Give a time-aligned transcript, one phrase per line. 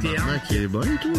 [0.00, 1.12] Tabarnak, qui est bon, toi.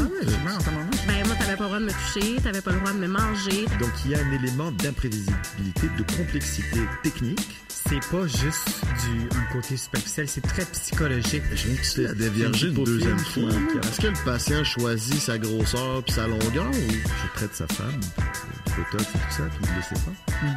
[1.08, 3.08] Ben, moi, t'avais pas le droit de me toucher, t'avais pas le droit de me
[3.08, 3.66] manger.
[3.80, 7.60] Donc, il y a un élément d'imprévisibilité, de complexité technique.
[7.68, 11.44] C'est pas juste du un côté superficiel, c'est très psychologique.
[11.56, 13.50] Je viens de la dévierger une deuxième fois.
[13.84, 16.92] Est-ce que le patient choisit sa grosseur puis sa longueur ou?
[16.92, 20.14] Je traite sa femme, du botox et tout ça, puis il le sait pas?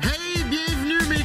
[0.09, 0.82] Hey, bienvenue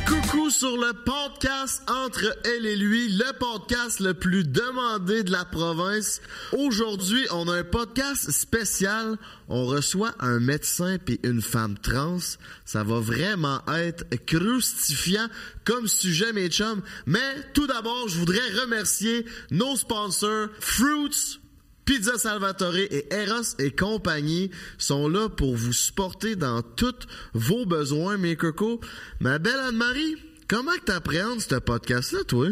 [0.10, 5.32] mes coucous sur le podcast entre elle et lui, le podcast le plus demandé de
[5.32, 6.22] la province.
[6.52, 9.18] Aujourd'hui, on a un podcast spécial.
[9.50, 12.20] On reçoit un médecin puis une femme trans.
[12.66, 15.28] Ça va vraiment être crustifiant
[15.64, 16.82] comme sujet, mes chums.
[17.06, 21.40] Mais tout d'abord, je voudrais remercier nos sponsors Fruits,
[21.88, 28.18] Pizza Salvatore et Eros et compagnie sont là pour vous supporter dans tous vos besoins,
[28.18, 28.82] mes cocos.
[29.22, 30.18] Ma belle Anne-Marie,
[30.50, 32.50] comment que t'appréhendes ce podcast-là, toi?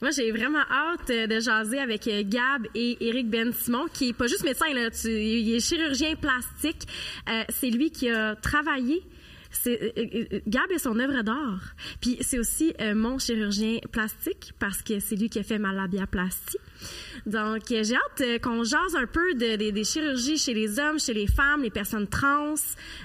[0.00, 4.10] Moi, j'ai vraiment hâte euh, de jaser avec euh, Gab et Éric Ben Simon, qui
[4.10, 4.78] est pas juste médecin, il
[5.52, 6.86] est chirurgien plastique.
[7.28, 9.02] Euh, c'est lui qui a travaillé.
[9.50, 11.74] C'est, Gab est son œuvre d'art.
[12.00, 16.58] Puis c'est aussi mon chirurgien plastique parce que c'est lui qui a fait ma labiaplastie.
[17.26, 20.78] Donc euh, j'ai hâte euh, qu'on jase un peu de- de- des chirurgies chez les
[20.78, 22.54] hommes, chez les femmes, les personnes trans.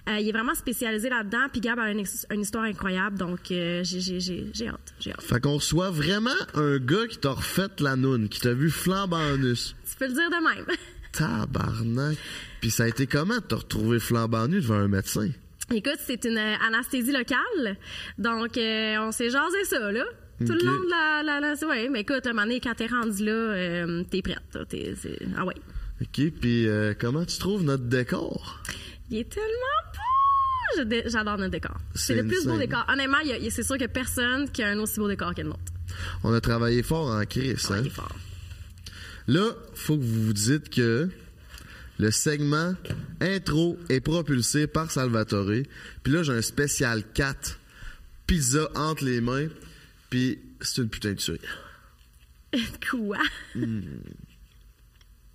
[0.07, 1.47] Euh, il est vraiment spécialisé là-dedans.
[1.51, 2.05] Puis Gab a une,
[2.41, 3.17] histoire incroyable.
[3.17, 4.93] Donc euh, j'ai, j'ai, j'ai, j'ai hâte.
[4.99, 5.21] J'ai hâte.
[5.23, 9.17] Fait qu'on reçoit vraiment un gars qui t'a refait la noune, qui t'a vu flambant
[9.17, 9.75] en us.
[9.89, 10.65] Tu peux le dire de même.
[11.11, 12.17] Tabarnak.
[12.61, 15.29] Puis ça a été comment de te retrouver flambant nu devant un médecin?
[15.73, 17.77] Écoute, c'est une anesthésie locale.
[18.17, 20.03] Donc, euh, on s'est jasé ça, là.
[20.45, 21.23] Tout le long de la...
[21.23, 24.21] la, la ouais, mais écoute, à un moment donné, quand t'es rendu là, euh, t'es
[24.21, 24.57] prête.
[24.69, 24.93] T'es-
[25.37, 25.55] ah ouais.
[26.01, 28.59] OK, puis euh, comment tu trouves notre décor?
[29.09, 29.47] Il est tellement
[29.93, 31.01] beau!
[31.05, 31.77] J'adore notre décor.
[31.93, 32.85] C'est le plus beau décor.
[32.87, 33.17] Honnêtement,
[33.49, 35.59] c'est sûr qu'il y a personne qui a un aussi beau décor que le nôtre.
[36.23, 37.83] On a travaillé fort en crise, Ouais, hein?
[37.91, 38.15] fort.
[39.27, 41.09] Là, faut que vous vous dites que
[41.99, 42.73] le segment
[43.19, 45.51] intro est propulsé par Salvatore.
[46.03, 47.59] Puis là, j'ai un spécial 4
[48.25, 49.47] pizza entre les mains.
[50.11, 51.39] Puis c'est une putain de tuerie.
[52.91, 53.17] Quoi?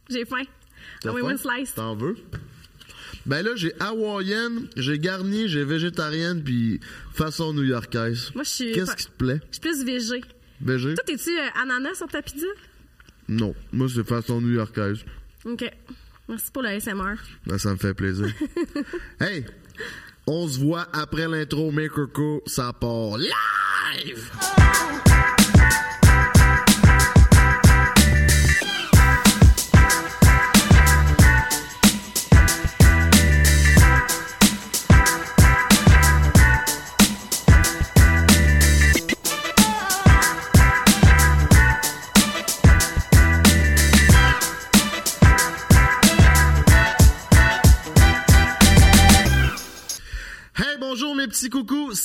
[0.09, 0.43] J'ai faim.
[1.03, 1.11] Hmm.
[1.11, 1.37] Oui, faim?
[1.37, 1.75] slice.
[1.75, 2.15] T'en veux?
[3.25, 6.79] Ben là, j'ai hawaïenne, j'ai garni, j'ai végétarienne, puis
[7.13, 8.31] façon new-yorkaise.
[8.35, 8.73] Moi, je suis...
[8.73, 9.41] Qu'est-ce qui te plaît?
[9.51, 10.21] Je suis plus végé.
[10.61, 10.95] Végé?
[10.95, 12.47] Toi, t'es-tu euh, ananas sur ta pizza?
[13.29, 13.55] Non.
[13.73, 14.99] Moi, c'est façon new-yorkaise.
[15.45, 15.65] OK.
[16.29, 17.17] Merci pour le SMR.
[17.47, 18.27] Ben, ça me fait plaisir.
[19.21, 19.45] hey!
[20.29, 24.29] On se voit après l'intro, mes cocos, ça part live!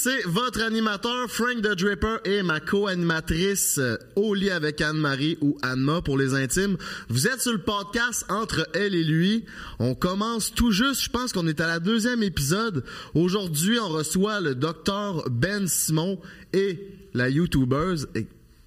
[0.03, 5.59] C'est votre animateur Frank the Draper et ma co-animatrice euh, au lit avec Anne-Marie ou
[5.61, 6.75] Anma pour les intimes.
[7.07, 9.45] Vous êtes sur le podcast entre elle et lui.
[9.77, 12.83] On commence tout juste, je pense qu'on est à la deuxième épisode.
[13.13, 16.19] Aujourd'hui, on reçoit le docteur Ben Simon
[16.51, 16.79] et
[17.13, 18.07] la YouTubeuse,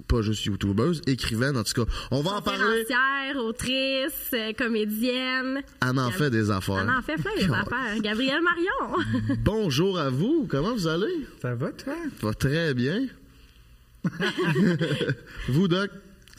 [0.06, 1.90] pas juste YouTubeuse, écrivaine en tout cas.
[2.10, 2.58] On va en parler.
[2.60, 5.62] Conférencière, autrice, euh, comédienne.
[5.80, 6.84] Anne en fait des affaires.
[6.86, 8.00] On en fait plein des affaires.
[8.00, 9.04] Gabrielle Marion.
[9.44, 11.26] Bonjour à vous, comment vous allez?
[11.40, 11.94] Ça va, toi?
[12.22, 13.06] Va très bien.
[15.48, 15.90] Vous, Doc,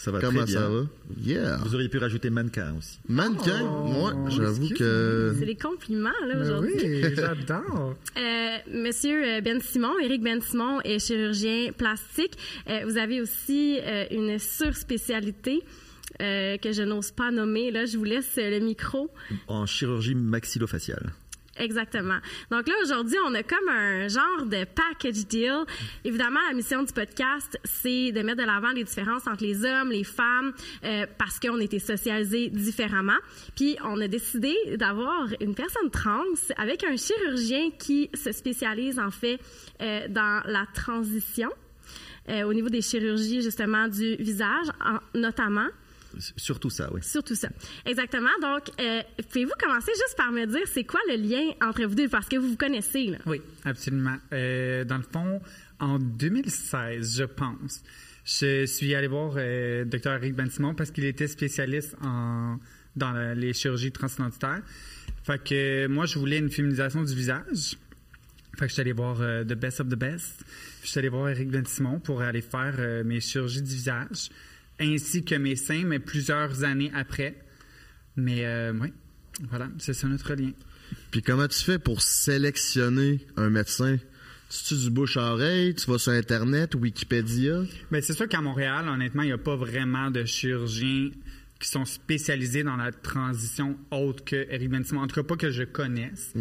[0.05, 0.61] Ça va comment très bien.
[0.61, 0.81] ça va?
[1.23, 1.57] Yeah.
[1.63, 2.99] Vous auriez pu rajouter mannequin aussi.
[3.09, 4.77] Mannequin, moi, j'avoue excuse-moi.
[4.77, 5.35] que...
[5.39, 6.73] C'est des compliments, là, Ben aujourd'hui.
[6.79, 7.95] oui, j'adore.
[8.15, 12.33] Euh, Monsieur euh, Ben Simon, Éric Ben Simon est chirurgien plastique.
[12.69, 15.63] Euh, vous avez aussi euh, une surspécialité
[16.21, 17.71] euh, que je n'ose pas nommer.
[17.71, 19.09] Là, je vous laisse euh, le micro.
[19.47, 21.13] En chirurgie maxillofaciale.
[21.57, 22.17] Exactement.
[22.51, 25.63] Donc là, aujourd'hui, on a comme un genre de package deal.
[26.03, 29.89] Évidemment, la mission du podcast, c'est de mettre de l'avant les différences entre les hommes,
[29.89, 33.15] les femmes, euh, parce qu'on était socialisés différemment.
[33.55, 36.23] Puis, on a décidé d'avoir une personne trans
[36.57, 39.39] avec un chirurgien qui se spécialise, en fait,
[39.81, 41.49] euh, dans la transition.
[42.27, 45.67] euh, au niveau des chirurgies, justement, du visage, en- notamment.
[46.37, 47.01] Surtout ça, oui.
[47.03, 47.49] Surtout ça.
[47.85, 48.29] Exactement.
[48.41, 52.09] Donc, euh, pouvez-vous commencer juste par me dire c'est quoi le lien entre vous deux?
[52.09, 53.17] Parce que vous vous connaissez là.
[53.25, 54.17] Oui, absolument.
[54.33, 55.41] Euh, dans le fond,
[55.79, 57.83] en 2016, je pense,
[58.23, 60.13] je suis allé voir euh, Dr.
[60.13, 62.57] Eric Ben Simon parce qu'il était spécialiste en,
[62.95, 64.61] dans la- les chirurgies transidentitaires.
[65.23, 67.77] Fait que moi, je voulais une féminisation du visage.
[68.57, 70.43] Fait que je suis allé voir euh, The Best of the Best.
[70.81, 74.29] Je suis allé voir Eric Ben Simon pour aller faire euh, mes chirurgies du visage,
[74.79, 77.35] ainsi que mes seins, mais plusieurs années après.
[78.15, 78.93] Mais euh, oui,
[79.49, 80.51] voilà, c'est ça notre lien.
[81.11, 83.97] Puis comment tu fais pour sélectionner un médecin?
[84.49, 87.63] Tu du bouche à oreille, tu vas sur Internet, Wikipédia?
[87.91, 91.09] Mais c'est sûr qu'à Montréal, honnêtement, il n'y a pas vraiment de chirurgiens
[91.59, 94.71] qui sont spécialisés dans la transition autre que Eric.
[94.93, 96.33] En tout cas, pas que je connaisse.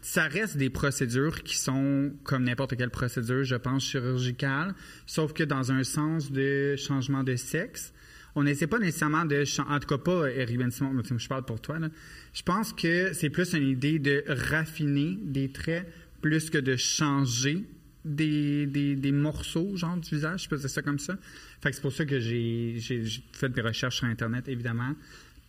[0.00, 4.74] Ça reste des procédures qui sont comme n'importe quelle procédure, je pense, chirurgicale,
[5.06, 7.92] sauf que dans un sens de changement de sexe.
[8.36, 9.44] On n'essaie pas nécessairement de...
[9.68, 11.80] En tout cas, pas Eric mais je parle pour toi.
[11.80, 11.88] là.
[12.32, 15.92] Je pense que c'est plus une idée de raffiner des traits
[16.22, 17.64] plus que de changer
[18.04, 20.44] des, des, des morceaux, genre, du visage.
[20.44, 21.16] Je peux dire ça comme ça.
[21.62, 24.94] Fait que c'est pour ça que j'ai j'ai- j'ai fait des recherches sur Internet, évidemment.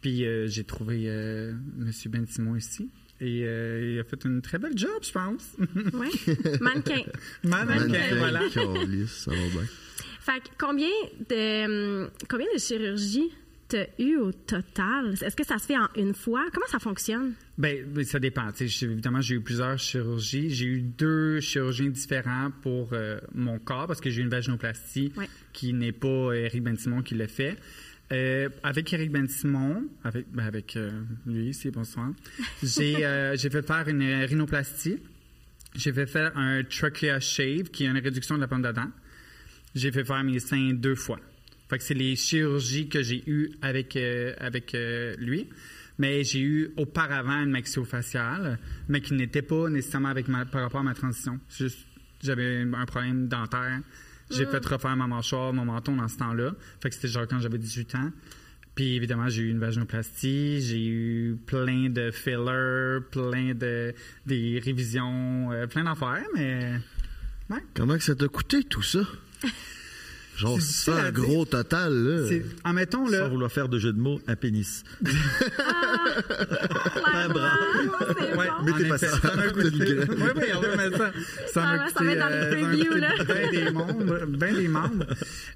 [0.02, 1.92] Puis euh, j'ai trouvé euh, M.
[2.08, 2.90] Ben Simon ici.
[3.24, 5.56] Et euh, il a fait une très belle job, je pense.
[5.94, 6.10] Oui.
[6.60, 7.04] Mannequin.
[7.44, 8.42] Mannequin, voilà.
[8.52, 9.62] câlisse, ça va bien.
[10.22, 10.88] Fait que combien
[11.30, 13.32] de, hum, combien de chirurgies
[13.72, 15.14] t'as eu au total?
[15.22, 16.46] Est-ce que ça se fait en une fois?
[16.54, 17.34] Comment ça fonctionne?
[17.58, 18.52] Ben, ça dépend.
[18.52, 20.50] Tu évidemment, j'ai eu plusieurs chirurgies.
[20.50, 25.14] J'ai eu deux chirurgiens différents pour euh, mon corps parce que j'ai eu une vaginoplastie
[25.16, 25.30] Ouais.
[25.54, 27.58] qui n'est pas Eric Ben Simon qui l'a fait.
[28.12, 30.92] Euh, avec Eric Ben Simon, avec, ben, avec euh,
[31.26, 32.12] lui, c'est bonsoir,
[32.62, 32.96] j'ai
[33.36, 34.98] j'ai fait faire une rhinoplastie.
[35.76, 38.90] J'ai fait faire un trachea shave, qui est une réduction de la pomme de dent.
[39.74, 41.18] J'ai fait faire mes seins deux fois.
[41.72, 45.48] Fait que c'est les chirurgies que j'ai eues avec, euh, avec euh, lui.
[45.98, 48.60] Mais j'ai eu auparavant une maxillofaciale,
[48.90, 51.40] mais qui n'était pas nécessairement avec ma, par rapport à ma transition.
[51.50, 51.80] Juste,
[52.22, 53.80] j'avais un problème dentaire.
[54.30, 56.52] J'ai fait refaire ma mâchoire, mon menton dans ce temps-là.
[56.82, 58.12] Fait que c'était genre quand j'avais 18 ans.
[58.76, 63.94] Puis évidemment, j'ai eu une vaginoplastie, j'ai eu plein de fillers, plein de
[64.26, 66.74] des révisions, euh, plein d'affaires, mais
[67.50, 67.64] ouais.
[67.76, 69.00] Comment que ça t'a coûté tout ça?
[70.42, 71.24] Genre, C'est c'est difficile ça à un dire.
[71.24, 72.30] gros total, là.
[72.66, 74.84] En mettons Sans vouloir faire de jeu de mots, un pénis.
[77.14, 77.52] Un bras.
[78.20, 78.64] C'est Ouais, bon.
[78.66, 79.20] Mettez en pas ça.
[79.20, 79.70] ça m'a coûté.
[80.10, 81.12] Oui, oui, on va mettre ça.
[81.54, 82.16] Ça m'a ça coûté.
[82.16, 83.12] dans les ça previews, là.
[83.26, 84.26] Ben des membres.
[84.28, 85.06] Ben des membres.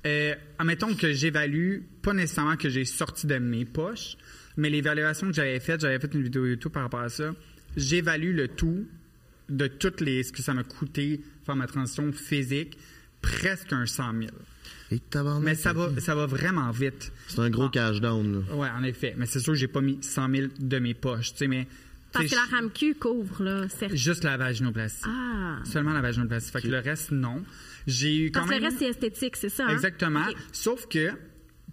[0.05, 4.17] Euh, admettons que j'évalue, pas nécessairement que j'ai sorti de mes poches,
[4.57, 7.31] mais l'évaluation que j'avais faite, j'avais fait une vidéo YouTube par rapport à ça.
[7.77, 8.85] J'évalue le tout
[9.49, 12.77] de toutes les, ce que ça m'a coûté faire ma transition physique,
[13.21, 14.27] presque un 100 000.
[15.41, 17.11] Mais ça va, ça va vraiment vite.
[17.27, 18.39] C'est un gros cash down, là.
[18.53, 19.13] Oui, en effet.
[19.17, 21.31] Mais c'est sûr que j'ai pas mis 100 000 de mes poches.
[21.33, 21.67] Tu sais, mais.
[22.11, 23.93] Parce que la RAMQ couvre, là, certes.
[23.95, 25.03] Juste la vaginoplastie.
[25.05, 25.57] Ah.
[25.65, 26.51] Seulement la vaginoplastie.
[26.51, 27.43] Fait que le reste, non.
[27.87, 28.61] J'ai eu quand Parce que même.
[28.63, 29.65] le reste, c'est esthétique, c'est ça?
[29.65, 29.73] hein?
[29.73, 30.25] Exactement.
[30.53, 31.09] Sauf que,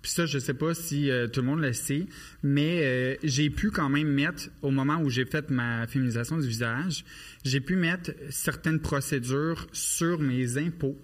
[0.02, 2.06] puis ça, je sais pas si euh, tout le monde le sait,
[2.42, 6.48] mais euh, j'ai pu quand même mettre, au moment où j'ai fait ma féminisation du
[6.48, 7.04] visage,
[7.44, 10.98] j'ai pu mettre certaines procédures sur mes impôts.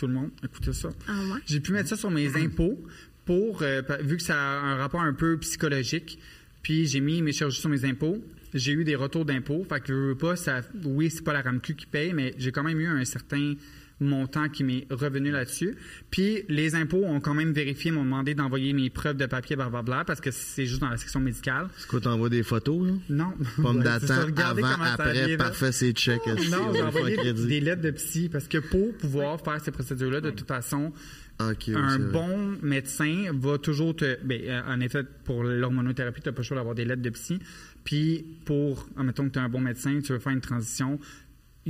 [0.00, 0.88] Tout le monde, écoutez ça.
[1.06, 1.40] Ah ouais?
[1.44, 2.82] J'ai pu mettre ça sur mes impôts
[3.26, 6.18] pour, euh, vu que ça a un rapport un peu psychologique,
[6.62, 8.16] puis j'ai mis mes chirurgies sur mes impôts.
[8.54, 9.62] J'ai eu des retours d'impôts.
[9.68, 12.50] Fait que je veux pas, ça, oui, c'est pas la RAMQ qui paye, mais j'ai
[12.50, 13.52] quand même eu un certain
[14.00, 15.76] montant qui m'est revenu là-dessus.
[16.10, 20.04] Puis les impôts ont quand même vérifié, m'ont demandé d'envoyer mes preuves de papier, blablabla,
[20.04, 21.68] parce que c'est juste dans la section médicale.
[21.76, 22.94] C'est quoi, t'envoies des photos, là?
[23.08, 23.34] Non.
[23.60, 26.20] Pomme d'attente, Regardez avant, après, parfait, c'est check.
[26.26, 29.60] est-ce que Non, on j'ai envoyé des lettres de psy, parce que pour pouvoir faire
[29.60, 30.92] ces procédures-là, de toute façon,
[31.40, 34.18] oui, un bon médecin va toujours te.
[34.24, 37.10] Ben, euh, en effet, pour l'hormonothérapie, tu n'as pas le choix d'avoir des lettres de
[37.10, 37.38] psy.
[37.84, 40.98] Puis, pour, admettons que tu es un bon médecin, tu veux faire une transition,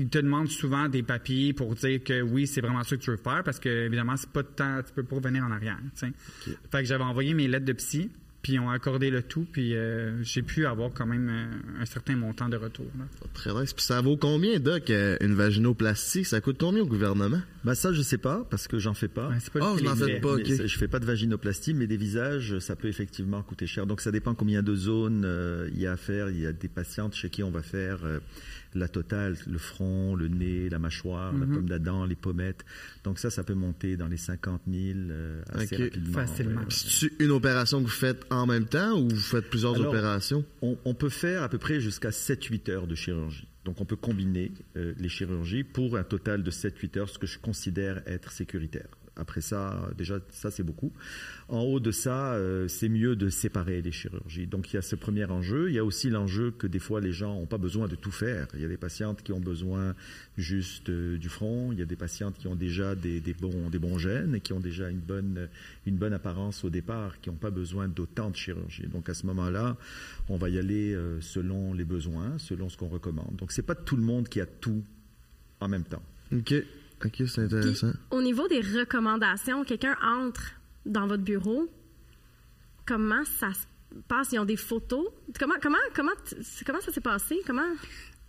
[0.01, 3.11] il te demande souvent des papiers pour dire que oui, c'est vraiment ça que tu
[3.11, 5.79] veux faire, parce que, évidemment, c'est pas de temps, tu peux pas revenir en arrière.
[5.95, 6.11] sais.
[6.73, 8.11] Fait que j'avais envoyé mes lettres de psy,
[8.43, 11.85] puis ils ont accordé le tout, puis euh, j'ai pu avoir quand même euh, un
[11.85, 12.87] certain montant de retour.
[12.99, 13.05] là.
[13.35, 13.75] Très nice.
[13.75, 16.25] Puis ça vaut combien, Doc, euh, une vaginoplastie?
[16.25, 17.43] Ça coûte combien au gouvernement?
[17.65, 19.29] Bah ça, je sais pas, parce que j'en fais pas.
[19.29, 20.23] Ouais, c'est pas Oh, vous n'en faits.
[20.23, 20.57] pas, Mais ok.
[20.57, 23.87] ça, Je fais pas de vaginoplastie, mais des visages, ça peut effectivement coûter cher.
[23.87, 26.31] Donc ça dépend combien de zones euh, il y a à faire.
[26.31, 28.21] Il y a des patientes chez qui on va faire euh,
[28.75, 31.41] la totale, le front, le nez, la mâchoire, Mhm.
[31.41, 32.65] la pomme d'Adam, les pommettes.
[33.05, 36.13] Donc ça, ça peut monter dans les 50 000 euh, assez rapidement.
[36.13, 36.61] facilement.
[36.61, 36.67] ouais.
[36.71, 40.45] C'est une opération que vous faites en même temps ou vous faites plusieurs Alors, opérations?
[40.63, 43.47] On, on peut faire à peu près jusqu'à 7-8 heures de chirurgie.
[43.65, 47.27] Donc on peut combiner euh, les chirurgies pour un total de 7-8 heures, ce que
[47.27, 48.89] je considère être sécuritaire.
[49.17, 50.93] Après ça, déjà, ça c'est beaucoup.
[51.49, 54.47] En haut de ça, euh, c'est mieux de séparer les chirurgies.
[54.47, 55.69] Donc il y a ce premier enjeu.
[55.69, 58.13] Il y a aussi l'enjeu que des fois les gens n'ont pas besoin de tout
[58.13, 58.47] faire.
[58.55, 59.95] Il y a des patientes qui ont besoin
[60.39, 61.73] juste euh, du front.
[61.73, 64.53] Il y a des patientes qui ont déjà des, bons, des bons gènes et qui
[64.53, 65.49] ont déjà une bonne,
[65.87, 68.87] une bonne apparence au départ, qui n'ont pas besoin d'autant de chirurgie.
[68.87, 69.77] Donc à ce moment-là,
[70.29, 73.37] on va y aller euh, selon les besoins, selon ce qu'on recommande.
[73.37, 74.85] Donc c'est pas tout le monde qui a tout
[75.61, 76.03] en même temps.
[76.33, 76.55] OK.
[77.05, 77.93] OK, c'est Puis, intéressant.
[78.11, 80.53] au niveau des recommandations, quelqu'un entre
[80.87, 81.71] dans votre bureau,
[82.87, 83.67] comment ça se
[84.09, 84.33] passe?
[84.33, 85.07] Ils ont des photos?
[85.39, 86.13] Comment, comment, comment,
[86.67, 87.41] comment ça s'est passé?
[87.47, 87.63] Comment?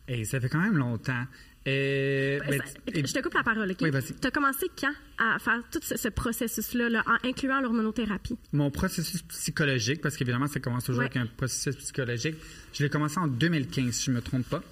[0.08, 1.26] Et ça fait quand même longtemps.
[1.68, 3.78] Euh, ben, Ça- et- je te coupe la parole, OK?
[3.82, 4.16] Oui, vas-y.
[4.16, 8.36] Tu as commencé quand à faire tout ce, ce processus-là, là, en incluant l'hormonothérapie?
[8.52, 11.06] Mon processus psychologique, parce qu'évidemment, ça commence toujours Ouais.
[11.06, 12.36] avec un processus psychologique,
[12.74, 14.64] je l'ai commencé en 2015, si je ne me trompe pas.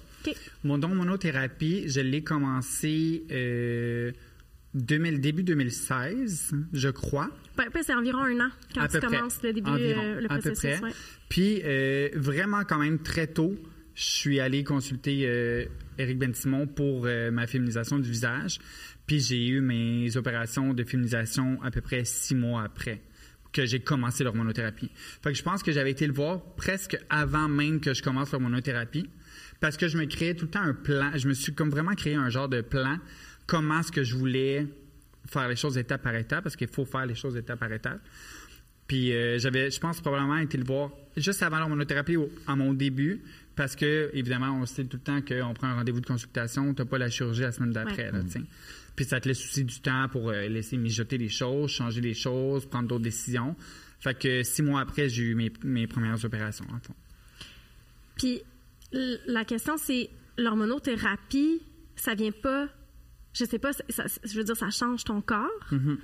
[0.64, 4.12] Mon hormonothérapie, je l'ai commencé euh,
[4.74, 7.30] 2000, début 2016, je crois.
[7.56, 9.06] Ben, c'est environ un an quand à tu près.
[9.16, 10.78] commences le début, Environ, euh, le à peu processus.
[10.78, 10.88] près.
[10.88, 10.94] ouais.
[11.28, 13.56] Puis, euh, vraiment, quand même, très tôt,
[13.94, 15.64] je suis allé consulter euh,
[15.98, 18.58] Éric Ben-Simon pour euh, ma féminisation du visage.
[19.06, 23.02] Puis, j'ai eu mes opérations de féminisation à peu près six mois après
[23.52, 24.90] que j'ai commencé l'hormonothérapie.
[25.22, 28.30] Fait que je pense que j'avais été le voir presque avant même que je commence
[28.30, 29.10] l'hormonothérapie
[29.60, 31.12] parce que je me créais tout le temps un plan.
[31.14, 32.98] Je me suis comme vraiment créé un genre de plan
[33.50, 34.66] comment est-ce que je voulais
[35.26, 36.44] faire les choses étape par étape?
[36.44, 38.00] Parce qu'il faut faire les choses étape par étape.
[38.86, 43.22] Puis euh, j'avais, je pense probablement été le voir juste avant l'hormonothérapie à mon début,
[43.56, 46.84] parce que évidemment on sait tout le temps qu'on prend un rendez-vous de consultation, t'as
[46.84, 48.10] pas la chirurgie la semaine d'après.
[48.96, 52.14] Puis ça te laisse aussi du temps pour euh, laisser mijoter les choses, changer les
[52.14, 53.56] choses, prendre d'autres décisions.
[54.00, 56.94] Fait que six mois après, j'ai eu mes, mes premières opérations, en fond.
[58.16, 58.42] Puis
[58.92, 61.62] la question, c'est l'hormonothérapie,
[61.96, 62.68] ça vient pas.
[63.32, 65.48] Je sais pas, ça- je veux dire, ça change ton corps.
[65.70, 65.96] Mm-hmm.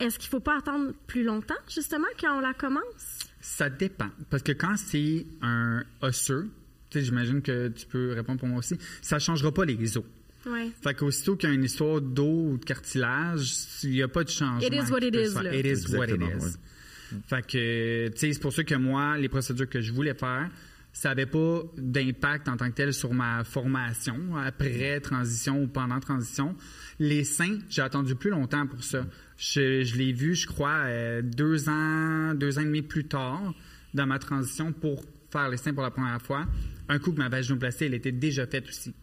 [0.00, 3.20] Est-ce qu'il faut pas attendre plus longtemps, justement, quand on la commence?
[3.40, 4.08] Ça dépend.
[4.30, 6.50] Parce que quand c'est un osseux,
[6.90, 10.04] tu sais, j'imagine que tu peux répondre pour moi aussi, ça changera pas les os.
[10.46, 10.72] Oui.
[10.82, 13.54] Fait qu'aussitôt qu'il y a une histoire d'eau ou de cartilage,
[13.84, 14.58] il n'y a pas de changement.
[14.60, 15.54] It is what it is, là.
[15.54, 16.44] It is what it is.
[16.44, 17.20] ouais.
[17.28, 20.50] Fait que, tu sais, c'est pour ça que moi, les procédures que je voulais faire,
[20.92, 26.00] ça n'avait pas d'impact en tant que tel sur ma formation, après transition ou pendant
[26.00, 26.54] transition.
[26.98, 29.06] Les seins, j'ai attendu plus longtemps pour ça.
[29.36, 33.54] Je, l'ai vu, je crois, euh, deux ans, deux ans et demi plus tard
[33.94, 36.46] dans ma transition pour faire les seins pour la première fois.
[36.88, 38.94] Un coup que ma vaginoplastie, elle était déjà faite aussi.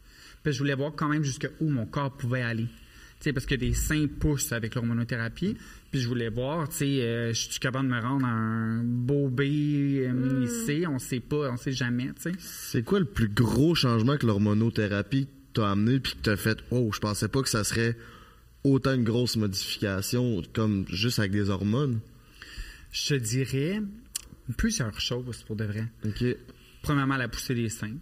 [0.43, 2.67] Puis je voulais voir quand même jusqu'où mon corps pouvait aller.
[3.33, 5.57] Parce que des seins poussent avec l'hormonothérapie.
[5.91, 8.83] Puis je voulais voir, tu sais, euh, je suis capable de me rendre à un
[8.83, 10.85] beau B euh, mini C?
[10.87, 12.31] On sait pas, on sait jamais, tu sais.
[12.39, 16.91] C'est quoi le plus gros changement que l'hormonothérapie t'a amené puis que t'as fait oh
[16.93, 17.97] je pensais pas que ça serait
[18.63, 21.99] autant une grosse modification comme juste avec des hormones?
[22.91, 23.81] Je te dirais
[24.57, 25.85] plusieurs choses pour de vrai.
[26.05, 26.23] OK.
[26.81, 27.97] Premièrement, la poussée des seins.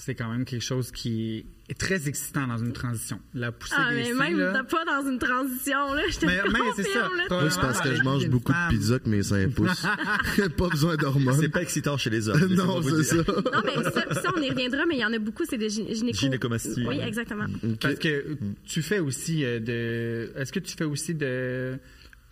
[0.00, 3.18] C'est quand même quelque chose qui est très excitant dans une transition.
[3.34, 6.02] La poussée Ah, des mais seins, même, là, pas dans une transition, là.
[6.08, 7.00] Je te Mais- mais c'est ça.
[7.00, 7.24] confirme, là.
[7.26, 8.70] Toi, Moi, c'est parce que je mange beaucoup femme.
[8.72, 9.82] de pizza que mes seins poussent.
[10.56, 11.36] pas besoin d'hormones.
[11.40, 12.46] C'est pas excitant chez les hommes.
[12.54, 13.16] non, c'est ça.
[13.16, 15.68] Non, mais ça, ça, on y reviendra, mais il y en a beaucoup, c'est des
[15.68, 16.16] gyné- gynéco...
[16.18, 16.84] Gynécomastie.
[16.86, 17.46] Oui, exactement.
[17.80, 20.30] Parce que tu fais aussi euh, de.
[20.40, 21.76] Est-ce que tu fais aussi de.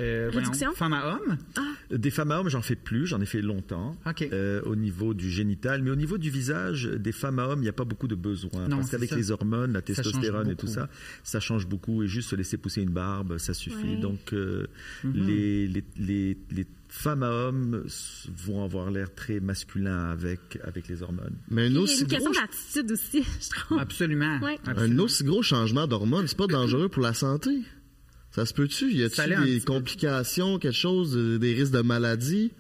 [0.01, 0.73] Euh, voyons, Réduction?
[0.75, 1.39] femme à homme?
[1.91, 3.97] Des femmes à hommes, j'en fais plus, j'en ai fait longtemps.
[4.07, 4.29] OK.
[4.33, 7.63] euh, au niveau du génital, mais au niveau du visage, des femmes à hommes, il
[7.63, 8.69] n'y a pas beaucoup de besoins.
[8.69, 10.89] Non, parce qu'avec les hormones, la testostérone et tout ça,
[11.23, 12.03] ça change beaucoup.
[12.03, 13.95] Et juste se laisser pousser une barbe, ça suffit.
[13.95, 14.01] Ouais.
[14.01, 14.67] Donc, euh,
[15.05, 15.13] Mhm.
[15.27, 17.85] les, les, les, les femmes à hommes
[18.45, 21.35] vont avoir l'air très masculin avec, avec les hormones.
[21.51, 23.79] Mais un aussi une question gros, d'attitude aussi, je trouve.
[23.79, 24.39] Absolument.
[24.41, 24.59] Ouais.
[24.67, 25.03] un Absolument.
[25.05, 27.51] aussi gros changement d'hormones, c'est pas dangereux pour la santé.
[28.37, 28.93] Ça se peut-tu?
[28.93, 32.53] Y un des complications, quelque chose, euh, des risques de maladie?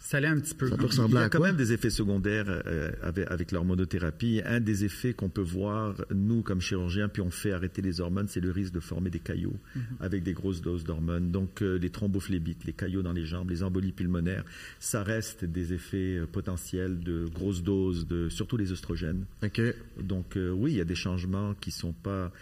[0.00, 0.68] Ça l'est un petit peu.
[0.68, 1.46] Ça peut Il ressembler y a quand quoi?
[1.46, 4.42] même des effets secondaires euh, avec, avec l'hormonothérapie.
[4.44, 8.26] Un des effets qu'on peut voir, nous, comme chirurgiens, puis on fait arrêter les hormones,
[8.26, 9.60] c'est le risque de former des caillots
[10.00, 11.30] avec des grosses doses d'hormones.
[11.30, 14.44] Donc, euh, les thrombophlébite, les caillots dans les jambes, les embolies pulmonaires,
[14.80, 19.24] ça reste des effets euh, potentiels de grosses doses, de, surtout les oestrogènes.
[19.44, 19.60] OK.
[20.02, 22.32] Donc, euh, oui, il y a des changements qui sont pas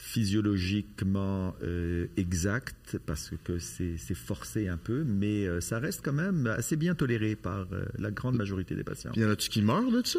[0.00, 6.46] physiologiquement euh, exacts parce que c'est forcé un peu, mais euh, ça reste quand même
[6.46, 9.10] assez bien toléré par euh, la grande majorité des patients.
[9.12, 10.18] Puis y en a-tu qui meurent de ça?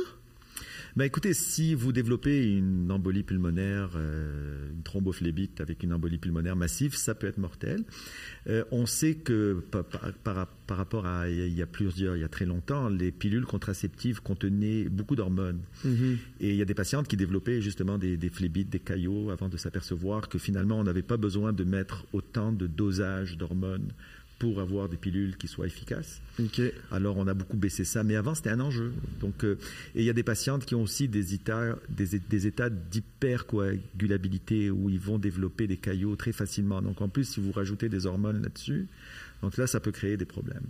[0.98, 6.58] Ben écoutez, si vous développez une embolie pulmonaire, euh, une thrombophlébite avec une embolie pulmonaire
[6.58, 7.86] massive, ça peut être mortel.
[8.48, 12.20] Euh, on sait que par, par- par- par rapport à il y a- plusieurs, il
[12.20, 15.62] y a très longtemps, les pilules contraceptives contenaient beaucoup d'hormones.
[16.42, 19.48] Et il y a des patientes qui développaient justement des, des phlébites, des caillots, avant
[19.48, 23.92] de s'apercevoir que finalement on n'avait pas besoin de mettre autant de dosage d'hormones
[24.42, 26.20] pour avoir des pilules qui soient efficaces.
[26.90, 28.92] Alors, on a beaucoup baissé ça, mais avant, c'était un enjeu.
[29.20, 29.60] Donc, euh,
[29.94, 34.72] et il y a des patientes qui ont aussi des états, des, des états d'hypercoagulabilité
[34.72, 36.82] où ils vont développer des caillots très facilement.
[36.82, 38.88] Donc, en plus, si vous rajoutez des hormones là-dessus,
[39.44, 40.66] donc là, ça peut créer des problèmes.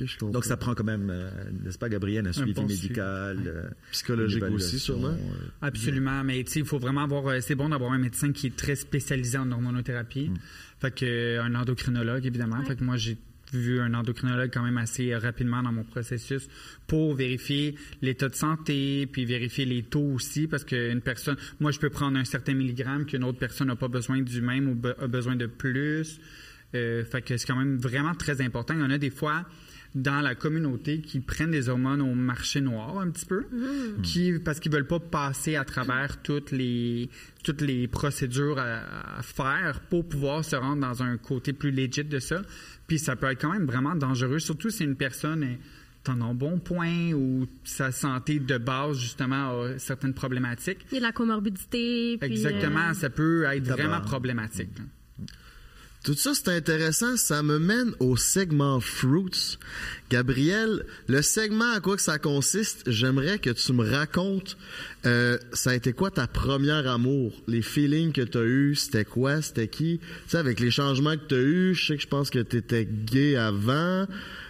[0.00, 0.32] OK, je comprends.
[0.32, 1.30] Donc, ça prend quand même, euh,
[1.64, 2.82] n'est-ce pas, Gabriel, un suivi bon suivi.
[2.82, 5.08] médical, euh, Psychologique aussi, sûrement.
[5.08, 5.16] euh,
[5.62, 7.26] Absolument, mais tu sais, il faut vraiment avoir.
[7.28, 10.30] euh, C'est bon d'avoir un médecin qui est très spécialisé en hormonothérapie.
[10.80, 12.62] Fait que un endocrinologue évidemment.
[12.64, 13.16] Fait que moi j'ai
[13.52, 16.48] vu un endocrinologue quand même assez rapidement dans mon processus
[16.86, 21.78] pour vérifier l'état de santé, puis vérifier les taux aussi, parce qu'une personne, moi je
[21.78, 24.94] peux prendre un certain milligramme qu'une autre personne n'a pas besoin du même ou be-
[25.02, 26.20] a besoin de plus.
[26.74, 28.74] Euh, fait que c'est quand même vraiment très important.
[28.74, 29.46] Il y en a des fois
[29.94, 33.46] dans la communauté qui prennent des hormones au marché noir un petit peu,
[34.02, 37.08] qui parce qu'ils veulent pas passer à travers toutes les
[37.42, 42.04] toutes les procédures à, à faire pour pouvoir se rendre dans un côté plus legit
[42.04, 42.42] de ça.
[42.86, 45.58] Puis ça peut être quand même vraiment dangereux, surtout si une personne est
[46.08, 50.86] en un bon point ou sa santé de base justement a certaines problématiques.
[50.90, 52.16] Il y a de la comorbidité.
[52.18, 54.70] puis, Exactement, euh, ça peut être vraiment problématique.
[56.04, 57.16] Tout ça, c'est intéressant.
[57.16, 59.58] Ça me mène au segment Fruits.
[60.10, 64.56] Gabriel, le segment, à quoi que ça consiste, j'aimerais que tu me racontes,
[65.06, 67.32] euh, ça a été quoi ta première amour?
[67.46, 69.42] Les feelings que tu as eus, c'était quoi?
[69.42, 69.98] C'était qui?
[69.98, 72.38] Tu sais, avec les changements que tu as eus, je sais que je pense que
[72.38, 74.06] tu étais gay avant.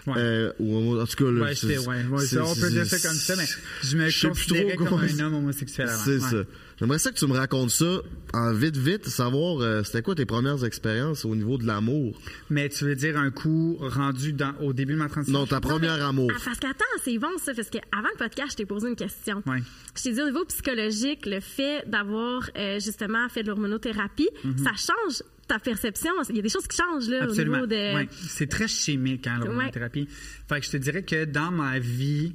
[0.07, 0.15] Ouais.
[0.17, 3.17] Euh, ou en tout cas, là, Ouais, c'est- ouais, ouais, on peut dire ça comme
[3.19, 3.45] ça, mais
[3.83, 6.03] je me sais plus considérais trop comme un homme homosexuel avant.
[6.05, 6.31] C'est Ouais.
[6.31, 6.37] ça.
[6.81, 10.25] J'aimerais ça que tu me racontes ça en vite, vite, savoir euh, c'était quoi tes
[10.27, 12.17] premières expériences au niveau de l'amour?
[12.50, 15.41] Mais tu veux dire un coup rendu dans, au début de ma transition?
[15.41, 16.31] Non, ta première amour.
[16.45, 19.43] Parce qu'attends, c'est bon ça, parce qu'avant le podcast, je t'ai posé une question.
[19.47, 19.59] Ouais.
[19.97, 24.28] Je t'ai dit au niveau psychologique, le fait d'avoir euh, justement fait de l'hormonothérapie,
[24.62, 26.11] ça change ta perception.
[26.28, 27.95] Il y a des choses qui changent là, au niveau de.
[27.95, 28.09] Ouais.
[28.11, 30.09] C'est très chimique, hein, l'hormonothérapie.
[30.49, 32.35] Fait que je te dirais que dans ma vie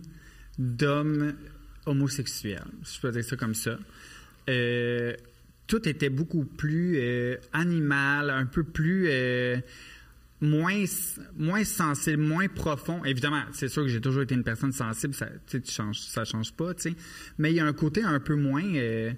[0.58, 1.34] d'homme
[1.86, 3.78] homosexuel, si je peux dire ça comme ça,
[4.50, 5.14] euh,
[5.68, 9.58] tout était beaucoup plus euh, animal, un peu plus euh,
[10.44, 10.84] moins
[11.36, 13.04] moins sensible, moins profond.
[13.06, 15.28] Évidemment, c'est sûr que j'ai toujours été une personne sensible, ça,
[15.70, 16.96] changes, ça change pas, tu sais.
[17.38, 19.12] Mais il y a un côté un peu moins euh,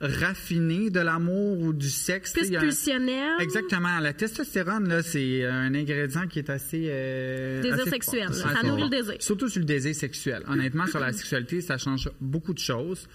[0.00, 2.32] raffiné de l'amour ou du sexe.
[2.32, 3.32] plus un- pulsionnel.
[3.40, 3.98] Exactement.
[4.00, 6.86] La testostérone, là, c'est un ingrédient qui est assez.
[6.90, 8.34] euh, Désir assez sexuel, fort.
[8.34, 9.14] ça Assez nourrit le désir.
[9.20, 10.42] Surtout sur le désir sexuel.
[10.48, 13.06] Honnêtement, sur la sexualité, ça change beaucoup de choses.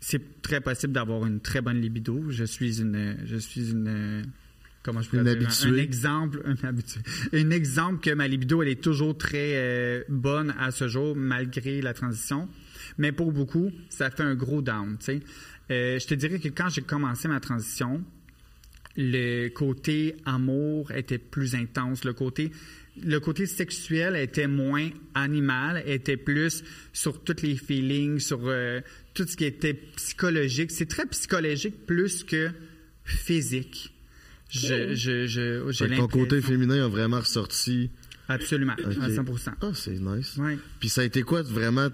[0.00, 2.24] C'est très possible d'avoir une très bonne libido.
[2.30, 3.16] Je suis une.
[3.24, 4.22] Je suis une.
[4.88, 5.48] Comment je peux Une dire?
[5.66, 7.00] Un- exemple, un habitué.
[7.34, 11.82] Un exemple que ma libido, elle est toujours très euh, bonne à ce jour, malgré
[11.82, 12.48] la transition.
[12.96, 15.20] Mais pour beaucoup, ça fait un gros down, tu sais.
[15.70, 18.02] Euh, je te dirais que quand j'ai commencé ma transition,
[18.96, 22.06] le côté amour était plus intense.
[22.06, 22.50] Le côté,
[23.04, 28.80] le côté sexuel était moins animal, était plus sur tous les feelings, sur euh,
[29.12, 30.70] tout ce qui était psychologique.
[30.70, 32.48] C'est très psychologique plus que
[33.04, 33.92] physique.
[34.48, 37.90] Je, je, je, ton côté féminin a vraiment ressorti.
[38.28, 38.96] Absolument, Ok.
[39.02, 40.36] à 100% Ah, c'est nice.
[40.36, 40.58] Ouais.
[40.80, 41.88] Puis ça a été quoi vraiment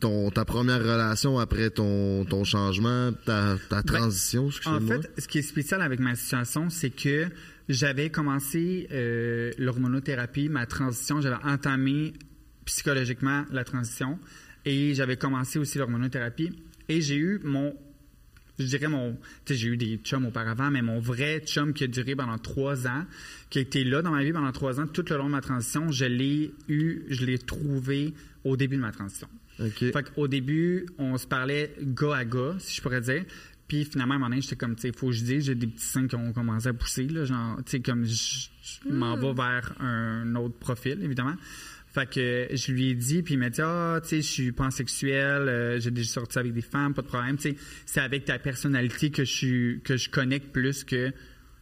[0.00, 5.38] ton, ta première relation après ton, ton changement, ta, ta transition, En fait, ce qui
[5.38, 7.26] est spécial avec ma situation, c'est que
[7.68, 12.12] j'avais commencé euh, l'hormonothérapie, ma transition, j'avais entamé
[12.64, 14.18] psychologiquement la transition
[14.64, 16.50] et j'avais commencé aussi l'hormonothérapie
[16.88, 17.74] et j'ai eu mon
[18.58, 19.14] je dirais mon.
[19.44, 22.38] Tu sais, j'ai eu des chums auparavant, mais mon vrai chum qui a duré pendant
[22.38, 23.04] trois ans,
[23.50, 25.40] qui a été là dans ma vie pendant trois ans, tout le long de ma
[25.40, 28.14] transition, je l'ai eu, je l'ai trouvé
[28.44, 29.28] au début de ma transition.
[29.60, 29.78] OK.
[29.78, 33.24] Fait qu'au début, on se parlait gars à gars, si je pourrais dire.
[33.68, 35.54] Puis finalement, à un moment donné, j'étais comme, tu sais, faut que je dise, j'ai
[35.54, 38.48] des petits seins qui ont commencé à pousser, là, genre, tu sais, comme je,
[38.84, 41.34] je m'en vais vers un autre profil, évidemment.
[41.94, 44.50] Fait que je lui ai dit, puis il m'a dit, ah, tu sais, je suis
[44.52, 47.36] pansexuel, euh, j'ai déjà sorti avec des femmes, pas de problème.
[47.36, 51.12] Tu sais, c'est avec ta personnalité que je suis, que je connecte plus que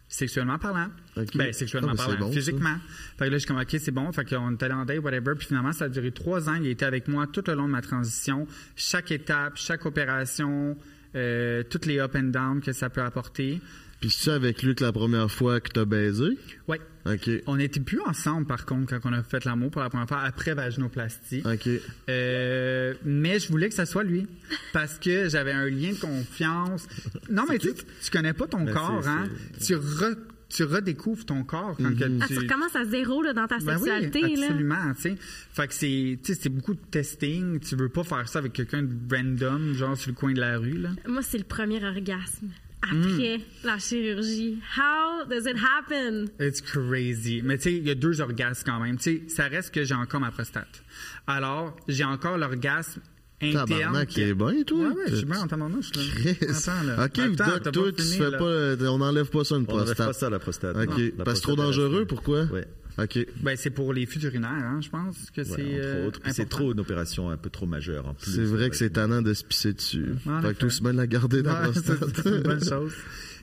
[0.08, 0.88] sexuellement parlant.
[1.34, 2.32] Ben, sexuellement Ah, c'est parlant, bon, ça.
[2.38, 2.76] physiquement.
[3.18, 4.10] Fait que là, je suis comme, OK, c'est bon.
[4.12, 5.34] Fait qu'on est allé en date, whatever.
[5.36, 6.54] Puis finalement, ça a duré trois ans.
[6.54, 8.46] Il a été avec moi tout le long de ma transition.
[8.74, 10.76] Chaque étape, chaque opération,
[11.14, 13.60] euh, toutes les up and down que ça peut apporter.
[14.02, 16.36] Puis c'est avec lui que la première fois que t'as baisé?
[16.68, 16.80] Ouais.
[17.06, 17.30] OK.
[17.46, 20.20] On n'était plus ensemble, par contre, quand on a fait l'amour pour la première fois,
[20.20, 21.42] après vaginoplastie.
[21.44, 21.68] OK.
[22.10, 24.26] Euh, mais je voulais que ça soit lui.
[24.72, 26.86] Parce que j'avais un lien de confiance.
[27.30, 29.28] Non, mais tu sais, tu connais pas ton Ben, corps, c'est- hein?
[29.64, 30.16] Tu, re-
[30.48, 32.38] tu redécouvres ton corps quand que Ah, tu...
[32.38, 34.36] recommences à zéro là, dans ta Ben oui, sexualité.
[34.36, 34.46] là.
[34.46, 35.14] absolument, tu sais.
[35.52, 37.58] Fait que c'est, tu sais, c'est beaucoup de testing.
[37.60, 40.58] Tu veux pas faire ça avec quelqu'un de random, genre sur le coin de la
[40.58, 40.90] rue, là.
[41.08, 42.48] Moi, c'est le premier orgasme.
[42.82, 43.40] Après Hmm.
[43.66, 44.58] la chirurgie.
[44.76, 46.26] How does it happen?
[46.40, 47.40] It's crazy.
[47.44, 48.96] Mais tu sais, il y a deux orgasmes quand même.
[48.98, 50.82] Tu sais, ça reste que j'ai encore ma prostate.
[51.26, 53.00] Alors, j'ai encore l'orgasme
[53.40, 53.68] interne.
[53.68, 54.78] Tabarnak, il est bien, toi?
[54.78, 56.02] Ouais, ouais, je suis bien en tabarnouche, là.
[56.48, 57.04] Attends, là.
[57.04, 58.38] OK, Attends, t'as toi, pas tu fini, fais là.
[58.38, 60.06] pas, on n'enlève pas ça une On n'enlève prostate.
[60.06, 60.76] pas ça la prostate.
[60.76, 60.88] OK.
[60.88, 61.10] non.
[61.18, 62.42] La Parce que c'est trop prostate, dangereux, pourquoi?
[62.44, 62.66] Ouais.
[62.98, 63.26] OK.
[63.40, 65.62] Ben, c'est pour les fuites urinaires, hein, je pense que c'est.
[65.62, 66.20] Ouais, entre euh, autres.
[66.32, 68.32] C'est trop une opération un peu trop majeure en plus.
[68.32, 70.14] C'est vrai que c'est tannant de se pisser dessus.
[70.26, 72.22] En fait que tout bien de la garder dans la Ouais, c'est prostate.
[72.22, 72.92] c'est une bonne chose.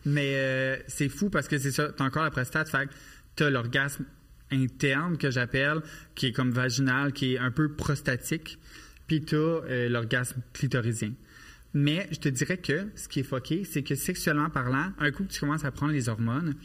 [0.05, 2.91] Mais euh, c'est fou parce que c'est ça, t'as encore la prostate, fait que
[3.35, 4.05] t'as l'orgasme
[4.51, 5.81] interne que j'appelle,
[6.15, 8.57] qui est comme vaginal, qui est un peu prostatique,
[9.07, 11.13] puis tu as l'orgasme clitoridien.
[11.73, 15.23] Mais je te dirais que ce qui est foqué, c'est que sexuellement parlant, un coup
[15.23, 16.55] que tu commences à prendre les hormones,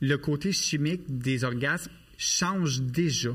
[0.00, 1.90] le côté chimique des orgasmes
[2.22, 3.30] change déjà.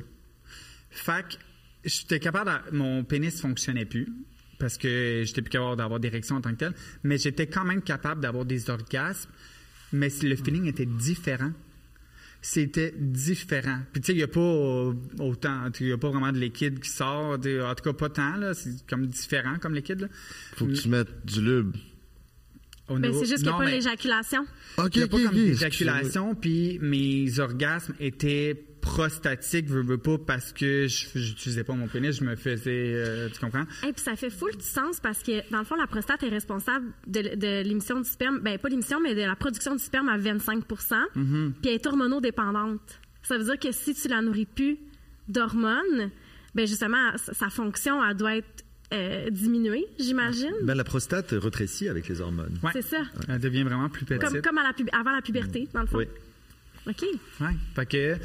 [0.89, 1.35] Fait que
[1.83, 4.07] j'étais capable, de, mon pénis fonctionnait plus
[4.59, 6.73] parce que j'étais plus capable d'avoir d'érection en tant que tel,
[7.03, 9.29] mais j'étais quand même capable d'avoir des orgasmes,
[9.93, 11.51] mais le feeling était différent
[12.41, 13.79] c'était différent.
[13.91, 16.79] Puis tu sais, il n'y a pas autant, il n'y a pas vraiment de liquide
[16.79, 20.09] qui sort, en tout cas pas tant, là, c'est comme différent comme liquide.
[20.55, 21.75] Faut que tu mettes du lube.
[22.89, 24.45] Mais c'est juste qu'il n'y a pas l'éjaculation.
[24.77, 28.55] il n'y a pas comme l'éjaculation, puis mes orgasmes étaient
[28.87, 32.93] prostatique, veux, veux pas, parce que je n'utilisais pas mon pénis, je me faisais.
[32.95, 33.65] Euh, tu comprends?
[33.87, 36.29] Et puis ça fait full du sens parce que, dans le fond, la prostate est
[36.29, 40.17] responsable de, l'émission du sperme, ben pas l'émission, mais de la production du sperme à
[40.17, 41.51] 25 mm-hmm.
[41.53, 42.99] puis elle est hormonodépendante.
[43.23, 44.77] Ça veut dire que si tu la nourris plus
[45.27, 46.09] d'hormones,
[46.55, 50.53] ben justement, sa fonction, elle doit être euh, diminuée, j'imagine.
[50.63, 52.57] Ben, la prostate rétrécit avec les hormones.
[52.71, 53.01] C'est ça.
[53.27, 54.21] Elle devient vraiment plus petite.
[54.21, 55.97] Comme, comme à la avant la puberté, dans le fond.
[55.97, 56.07] Oui.
[56.87, 57.03] OK.
[57.41, 57.47] Oui.
[57.75, 58.17] Fait que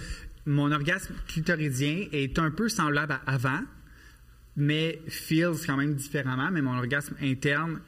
[0.46, 3.60] mon orgasme clitoridien est un peu semblable à avant,
[4.56, 6.50] mais feels quand même différemment.
[6.50, 7.80] Mais mon orgasme interne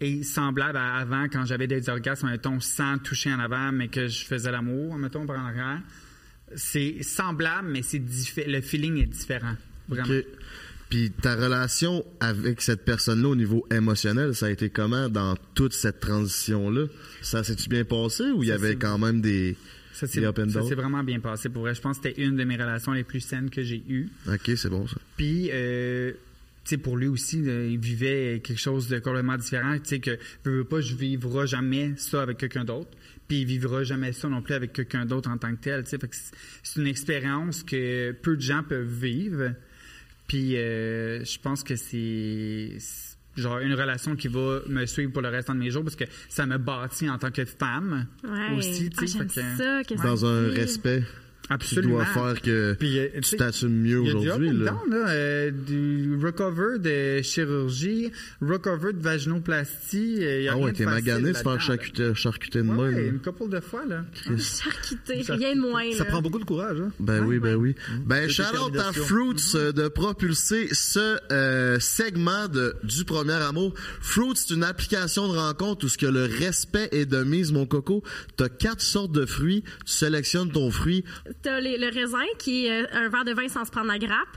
[0.00, 4.06] est semblable à avant quand j'avais des orgasmes, mettons, sans toucher en avant, mais que
[4.06, 5.80] je faisais l'amour, mettons, par en arrière.
[6.56, 8.02] C'est semblable, mais c'est
[8.46, 9.54] le feeling est différent.
[9.88, 10.22] Vraiment.
[10.90, 15.72] Puis ta relation avec cette personne-là au niveau émotionnel, ça a été comment dans toute
[15.72, 16.86] cette transition-là?
[17.22, 19.56] Ça s'est-tu bien passé ou il y avait quand même des,
[19.94, 21.48] ça s'est vraiment bien passé.
[21.48, 23.82] Pour vrai, je pense que c'était une de mes relations les plus saines que j'ai
[23.88, 24.08] eues.
[24.28, 24.96] OK, c'est bon ça.
[25.16, 26.10] Puis, euh,
[26.64, 29.74] tu sais, pour lui aussi, il vivait quelque chose de complètement différent.
[29.78, 32.90] Tu sais, que je veux pas, je vivrai jamais ça avec quelqu'un d'autre.
[33.28, 35.84] Puis il vivra jamais ça non plus avec quelqu'un d'autre en tant que tel.
[35.84, 35.98] Tu sais,
[36.62, 39.52] c'est une expérience que peu de gens peuvent vivre.
[40.26, 42.78] Puis euh, je pense que c'est
[43.36, 46.04] genre une relation qui va me suivre pour le restant de mes jours parce que
[46.28, 48.06] ça me bâtit en tant que femme
[48.56, 48.90] aussi.
[48.96, 51.02] Ah, j'aime ça, dans un respect.
[51.50, 51.98] Absolument.
[51.98, 54.48] Qui doit faire que Puis, euh, tu t'assumes mieux aujourd'hui.
[54.48, 54.78] Il y a là.
[54.88, 60.24] Là, euh, du recover de chirurgie, recover de vaginoplastie.
[60.24, 62.98] Euh, y a ah ouais, t'es magané de faire charcuter, charcuter de ouais, main.
[62.98, 63.84] une couple de fois.
[63.86, 64.04] là.
[64.38, 65.92] Charcuter, rien de moins.
[65.92, 66.80] Ça prend beaucoup de courage.
[66.80, 66.90] Hein?
[66.98, 67.74] Ben oui, ben oui.
[68.04, 73.74] Ben, shout à Fruits de propulser ce euh, segment de, du premier amour.
[74.00, 77.66] Fruits, c'est une application de rencontre où ce que le respect est de mise, mon
[77.66, 78.02] coco.
[78.36, 79.62] T'as quatre sortes de fruits.
[79.84, 81.04] Tu sélectionnes ton fruit
[81.42, 84.36] T'as le raisin, qui est euh, un verre de vin sans se prendre la grappe.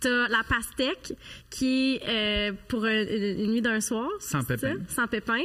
[0.00, 1.14] T'as la pastèque,
[1.50, 4.08] qui est euh, pour une, nuit d'un soir.
[4.20, 4.76] Sans pépin.
[4.88, 5.42] Sans pépin.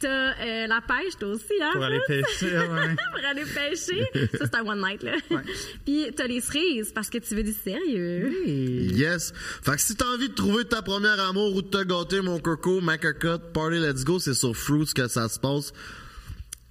[0.00, 1.70] T'as euh, la pêche, toi aussi, hein?
[1.72, 2.96] Pour aller pêcher, ouais.
[3.12, 4.06] pour aller pêcher.
[4.38, 5.16] Ça, c'est un one night, là.
[5.30, 5.42] Ouais.
[5.84, 8.32] Puis t'as les cerises, parce que tu veux du sérieux.
[8.46, 8.90] Oui.
[8.94, 9.34] Yes.
[9.62, 12.38] Fait que si t'as envie de trouver ta première amour ou de te gâter, mon
[12.38, 15.74] coco, Macacut, Party Let's Go, c'est sur Fruits que ça se passe.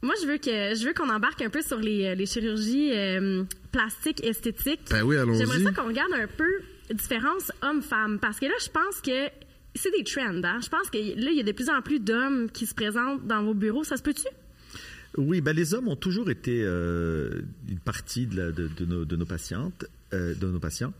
[0.03, 2.91] Moi, je veux que je veux qu'on embarque un peu sur les, euh, les chirurgies
[2.91, 4.81] euh, plastiques esthétiques.
[4.91, 5.37] Ben oui, allons-y.
[5.37, 6.61] J'aimerais ça qu'on regarde un peu
[6.93, 9.29] différence homme-femme parce que là, je pense que
[9.75, 10.43] c'est des trends.
[10.43, 10.59] Hein?
[10.61, 13.25] Je pense que là, il y a de plus en plus d'hommes qui se présentent
[13.25, 13.85] dans vos bureaux.
[13.85, 14.27] Ça se peut-tu?
[15.15, 19.15] Oui, ben les hommes ont toujours été euh, une partie de, de, de, nos, de
[19.15, 20.93] nos patientes, de nos patients,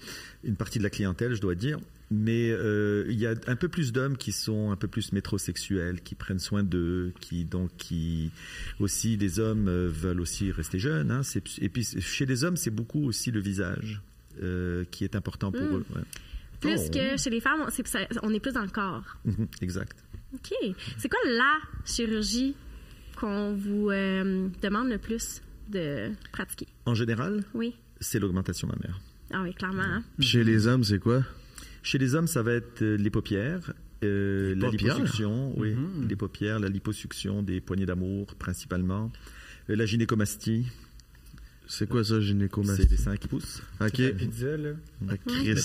[0.43, 1.77] une partie de la clientèle, je dois dire
[2.13, 6.01] mais euh, il y a un peu plus d'hommes qui sont un peu plus métrosexuels,
[6.01, 8.31] qui prennent soin d'eux, qui donc qui
[8.79, 11.09] aussi les hommes euh, veulent aussi rester jeunes.
[11.09, 11.21] Hein,
[11.59, 14.01] et puis chez les hommes, c'est beaucoup aussi le visage
[14.41, 15.75] euh, qui est important pour hmm.
[15.77, 15.85] eux.
[16.61, 17.65] Plus oh, que chez les femmes,
[18.21, 19.17] on est plus dans le corps.
[19.25, 19.97] Mhm, exact.
[20.35, 20.53] OK.
[20.97, 22.55] C'est quoi la chirurgie
[23.19, 26.67] qu'on vous demande le plus de pratiquer?
[26.85, 27.43] En général?
[27.55, 27.75] Oui.
[27.99, 28.99] C'est l'augmentation mammaire.
[29.31, 29.81] Ah oui, clairement.
[29.81, 30.03] Hein.
[30.19, 31.23] Chez les hommes, c'est quoi?
[31.83, 36.07] Chez les hommes, ça va être euh, les paupières, euh, la liposuction, oui, mhm.
[36.07, 39.11] les paupières, la liposuction des poignées d'amour principalement,
[39.69, 40.65] euh, la gynécomastie.
[41.67, 42.83] C'est quoi ça, gynécomastie?
[42.83, 43.61] C'est des seins qui poussent.
[43.81, 43.97] OK.
[43.97, 44.71] La pizza, là.
[45.27, 45.55] Chris.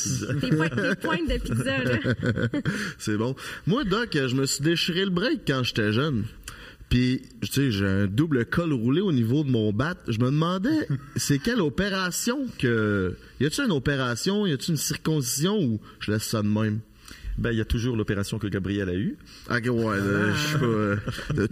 [0.40, 2.60] des, pointes de pizza, là.
[2.98, 3.34] C'est bon.
[3.66, 6.24] Moi, Doc, je me suis déchiré le break quand j'étais jeune.
[6.88, 9.94] Puis, tu sais, j'ai un double col roulé au niveau de mon bat.
[10.08, 13.16] Je me demandais, c'est quelle opération que.
[13.40, 16.80] Y a-t-il une opération, y a-t-il une circoncision ou je laisse ça de même?
[17.38, 19.16] Ben, il y a toujours l'opération que Gabriel a eue.
[19.48, 19.96] Ok, ouais,
[20.34, 20.64] je suis pas.
[20.64, 20.96] Euh,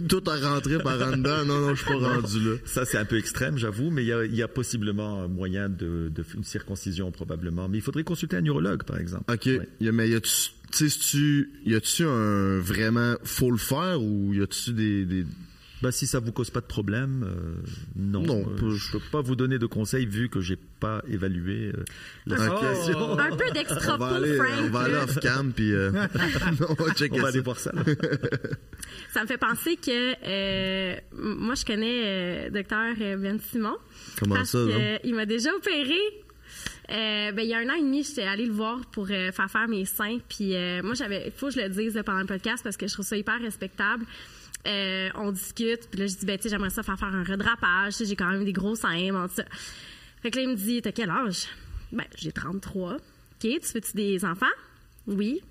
[0.09, 1.45] tout a rentré par en dedans.
[1.45, 2.55] Non, non, je suis pas rendu là.
[2.65, 6.43] Ça, c'est un peu extrême, j'avoue, mais il y a, possiblement moyen de, de, une
[6.43, 7.69] circoncision, probablement.
[7.69, 9.31] Mais il faudrait consulter un neurologue, par exemple.
[9.31, 14.73] Ok, mais y a-tu tu y a-tu un vraiment faut le faire ou y a-tu
[14.73, 15.25] des, des
[15.81, 17.61] Bah, si ça vous cause pas de problème, euh,
[17.95, 18.21] non.
[18.23, 21.83] Non, Euh, je peux pas vous donner de conseils vu que j'ai pas évalué euh,
[22.25, 22.57] la Ok.
[22.75, 23.19] situation.
[23.19, 24.49] Un peu On d'extra va peau, aller, Frank.
[24.63, 25.91] on va aller off cam puis euh,
[26.69, 27.27] on va checker On va ça.
[27.29, 27.71] aller voir ça.
[29.13, 33.75] Ça me fait penser que euh, moi, je connais docteur Ben Simon.
[34.19, 35.95] Comment parce ça, que, euh, il m'a déjà opéré.
[36.89, 39.31] Euh, ben, il y a un an et demi, j'étais allée le voir pour euh,
[39.31, 40.19] faire faire mes seins.
[40.29, 42.77] Puis euh, moi, j'avais, il faut que je le dise là, pendant le podcast parce
[42.77, 44.05] que je trouve ça hyper respectable.
[44.67, 47.23] Euh, on discute, puis là, je dis, ben, tu sais, j'aimerais ça faire faire un
[47.23, 47.95] redrapage.
[47.99, 49.45] J'ai quand même des gros seins, tout ça.
[50.21, 51.47] Fait que là, il me dit, t'as quel âge?
[51.91, 52.95] Ben, j'ai 33.
[52.95, 52.99] OK,
[53.39, 54.45] tu fais-tu des enfants?
[55.05, 55.41] Oui.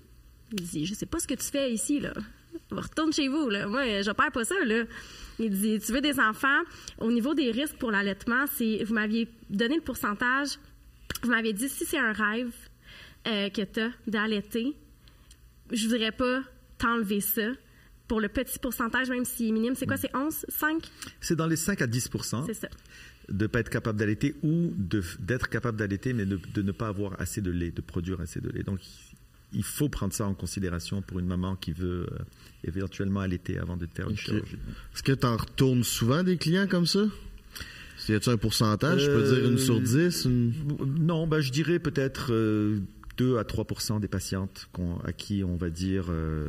[0.51, 2.13] Il dit, je sais pas ce que tu fais ici, là.
[2.71, 3.67] Retourne chez vous, là.
[3.67, 4.83] Moi, je perds pas ça, là.
[5.39, 6.61] Il dit, tu veux des enfants?
[6.99, 10.59] Au niveau des risques pour l'allaitement, vous m'aviez donné le pourcentage.
[11.23, 12.53] Vous m'aviez dit, si c'est un rêve
[13.27, 14.75] euh, que tu as d'allaiter,
[15.71, 16.41] je voudrais pas
[16.77, 17.49] t'enlever ça.
[18.07, 19.97] Pour le petit pourcentage, même s'il est minime, c'est quoi?
[19.97, 20.45] C'est 11?
[20.47, 20.81] 5?
[21.19, 22.09] C'est dans les 5 à 10
[22.45, 22.67] C'est ça.
[23.29, 26.71] de ne pas être capable d'allaiter ou de- d'être capable d'allaiter, mais de, de ne
[26.71, 28.63] pas avoir assez de lait, de produire assez de lait.
[28.63, 28.79] Donc,
[29.53, 32.17] il faut prendre ça en considération pour une maman qui veut euh,
[32.63, 34.57] éventuellement allaiter avant de faire une chirurgie.
[34.93, 37.05] Est-ce que tu en retournes souvent des clients comme ça?
[38.07, 39.01] Y a-tu un pourcentage?
[39.01, 40.23] Je peux Euh, dire une sur dix?
[40.25, 40.53] une-
[40.99, 42.79] Non, bah, je dirais peut-être euh,
[43.17, 46.47] 2 à 3 des patientes qu'on- à qui on va dire euh,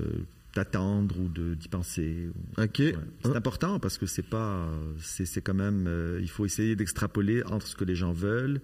[0.55, 2.29] d'attendre ou d'y penser.
[2.57, 2.79] OK.
[2.79, 2.95] Ouais.
[3.25, 4.69] C'est important parce que c'est pas,
[5.01, 8.61] c'est c'est quand même, euh, il faut essayer d'extrapoler entre ce que les gens veulent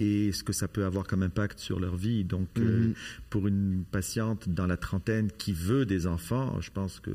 [0.00, 2.24] et ce que ça peut avoir comme impact sur leur vie.
[2.24, 2.94] Donc, euh, Mhm.
[3.30, 7.10] pour une patiente dans la trentaine qui veut des enfants, je pense que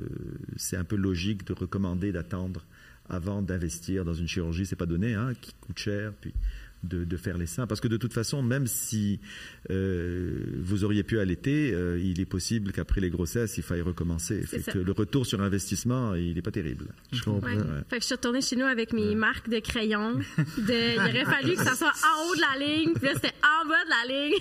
[0.57, 2.65] c'est un peu logique de recommander d'attendre
[3.09, 4.65] avant d'investir dans une chirurgie.
[4.65, 6.33] C'est pas donné, hein, qui coûte cher, puis
[6.83, 7.67] de, de faire les seins.
[7.67, 9.19] Parce que de toute façon, même si
[9.69, 14.41] euh, vous auriez pu allaiter, euh, il est possible qu'après les grossesses, il faille recommencer.
[14.41, 16.87] Fait que le retour sur investissement, il n'est pas terrible.
[17.11, 17.47] Je comprends.
[17.47, 17.81] Ouais.
[17.89, 20.19] Fait que je suis retournée chez nous avec mes marques de crayons.
[20.57, 23.33] De, il aurait fallu que ça soit en haut de la ligne, puis là, c'était
[23.43, 24.33] en bas de la ligne.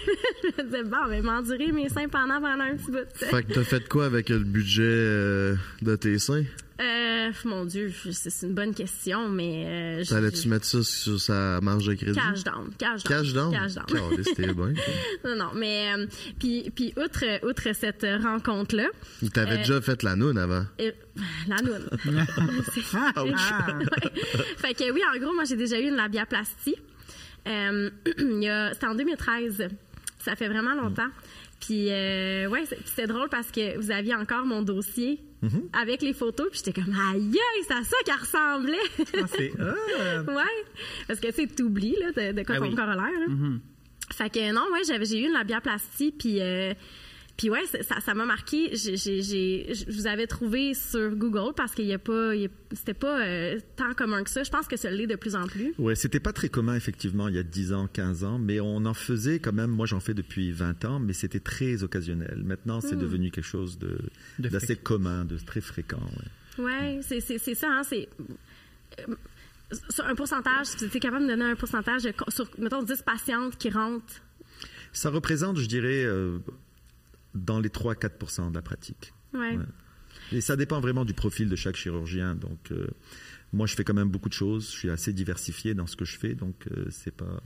[0.43, 3.07] je me disais, bon, mais m'endurer mes seins pendant, pendant un petit bout.
[3.15, 6.45] Fait que t'as fait quoi avec le budget euh, de tes seins?
[6.83, 9.64] Euh, mon Dieu, c'est une bonne question, mais.
[9.66, 12.18] Euh, je- T'allais-tu mettre ça sur sa marge de crédit?
[12.18, 12.71] Cash down.
[12.77, 13.12] Cash down.
[13.21, 13.53] Cash down?
[13.53, 14.25] Cash down.
[14.25, 14.73] C'était bien.
[15.25, 15.92] non, non, mais.
[15.97, 16.07] euh,
[16.40, 18.88] puis, puis, outre, outre cette rencontre-là,
[19.33, 20.64] T'avais Euh, déjà fait la noune avant?
[20.81, 20.90] euh,
[21.49, 21.88] la noune.
[22.75, 22.81] C'est-
[23.14, 23.23] Ah.
[23.25, 23.33] Ouais.
[24.57, 26.77] Fait que oui, en gros, moi, j'ai déjà eu une labiaplastie.
[27.47, 29.68] Euh, il y a- C'était en 2013.
[30.18, 31.09] Ça fait vraiment longtemps.
[31.61, 35.21] Puis, euh, ouais, c'est- c'était drôle parce que vous aviez encore mon dossier
[35.73, 36.49] avec les photos.
[36.51, 38.77] Puis j'étais comme, aïe, c'est à ça qu'elle ressemblait.
[38.99, 39.53] Ah, c'est
[40.33, 40.65] ouais.
[41.09, 42.75] Parce que, tu sais, t'oublies, là, de, de quoi Ah ton oui.
[42.95, 43.27] l'air, là.
[44.13, 46.75] Fait que non, ouais, j'ai eu une labiaplastie puis euh,
[47.43, 48.71] puis ouais, c'est- ça ça m'a marqué.
[48.77, 52.31] Je vous avais trouvé sur Google parce qu'il y a pas
[52.73, 54.45] c'était pas euh, tant commun que ça.
[54.45, 55.75] Je pense que ça l'est de plus en plus.
[55.77, 58.85] Ouais, c'était pas très commun effectivement il y a 10 ans, 15 ans, mais on
[58.85, 59.71] en faisait quand même.
[59.71, 62.43] Moi, j'en fais depuis 20 ans, mais c'était très occasionnel.
[62.45, 63.99] Maintenant, c'est devenu quelque chose de
[64.39, 65.99] De d'assez commun, de très fréquent.
[66.59, 66.65] ouais.
[66.65, 68.09] Ouais, c'est c'est c'est ça hein, c'est
[69.01, 69.15] euh,
[69.91, 73.03] sur un pourcentage, si tu es capable de me donner un pourcentage sur, mettons, 10
[73.03, 74.21] patientes qui rentrent.
[74.93, 76.39] Ça représente, je dirais, euh,
[77.35, 79.12] dans les 3-4 de la pratique.
[79.35, 79.57] Ouais.
[79.57, 79.64] Ouais.
[80.33, 82.35] Et ça dépend vraiment du profil de chaque chirurgien.
[82.35, 82.87] Donc, euh,
[83.53, 84.66] moi, je fais quand même beaucoup de choses.
[84.66, 86.35] Je suis assez diversifié dans ce que je fais.
[86.35, 87.42] Donc, euh, c'est pas.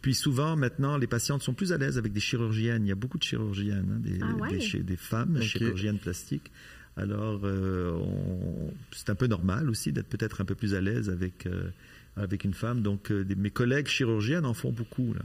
[0.00, 2.84] Puis souvent, maintenant, les patientes sont plus à l'aise avec des chirurgiennes.
[2.86, 4.58] Il y a beaucoup de chirurgiennes, hein, des, Ah ouais?
[4.82, 6.50] des, femmes chirurgiennes plastiques.
[6.96, 11.08] Alors, euh, on- c'est un peu normal aussi d'être peut-être un peu plus à l'aise
[11.10, 11.70] avec, euh,
[12.16, 12.82] avec une femme.
[12.82, 15.14] Donc, euh, des- mes collègues chirurgiennes en font beaucoup.
[15.14, 15.22] Là.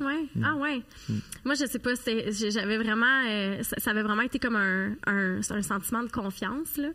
[0.00, 0.06] Ouais.
[0.06, 0.26] Ouais.
[0.44, 0.82] Ah ouais.
[1.44, 1.90] Moi, je sais pas,
[2.30, 6.76] j'avais vraiment, euh, ça, ça avait vraiment été comme un, un, un sentiment de confiance
[6.76, 6.88] là.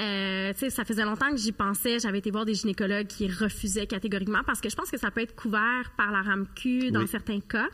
[0.00, 1.98] Euh, ça faisait longtemps que j'y pensais.
[2.00, 5.20] J'avais été voir des gynécologues qui refusaient catégoriquement parce que je pense que ça peut
[5.20, 7.08] être couvert par la RAMQ dans Oui.
[7.08, 7.68] certains cas.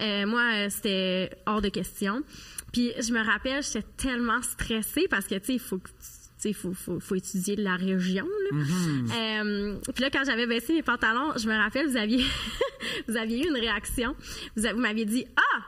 [0.00, 2.22] Euh, moi, euh, c'était hors de question.
[2.72, 5.94] Puis je me rappelle, j'étais tellement stressée parce que tu sais, il faut que tu
[6.44, 8.26] sais, il faut, faut, faut étudier la région.
[8.50, 8.58] Là.
[9.42, 12.24] Euh, puis là, quand j'avais baissé mes pantalons, je me rappelle, vous aviez,
[13.08, 14.14] vous aviez eu une réaction.
[14.56, 15.60] Vous, a- vous m'aviez dit Ah,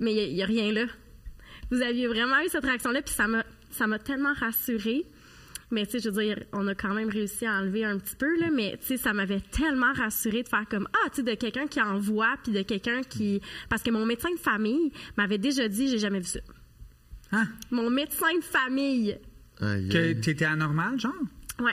[0.00, 0.84] mais il n'y a, rien là.
[1.70, 5.04] Vous aviez vraiment eu cette réaction-là, puis ça m'a, ça m'a tellement rassurée.
[5.70, 8.16] Mais tu sais, je veux dire, on a quand même réussi à enlever un petit
[8.16, 11.22] peu, là, mais tu sais, ça m'avait tellement rassurée de faire comme Ah, tu sais,
[11.22, 13.42] de quelqu'un qui en voit, puis de quelqu'un qui.
[13.68, 16.40] Parce que mon médecin de famille m'avait déjà dit J'ai jamais vu ça.
[17.32, 19.18] Ah, Mon médecin de famille.
[19.60, 21.12] Aïe, que t'étais anormal, genre?
[21.60, 21.72] Ouais,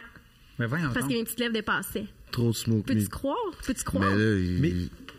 [0.59, 1.09] Mais voyons parce donc.
[1.09, 2.07] que mes petites lèvres dépassaient.
[2.31, 3.35] Trop smoke Peux-tu croire?
[3.65, 4.09] Peux-tu croire?
[4.09, 4.61] Mais là, il...
[4.61, 4.73] Mais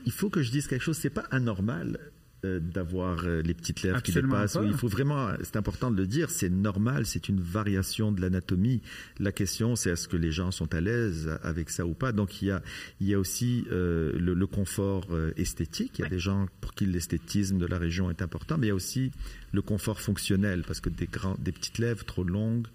[0.04, 0.96] il faut que je dise quelque chose.
[0.96, 1.98] C'est pas anormal.
[2.44, 4.52] Euh, d'avoir euh, les petites lèvres Absolument qui dépassent.
[4.54, 4.60] pas.
[4.60, 8.20] Oui, il faut vraiment, c'est important de le dire, c'est normal, c'est une variation de
[8.20, 8.82] l'anatomie.
[9.18, 12.12] La question, c'est est-ce que les gens sont à l'aise avec ça ou pas?
[12.12, 12.62] Donc il y a,
[13.00, 15.98] il y a aussi euh, le, le confort esthétique.
[15.98, 16.10] Il y a Ouais.
[16.10, 19.10] des gens pour qui l'esthétisme de la région est important, mais il y a aussi
[19.52, 22.66] le confort fonctionnel parce que des grands, des petites lèvres trop longues.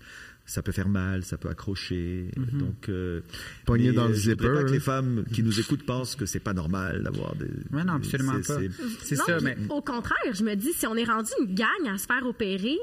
[0.46, 2.30] Ça peut faire mal, ça peut accrocher.
[2.54, 3.22] Donc, euh,
[3.70, 6.26] mais, dans le euh, je zipper, pas que les femmes qui nous écoutent pensent que
[6.26, 7.46] c'est pas normal d'avoir des.
[7.72, 8.60] Ouais, non, des- absolument c'est- pas.
[8.60, 11.32] c'est- C'est Non, ça, puis mais Au contraire, je me dis, si on est rendu
[11.40, 12.78] une gang à se faire opérer,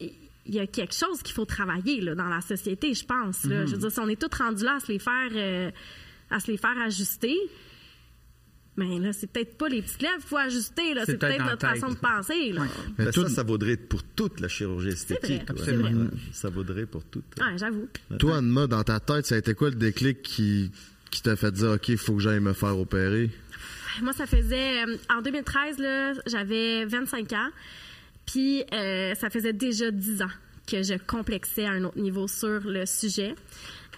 [0.00, 3.44] il y a quelque chose qu'il faut travailler là, dans la société, je pense.
[3.44, 3.66] là.
[3.66, 5.70] Je veux dire, si on est tous rendus là à se les faire, euh,
[6.30, 7.36] à se les faire ajuster,
[8.76, 11.02] mais là, c'est peut-être pas les petites lèvres qu'il faut ajuster, là.
[11.04, 11.70] C'est c'est peut-être notre tête.
[11.80, 12.52] façon de penser.
[12.52, 12.62] Là.
[12.62, 12.68] Ouais.
[12.98, 15.42] Mais Ben, toi- ça, ça vaudrait pour toute la chirurgie esthétique.
[15.50, 15.72] ouais.
[15.74, 15.92] vrai.
[15.92, 17.24] Ouais, Ça vaudrait pour toute.
[17.38, 17.88] Ouais, j'avoue.
[18.18, 20.70] Toi, Anma, dans ta tête, ça a été quoi le déclic qui,
[21.10, 23.30] qui t'a fait dire, OK, il faut que j'aille me faire opérer?
[24.00, 24.84] Moi, ça faisait.
[24.86, 27.50] euh, en 2013, là, j'avais 25 ans.
[28.24, 30.30] Puis, euh, ça faisait déjà 10 ans
[30.66, 33.34] que je complexais à un autre niveau sur le sujet.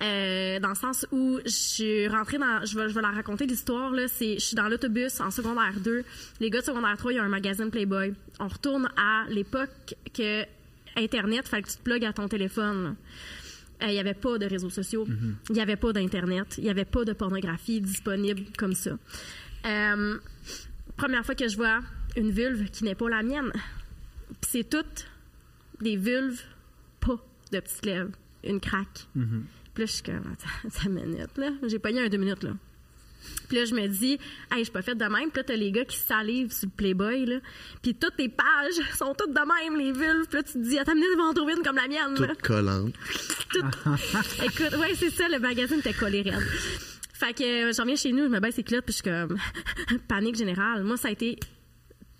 [0.02, 2.64] Euh, dans le sens où je suis rentrée dans.
[2.64, 4.08] Je vais, je vais la raconter l'histoire, là.
[4.08, 6.04] C'est, je suis dans l'autobus en secondaire 2.
[6.40, 8.12] Les gars de secondaire 3, il y a un magazine Playboy.
[8.40, 10.44] On retourne à l'époque que
[10.96, 12.84] Internet, fallait que tu te plugues à ton téléphone.
[12.84, 12.90] là.
[13.82, 15.06] Euh, Il n'y avait pas de réseaux sociaux,
[15.48, 18.92] il n'y avait pas d'Internet, il n'y avait pas de pornographie disponible comme ça.
[19.66, 20.18] Euh,
[20.96, 21.80] première fois que je vois
[22.16, 23.52] une vulve qui n'est pas la mienne.
[24.42, 25.06] C'est toutes
[25.80, 26.40] des vulves,
[27.00, 27.16] pas
[27.52, 28.10] de petites lèvres,
[28.44, 29.06] une craque.
[29.74, 31.50] Puis là, je suis comme, attends, attends une minute, là.
[31.66, 32.50] J'ai pogné un deux minutes, là.
[33.48, 35.30] Puis là, je me dis, hey, je suis pas faite de même.
[35.30, 37.36] Puis là, t'as les gars qui salivent sur le Playboy, là.
[37.82, 40.26] Puis toutes tes pages sont toutes de même, les vulves.
[40.28, 41.88] Puis là, tu te dis, attends une minute, ils vont en trouver une comme la
[41.88, 42.26] mienne, là.
[42.28, 42.94] Toute collante.
[44.44, 46.42] Écoute, ouais, c'est ça, le magazine était collé raide.
[47.12, 49.10] Fait que euh, j'en viens chez nous, je me baisse les culottes, puis je suis
[49.28, 49.38] comme
[50.08, 50.82] panique générale.
[50.84, 51.38] Moi, ça a été.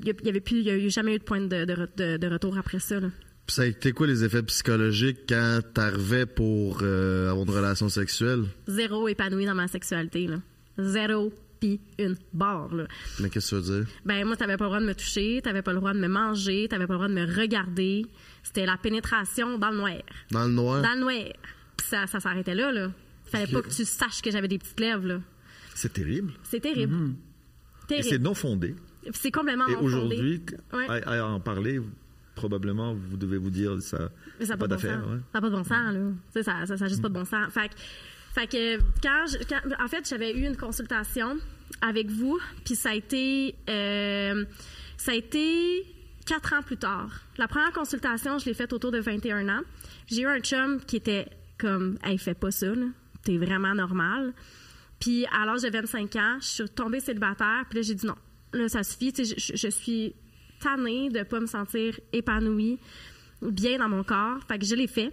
[0.01, 2.17] Il y avait plus, il y a eu jamais eu de point de, de, de-
[2.17, 3.01] de retour après ça.
[3.01, 3.09] Là.
[3.47, 7.89] Puis ça a été quoi les effets psychologiques quand t'arrivais pour euh, avoir une relation
[7.91, 8.45] sexuelle?
[8.67, 10.27] Zéro épanoui dans ma sexualité.
[10.27, 10.37] Là.
[10.79, 12.75] Zéro puis une barre.
[12.75, 12.85] Là.
[13.21, 13.93] Mais qu'est-ce que tu veux dire?
[14.07, 16.09] Ben moi, t'avais pas le droit de me toucher, t'avais pas le droit de me
[16.09, 18.07] manger, t'avais pas le droit de me regarder.
[18.43, 20.03] C'était la pénétration dans le noir.
[20.31, 20.83] Dans le noir?
[20.83, 21.33] Dans le noir.
[21.77, 22.73] Puis ça, ça s'arrêtait là.
[22.73, 22.91] là.
[23.27, 25.07] Fallait pas que tu saches que j'avais des petites lèvres.
[25.07, 25.21] Là.
[25.75, 26.33] C'est terrible.
[26.45, 26.95] C'est terrible.
[27.85, 28.09] Et Terrible.
[28.09, 28.75] c'est non fondé.
[29.13, 29.87] C'est complètement Et non fondé.
[29.95, 30.87] aujourd'hui, Ouais.
[30.89, 31.81] à, à en parler,
[32.35, 34.11] probablement, vous devez vous dire ça.
[34.41, 35.01] Ça n'a pas bon d'affaire.
[35.01, 35.11] sens.
[35.13, 35.19] ouais.
[35.33, 36.01] Ça n'a pas de bon sens, là.
[36.33, 37.53] Tu sais, ça n'a juste pas de bon sens.
[37.53, 37.75] Fait que,
[38.35, 41.37] fait que quand, je- quand- en fait, j'avais eu une consultation
[41.81, 44.45] avec vous, puis ça a été, euh,
[44.97, 45.85] ça a été
[46.27, 47.11] quatre ans plus tard.
[47.39, 49.63] La première consultation, je l'ai faite autour de 21 ans.
[50.07, 52.67] J'ai eu un chum qui était comme, hey, fais pas ça.
[53.23, 54.33] T'es vraiment normal.
[55.01, 58.17] Puis à l'âge de 25 ans, je suis tombée célibataire, puis là, j'ai dit non.
[58.53, 59.13] Là, ça suffit.
[59.17, 60.15] Je suis
[60.65, 62.79] tannée de pas me sentir épanouie,
[63.43, 64.39] bien dans mon corps.
[64.49, 65.13] Fait que je l'ai fait.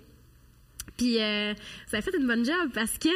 [0.97, 1.53] Puis euh,
[1.87, 3.09] ça a fait une bonne job parce que,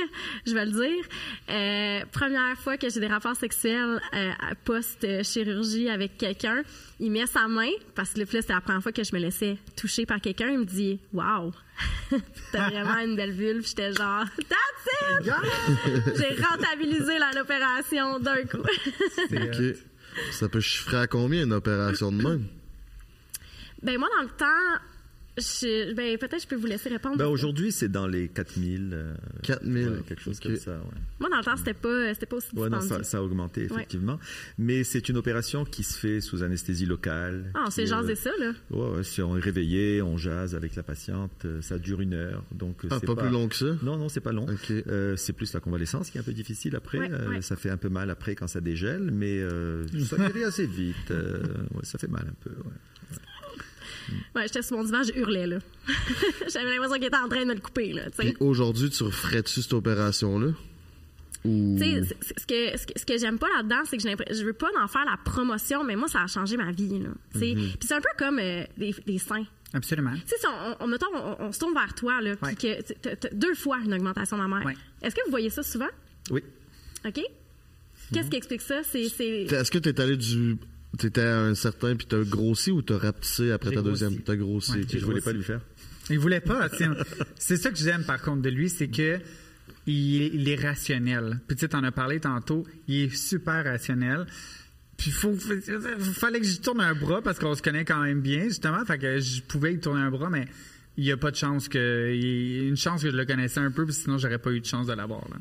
[0.47, 1.05] je vais le dire,
[1.49, 4.31] euh, première fois que j'ai des rapports sexuels euh,
[4.63, 6.63] post-chirurgie avec quelqu'un,
[6.99, 9.57] il met sa main, parce que là, c'était la première fois que je me laissais
[9.75, 11.53] toucher par quelqu'un, il me dit «Wow!
[12.51, 15.33] T'as vraiment une belle vulve.» J'étais genre «That's it!
[16.17, 18.63] J'ai rentabilisé la- l'opération d'un coup.
[20.31, 22.47] Ça peut chiffrer à combien une opération de même?
[23.81, 24.81] ben moi, dans le temps,
[25.37, 27.17] je- ben, peut-être je peux vous laisser répondre.
[27.17, 28.91] Ben, aujourd'hui, c'est dans les 4000.
[28.93, 29.87] euh, 4000.
[29.89, 30.71] ouais, quelque chose comme ça.
[30.71, 30.99] ouais.
[31.19, 33.63] Moi, dans le temps, c'était pas, c'était pas aussi Ouais, non, ça, ça a augmenté,
[33.63, 34.19] effectivement.
[34.57, 37.51] Mais c'est une opération qui se fait sous anesthésie locale.
[37.53, 38.53] Ah, on s'est qui, euh, jasé ça, là.
[38.71, 42.13] Ouais, ouais, si on est réveillé, on jase avec la patiente, euh, ça dure une
[42.13, 42.43] heure.
[42.53, 43.75] Donc, euh, Ah, c'est pas, plus long que ça?
[43.83, 44.45] Non, non, c'est pas long.
[44.71, 46.99] Euh, c'est plus la convalescence qui est un peu difficile après.
[46.99, 47.41] Ouais, Euh, ouais.
[47.41, 51.11] Ça fait un peu mal après quand ça dégèle, mais euh, ça guérit assez vite.
[51.11, 51.43] Euh,
[51.73, 52.49] ouais, ça fait mal un peu.
[52.51, 52.73] ouais.
[54.35, 55.57] Ouais, j'étais sur mon divan, je hurlais, là.
[56.51, 58.33] J'avais l'impression qu'il était en train de me le couper, là, tu sais.
[58.33, 60.47] Puis aujourd'hui, tu referais-tu cette opération-là?
[61.45, 61.77] Ou...
[61.79, 64.33] Tu sais, ce que, ce que, ce que j'aime pas là-dedans, c'est que j'ai l'impression-
[64.41, 67.09] je veux pas en faire la promotion, mais moi, ça a changé ma vie, là.
[67.33, 67.45] Tu sais.
[67.45, 67.77] Mm-hmm.
[67.77, 69.45] Puis c'est un peu comme euh, des, des seins.
[69.73, 70.13] Absolument.
[70.13, 72.81] Tu sais, si on, on, mettons, on, on se tourne vers toi, là, puis Ouais.
[72.81, 74.65] que t'as deux fois une augmentation mammaire.
[74.65, 74.75] Ouais.
[75.03, 75.89] Est-ce que vous voyez ça souvent?
[76.31, 76.41] Oui.
[77.05, 77.21] OK?
[78.13, 78.81] Qu'est-ce qui explique ça?
[78.83, 79.41] C'est, c'est...
[79.43, 80.57] Est-ce que t'es allé du.
[80.97, 83.89] T'étais à un certain puis t'as grossi ou t'as rapetissé après ta grossi.
[83.89, 84.21] deuxième?
[84.21, 84.71] T'as grossi.
[84.71, 84.85] Ouais.
[84.91, 85.61] Je voulais pas lui faire.
[86.09, 86.69] Il voulait pas.
[86.69, 86.85] C'est,
[87.37, 89.19] c'est ça que j'aime par contre de lui, c'est que
[89.87, 91.39] il, est- il est rationnel.
[91.47, 94.25] Puis tu sais, t'en as parlé tantôt, il est super rationnel.
[94.97, 98.43] Puis faut, fallait que je tourne un bras parce qu'on se connaît quand même bien
[98.45, 100.47] justement, fait que je pouvais y tourner un bras, mais
[100.97, 102.11] il n'y a pas de chance que.
[102.13, 104.37] Il y a une chance que je le connaissais un peu, parce que sinon, j'aurais
[104.39, 105.21] pas eu de chance de l'avoir.
[105.29, 105.37] là.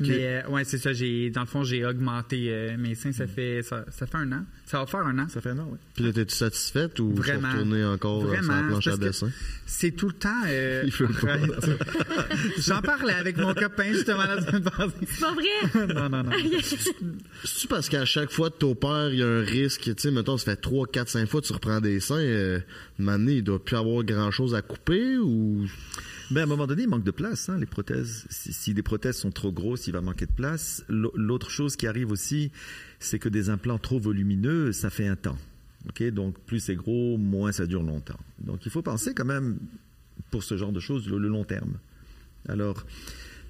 [0.00, 0.92] Mais, euh, ouais, c'est ça.
[0.92, 3.12] J'ai, dans le fond, j'ai augmenté euh, mes seins.
[3.12, 4.44] Ça, fait, ça, ça fait un an.
[4.64, 5.28] Ça va faire un an.
[5.28, 5.78] Ça fait un an, oui.
[5.94, 7.52] Puis là, t'es-tu satisfaite ou tu Vraiment.
[7.52, 9.30] retourner encore euh, sur la Vraiment, planche à dessin?
[9.64, 10.42] C'est tout le temps.
[10.48, 11.36] euh, Il veut pas.
[12.58, 14.92] J'en parlais avec mon copain justement la semaine passée.
[15.06, 15.86] C'est pas vrai?
[15.94, 16.32] Non, non, non.
[17.44, 20.36] C'est-tu parce qu'à chaque fois que t'opères, il y a un risque, tu sais, mettons,
[20.36, 22.60] ça fait 3, 4, 5 fois que tu reprends des seins,
[22.98, 25.66] maintenant, il doit plus avoir grand-chose à couper ou...
[26.32, 28.26] Ben, à un moment donné, il manque de place, hein, les prothèses.
[28.30, 30.84] Si, les prothèses sont trop grosses, il va manquer de place.
[30.88, 32.50] L'au- L'autre chose qui arrive aussi,
[32.98, 35.38] c'est que des implants trop volumineux, ça fait un temps.
[35.88, 38.18] Ok, Donc, plus c'est gros, moins ça dure longtemps.
[38.40, 39.56] Donc, il faut penser quand même,
[40.32, 41.74] pour ce genre de choses, le, le long terme.
[42.48, 42.84] Alors,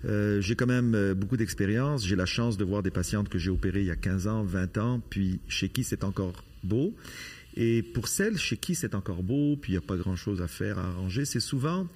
[0.05, 2.05] euh, j'ai quand même euh, beaucoup d'expérience.
[2.07, 4.43] J'ai la chance de voir des patientes que j'ai opérées il y a 15 ans,
[4.45, 6.95] 20 ans, puis chez qui c'est encore beau.
[7.57, 10.49] Et pour celles chez qui c'est encore beau, puis il n'y a pas grand-chose à
[10.49, 11.89] faire, à arranger, c'est souvent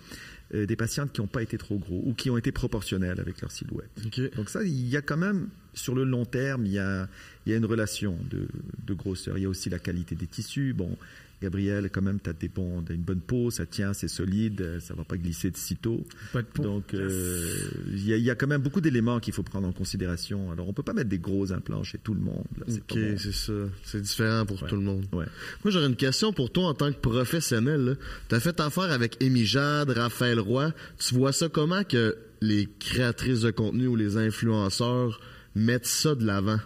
[0.54, 3.40] euh, des patientes qui n'ont pas été trop gros ou qui ont été proportionnelles avec
[3.40, 3.90] leur silhouette.
[4.36, 7.08] Donc ça, il y a quand même, sur le long terme, il y a,
[7.44, 8.48] il y a une relation de,
[8.86, 9.36] de grosseur.
[9.36, 10.72] Il y a aussi la qualité des tissus.
[10.72, 10.96] Bon,
[11.42, 14.78] Gabriel, quand même, tu as, des bons, t'as une bonne peau, ça tient, c'est solide,
[14.80, 16.04] ça va pas glisser de sitôt.
[16.34, 16.62] Pas de peau.
[16.62, 17.56] Donc, euh,
[17.92, 20.50] il y, a- il y a quand même beaucoup d'éléments qu'il faut prendre en considération.
[20.52, 22.44] Alors, on peut pas mettre des gros implants chez tout le monde.
[22.58, 23.52] là, OK, c'est ça.
[23.84, 24.68] C'est différent pour Ouais.
[24.68, 25.06] tout le monde.
[25.12, 25.24] Ouais.
[25.64, 27.96] Moi, j'aurais une question pour toi en tant que professionnel.
[28.28, 30.72] Tu as fait affaire avec Amy Jade, Raphaël Roy.
[30.98, 35.20] Tu vois ça comment que les créatrices de contenu ou les influenceurs
[35.54, 36.58] mettent ça de l'avant,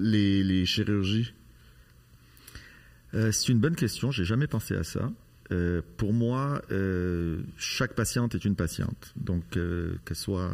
[0.00, 1.32] les, les chirurgies?
[3.14, 4.10] Euh, c'est une bonne question.
[4.10, 5.12] J'ai jamais pensé à ça.
[5.52, 9.12] Euh, pour moi, euh, chaque patiente est une patiente.
[9.16, 10.52] Donc, qu'elle soit,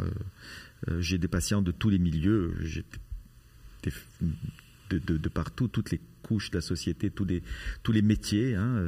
[0.98, 2.54] j'ai des patients de tous les milieux,
[4.90, 8.54] de, partout, toutes les couches de la société, tous les métiers.
[8.54, 8.82] hein.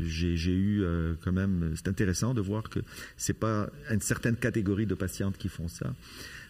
[0.00, 0.82] J'ai eu
[1.22, 2.80] quand même, c'est intéressant de voir que
[3.16, 5.94] c'est pas une certaine catégorie de patientes qui font ça.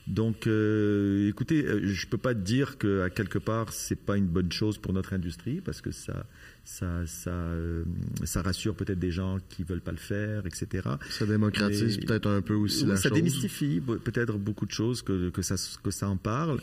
[0.07, 4.79] Donc, écoutez, je peux pas dire que à quelque part c'est pas une bonne chose
[4.79, 6.27] pour notre industrie parce que ça,
[6.65, 7.85] ça, ça, euh,
[8.25, 10.89] ça rassure peut-être des gens qui veulent pas le faire, etc.
[11.11, 13.17] Ça démocratise peut-être un peu aussi Oui, la ça chose.
[13.19, 16.61] démystifie peut-être beaucoup de choses que, que, ça, que ça en parle.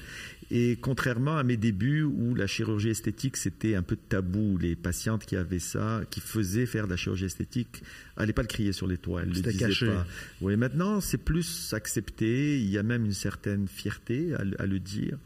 [0.49, 5.25] Et contrairement à mes débuts où la chirurgie esthétique c'était un peu tabou, les patientes
[5.25, 7.83] qui avaient ça, qui faisaient faire de la chirurgie esthétique,
[8.17, 9.87] n'allaient pas le crier sur les toits, elles le disaient caché.
[9.87, 10.05] pas.
[10.39, 15.17] Oui, maintenant c'est plus accepté, il y a même une certaine fierté à le dire.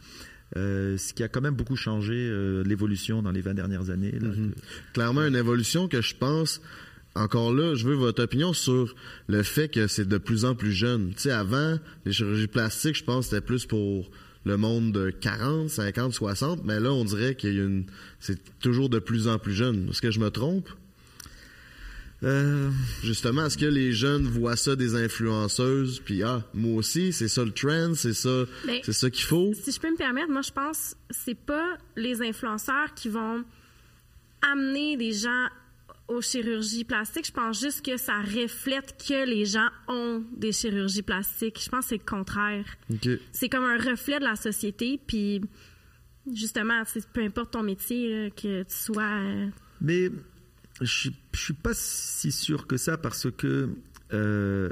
[0.58, 4.12] Euh, ce qui a quand même beaucoup changé euh, l'évolution dans les 20 dernières années.
[4.12, 4.52] là, Mhm.
[4.52, 4.60] que-
[4.93, 6.62] Clairement, une évolution que je pense.
[7.16, 8.95] Encore là, je veux votre opinion sur
[9.28, 11.10] le fait que c'est de plus en plus jeune.
[11.14, 14.10] Tu sais, avant, les chirurgies plastiques, je pense, c'était plus pour
[14.45, 17.84] le monde de 40, 50, 60, mais là, on dirait qu'il y a une,
[18.20, 19.89] c'est toujours de plus en plus jeune.
[19.89, 20.70] Est-ce que je me trompe?
[22.24, 22.69] Euh,
[23.03, 27.43] Justement, est-ce que les jeunes voient ça des influenceuses, puis ah, moi aussi, c'est ça
[27.43, 29.51] le trend, c'est ça, Ben, c'est ça qu'il faut?
[29.55, 33.43] Si je peux me permettre, moi, je pense que c'est pas les influenceurs qui vont
[34.51, 35.47] amener des gens
[36.07, 37.26] aux chirurgies plastiques.
[37.28, 41.59] Je pense juste que ça reflète que les gens ont des chirurgies plastiques.
[41.63, 42.65] Je pense que c'est le contraire.
[43.32, 45.41] C'est comme un reflet de la société, puis
[46.34, 49.03] justement, peu importe ton métier, là, que tu sois...
[49.03, 49.47] euh,
[49.80, 50.09] Mais
[50.82, 53.70] je ne suis pas si sûr que ça parce que
[54.14, 54.70] euh,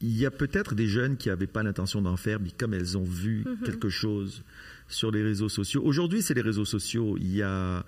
[0.00, 2.96] il y a peut-être des jeunes qui n'avaient pas l'intention d'en faire, mais comme elles
[2.96, 4.42] ont vu quelque chose
[4.88, 5.82] sur les réseaux sociaux.
[5.84, 7.16] Aujourd'hui, c'est les réseaux sociaux.
[7.20, 7.84] Il y a,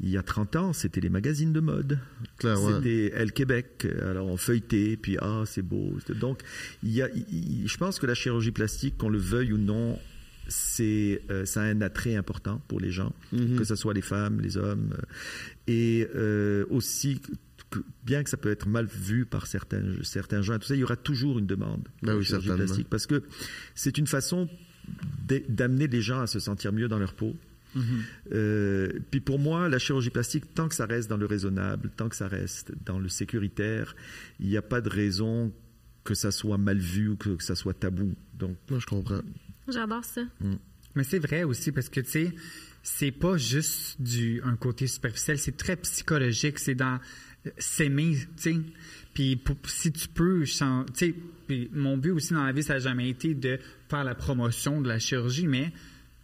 [0.00, 1.98] il y a 30 ans, c'était les magazines de mode.
[2.36, 2.76] Clairement.
[2.76, 3.86] C'était Elle Québec.
[4.02, 5.94] Alors, on feuilletait, puis ah, c'est beau.
[6.20, 6.42] Donc,
[6.82, 9.98] il y a, il- je pense que la chirurgie plastique, qu'on le veuille ou non,
[10.48, 13.12] c'est, euh, ça a un attrait important pour les gens,
[13.56, 14.94] que ce soit les femmes, les hommes.
[14.98, 15.02] euh,
[15.66, 17.20] et euh, aussi,
[17.70, 20.80] que- bien que ça peut être mal vu par certains, certains gens, tout ça, il
[20.80, 23.22] y aura toujours une demande Ben oui, chirurgie plastique parce que
[23.74, 24.48] c'est une façon
[25.26, 27.34] d'a- d'amener les gens à se sentir mieux dans leur peau.
[28.32, 32.08] Euh, puis pour moi, la chirurgie plastique, tant que ça reste dans le raisonnable, tant
[32.08, 33.96] que ça reste dans le sécuritaire,
[34.40, 35.52] il n'y a pas de raison
[36.04, 38.14] que ça soit mal vu ou que, que ça soit tabou.
[38.38, 39.22] Donc, Moi, je comprends.
[39.68, 40.22] J'adore ça.
[40.94, 42.32] Mais c'est vrai aussi parce que tu sais,
[42.82, 46.98] c'est pas juste du un côté superficiel, c'est très psychologique, c'est dans
[47.46, 48.56] euh, s'aimer, tu sais.
[49.14, 50.54] Puis pour- si tu peux, tu
[50.94, 51.14] sais,
[51.46, 53.58] puis mon but aussi dans la vie ça n'a jamais été de
[53.88, 55.72] faire la promotion de la chirurgie, mais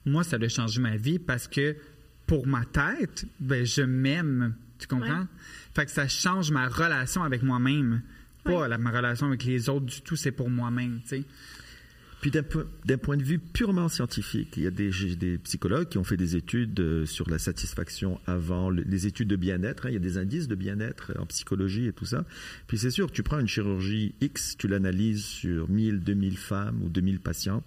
[0.07, 1.77] moi ça a changé ma vie parce que
[2.27, 5.21] pour ma tête, ben je m'aime, tu comprends?
[5.21, 5.27] Ouais.
[5.75, 8.03] Fait que ça change ma relation avec moi-même,
[8.45, 8.69] pas Ouais.
[8.69, 11.25] la- ma relation avec les autres du tout, c'est pour moi-même, tu sais.
[12.21, 16.05] Puis d'un point, de vue purement scientifique, il y a des, des psychologues qui ont
[16.05, 19.87] fait des études euh, sur la satisfaction avant, le- les études de bien-être.
[19.87, 19.91] hein.
[19.91, 22.27] il y a des indices de bien-être en psychologie et tout ça.
[22.67, 26.89] Puis c'est sûr, tu prends une chirurgie X, tu l'analyses sur 1000, 2000 femmes ou
[26.91, 27.63] 2000 patients.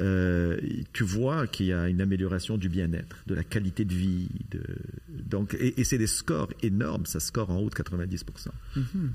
[0.00, 0.58] Euh,
[0.92, 4.28] tu vois qu'il y a une amélioration du bien-être, de la qualité de vie.
[4.50, 4.60] De,
[5.08, 8.48] donc, et, et c'est des scores énormes, ça score en haut de 90%.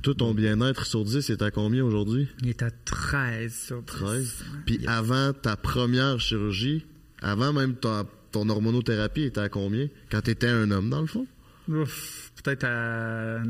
[0.01, 2.27] Toi, ton bien-être sur 10 est à combien aujourd'hui?
[2.41, 3.86] Il est à 13 sur 10.
[3.88, 4.34] 13.
[4.65, 6.86] Puis avant ta première chirurgie,
[7.21, 9.89] avant même ta- ton hormonothérapie, était à combien?
[10.09, 11.27] Quand tu étais un homme, dans le fond?
[11.67, 13.41] Ouf, Peut-être à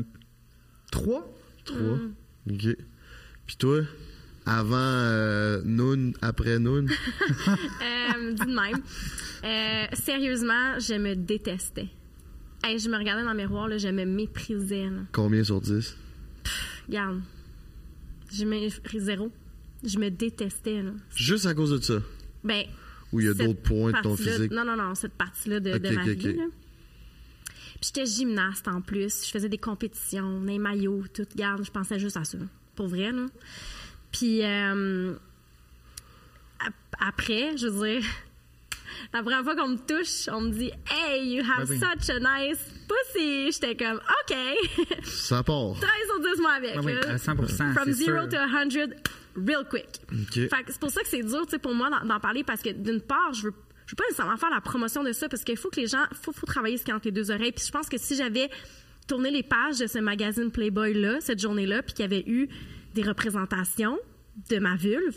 [0.90, 1.32] 3.
[1.64, 1.78] 3.
[2.50, 2.76] OK.
[3.46, 3.80] Puis toi,
[4.46, 6.86] avant euh, Noon, après Noon?
[7.48, 8.82] Euh, dis de même.
[9.44, 11.88] Euh, sérieusement, je me détestais.
[12.62, 14.84] Hey, je me regardais dans le miroir, là, je me méprisais.
[14.84, 15.00] là.
[15.12, 15.96] Combien sur 10?
[16.88, 17.20] Regarde.
[18.32, 18.68] Je me
[18.98, 19.32] zéro.
[19.84, 20.82] Je me détestais.
[20.82, 20.90] Là.
[21.14, 22.02] Juste à cause de ça?
[22.44, 22.64] Ben,
[23.12, 24.52] Ou il y a cette d'autres points de ton partie-là- physique?
[24.52, 26.28] Non, non, non, cette partie-là de, Ok, ma ok, vie.
[26.30, 26.36] ok.
[26.36, 26.44] là.
[27.80, 29.24] Puis j'étais gymnaste en plus.
[29.26, 31.26] Je faisais des compétitions, des maillots, tout.
[31.34, 32.36] Garde, je pensais juste à ça.
[32.76, 33.26] Pour vrai, là.
[34.12, 35.14] Puis euh,
[36.64, 38.02] ap- après, je veux dire,
[39.12, 41.78] la première fois qu'on me touche, on me dit Hey, you have Ben oui.
[41.78, 42.58] such a nice
[42.88, 43.52] pussy.
[43.52, 44.36] J'étais comme OK.
[45.04, 45.74] Ça part.
[45.80, 46.72] 13 sur 10 moi avec.
[46.76, 47.72] Ah oui, à 100%.
[47.72, 48.28] From c'est zero sûr.
[48.28, 50.00] to 100, real quick.
[50.12, 50.32] OK.
[50.34, 52.42] Fait que c'est pour ça que c'est dur, tu sais, pour moi d'en d'en parler
[52.44, 53.54] parce que d'une part, je veux
[53.86, 56.04] je veux pas nécessairement faire la promotion de ça parce qu'il faut que les gens,
[56.22, 57.50] faut, faut travailler ce qui est entre les deux oreilles.
[57.50, 58.48] Puis je pense que si j'avais
[59.08, 62.48] tourné les pages de ce magazine Playboy là, cette journée-là, puis qu'il y avait eu
[62.94, 63.98] des représentations
[64.50, 65.16] de ma vulve,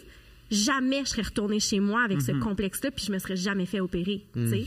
[0.51, 3.79] jamais je serais retournée chez moi avec ce complexe-là, puis je me serais jamais fait
[3.79, 4.25] opérer.
[4.35, 4.65] sais.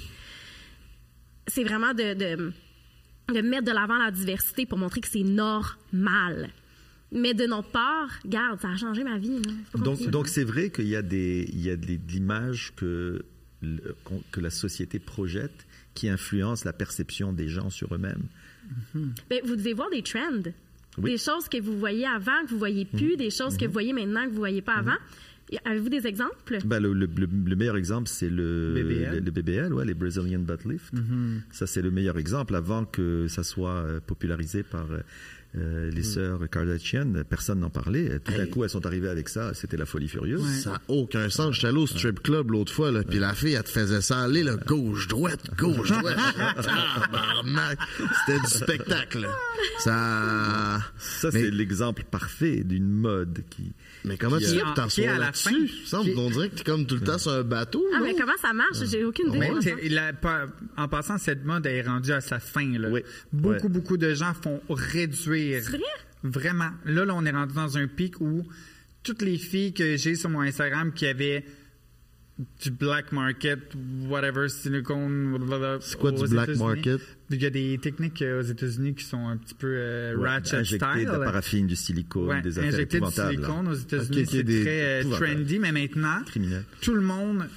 [1.48, 2.52] C'est vraiment de, de
[3.34, 6.50] de mettre de l'avant la diversité pour montrer que c'est normal.
[7.12, 9.40] Mais de notre part, regarde, ça a changé ma vie.
[9.74, 13.24] Donc, c'est vrai qu'il y a des, il y a des, de l'image que,
[14.36, 18.26] la société projette qui influence la perception des gens sur eux-mêmes.
[19.30, 20.42] Ben, vous devez voir des trends.
[20.98, 21.12] Oui.
[21.12, 23.92] Des choses que vous voyez avant, que vous voyez plus, des choses que vous voyez
[23.92, 24.96] maintenant, que vous voyez pas avant.
[25.52, 26.58] Y- Avez-vous des exemples?
[26.64, 29.12] Ben, le, le- le- le meilleur exemple, c'est le BBL.
[29.14, 30.92] le, le BBL, ouais, les Brazilian Butt Lift.
[31.52, 32.54] Ça, c'est le meilleur exemple.
[32.56, 34.86] Avant que ça soit euh, popularisé par
[35.56, 38.18] euh, les sœurs Kardashian, personne n'en parlait.
[38.24, 38.50] Tout d'un Hey.
[38.50, 39.54] coup, elles sont arrivées avec ça.
[39.54, 40.44] C'était la folie furieuse.
[40.62, 41.54] Ça n'a aucun sens.
[41.54, 44.20] J'étais allé au strip club l'autre fois, là, puis la fille, elle te faisait ça
[44.20, 46.16] aller, là, gauche, droite, gauche, droite.
[46.62, 47.78] Tabarnak.
[48.26, 49.26] C'était du spectacle.
[49.78, 50.78] Ça.
[51.24, 53.72] Mais- c'est l'exemple parfait d'une mode qui.
[54.04, 54.44] Mais comment tu
[54.74, 55.66] t'asseoir la là-dessus?
[55.66, 58.04] qui- qu'on dirait que t'es comme tout le temps sur un bateau, Ah, non?
[58.04, 58.78] mais comment ça marche?
[58.88, 59.38] J'ai aucune idée.
[59.38, 59.60] Mais moi.
[59.62, 62.78] c'est- la- pas- en passant, cette mode est rendue à sa fin.
[62.78, 62.88] Là.
[62.90, 63.02] Oui.
[63.32, 63.68] Beaucoup, Ouais.
[63.68, 65.62] beaucoup de gens font réduire.
[65.64, 65.80] C'est vrai?
[66.22, 66.70] Vraiment.
[66.84, 68.42] Là, là, on est rendu dans un pic où
[69.02, 71.44] toutes les filles que j'ai sur mon Instagram qui avaient
[72.62, 73.72] du black market,
[74.08, 76.64] whatever, silicone, blablabla, C'est quoi du black États-Unis.
[76.66, 77.00] market?
[77.30, 80.28] Il y a des techniques euh, aux États-Unis qui sont un petit peu euh, Ouais,
[80.28, 81.06] ratchet injecter style.
[81.06, 84.28] de la paraffine, du silicone, Ouais, des affaires injecter du silicone aux États-Unis, Ok, ok,
[84.30, 86.64] c'est des- très euh, trendy, mais maintenant, Criminel.
[86.82, 87.48] tout le monde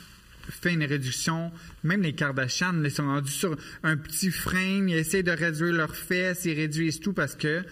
[0.49, 1.51] fait une réduction.
[1.83, 5.95] Même les Kardashian, ils sont rendus sur un petit frame, ils essaient de réduire leurs
[5.95, 7.63] fesses, ils réduisent tout parce que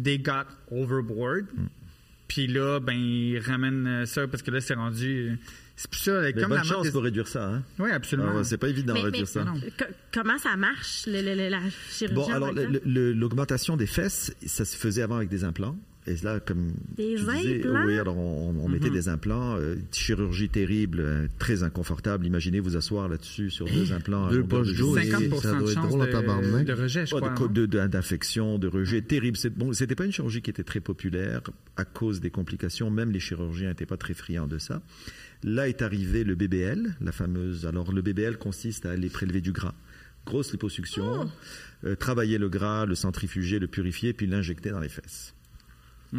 [0.00, 1.46] they got overboard.
[1.56, 1.64] Mm.
[2.28, 5.38] Puis là, ben, ils ramènent euh, ça parce que là, c'est rendu.
[5.82, 7.44] C'est pour ça, Mais comme bonne la chance des- pour réduire ça.
[7.44, 7.62] Hein?
[7.80, 8.32] Oui, absolument.
[8.38, 9.44] Ah c'est pas évident de réduire mais- ça.
[10.14, 11.58] comment ça marche, le- le- le- la
[11.90, 12.14] chirurgie?
[12.14, 12.52] Bon, alors
[12.84, 15.76] l'augmentation des fesses, ça se faisait avant avec des implants.
[16.08, 17.86] Et là, comme Des tu disais, implants?
[17.86, 22.26] oui, alors on, on mettait des implants, euh, chirurgie terrible, euh, très inconfortable.
[22.26, 24.26] Imaginez vous asseoir là-dessus sur deux implants.
[24.26, 25.04] à Deux poches de d'eau, journée.
[25.04, 27.48] ça 50 doit de être chance drôle de, de rejet, je crois.
[27.48, 29.38] de- de- d'infection, de rejet terrible.
[29.56, 31.40] Bon, c'était pas une chirurgie qui était très populaire
[31.76, 32.90] à cause des complications.
[32.90, 34.82] Même les chirurgiens n'étaient pas très friands de ça.
[35.44, 37.64] Là est arrivé le BBL, la fameuse.
[37.64, 39.74] Alors le BBL consiste à aller prélever du gras,
[40.26, 41.30] grosse liposuction,
[41.84, 45.34] euh, travailler le gras, le centrifuger, le purifier, puis l'injecter dans les fesses.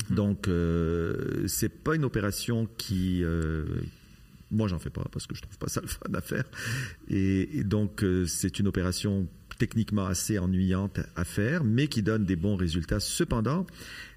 [0.09, 3.65] Donc euh, c'est pas une opération qui euh,
[4.53, 6.45] moi, j'en fais pas parce que je trouve pas ça le fun à faire.
[7.09, 9.27] Et, et donc, euh, c'est une opération
[9.57, 12.99] techniquement assez ennuyante à faire, mais qui donne des bons résultats.
[12.99, 13.65] Cependant,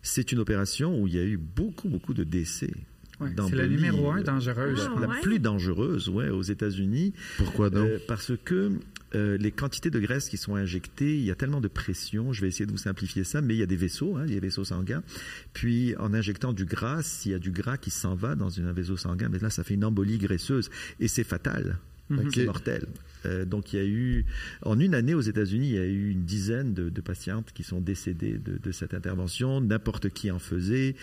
[0.03, 2.73] c'est une opération où il y a eu beaucoup, beaucoup de décès.
[3.19, 4.91] Ouais, c'est la numéro un dangereuse.
[4.95, 5.21] Ah, la ouais?
[5.23, 7.15] plus dangereuse, ouais, aux États-Unis.
[7.39, 7.89] Pourquoi donc?
[7.89, 8.73] Euh, parce que
[9.15, 12.33] euh, les quantités de graisse qui sont injectées, il y a tellement de pression.
[12.33, 14.35] Je vais essayer de vous simplifier ça, mais il y a des vaisseaux, hein, il
[14.35, 15.03] y a des vaisseaux sanguins.
[15.53, 18.73] Puis en injectant du gras, s'il y a du gras qui s'en va dans un
[18.73, 21.79] vaisseau sanguin, mais là ça fait une embolie graisseuse et c'est fatal.
[22.33, 22.87] C'est mortel.
[23.25, 24.25] Euh, donc il y a eu,
[24.63, 27.65] en une année aux États-Unis, il y a eu une dizaine de, de patientes qui
[27.65, 29.61] sont décédées de, de cette intervention.
[29.61, 30.95] N'importe qui en faisait.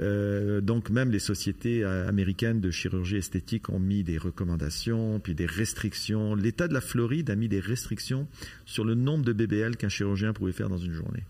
[0.00, 5.34] Euh, donc même les sociétés euh, américaines de chirurgie esthétique ont mis des recommandations, puis
[5.34, 6.34] des restrictions.
[6.34, 8.26] L'État de la Floride a mis des restrictions
[8.64, 11.24] sur le nombre de BBL qu'un chirurgien pouvait faire dans une journée.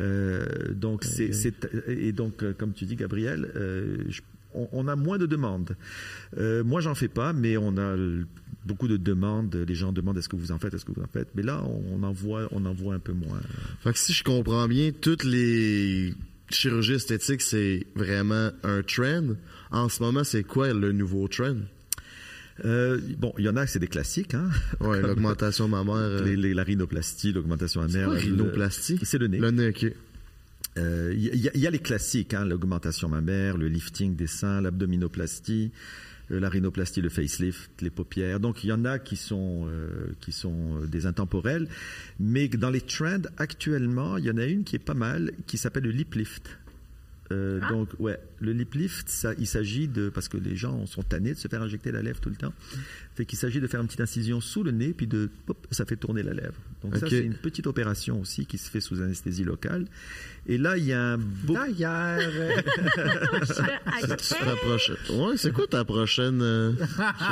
[0.00, 0.44] Euh,
[0.74, 4.20] donc c'est, c'est- et donc comme tu dis Gabriel, euh, je-
[4.54, 5.76] on, on a moins de demandes.
[6.36, 7.96] Euh, moi j'en fais pas, mais on a
[8.66, 9.54] beaucoup de demandes.
[9.66, 11.28] Les gens demandent est-ce que vous en faites, est-ce que vous en faites?
[11.34, 13.40] Mais là on en voit, on en voit un peu moins.
[13.80, 16.12] Fait que si je comprends bien, toutes les
[16.50, 19.34] chirurgies esthétiques, c'est vraiment un trend.
[19.70, 21.56] En ce moment, c'est quoi le nouveau trend?
[22.64, 24.34] Euh, bon, il y en a, c'est des classiques.
[24.34, 24.48] Hein?
[24.80, 25.94] Ouais, l'augmentation mammaire.
[25.94, 28.10] euh, Les- les- la rhinoplastie, l'augmentation c'est mammaire.
[28.10, 28.98] le- rhinoplastie?
[29.02, 29.38] C'est le nez.
[29.38, 29.92] Le nez, ok.
[30.76, 35.70] Euh, Il y, y a les classiques, hein, l'augmentation mammaire, le lifting des seins, l'abdominoplastie,
[36.30, 38.40] la rhinoplastie, le facelift, les paupières.
[38.40, 41.68] Donc il y en a qui sont euh, qui sont euh, des intemporels,
[42.18, 45.58] mais dans les trends actuellement, il y en a une qui est pas mal, qui
[45.58, 46.58] s'appelle le lip lift.
[47.30, 47.68] Euh, Ah.
[47.70, 51.34] Donc ouais, le lip lift, ça, il s'agit de parce que les gens sont tannés
[51.34, 52.54] de se faire injecter la lèvre tout le temps,
[53.16, 55.84] fait qu'il s'agit de faire une petite incision sous le nez puis de hop, ça
[55.84, 56.54] fait tourner la lèvre.
[56.82, 59.86] Donc ça c'est une petite opération aussi qui se fait sous anesthésie locale.
[60.46, 62.20] Et là il y a un beau D'ailleurs,
[64.40, 64.92] rapproches.
[65.10, 66.72] Ouais, c'est quoi ta prochaine euh,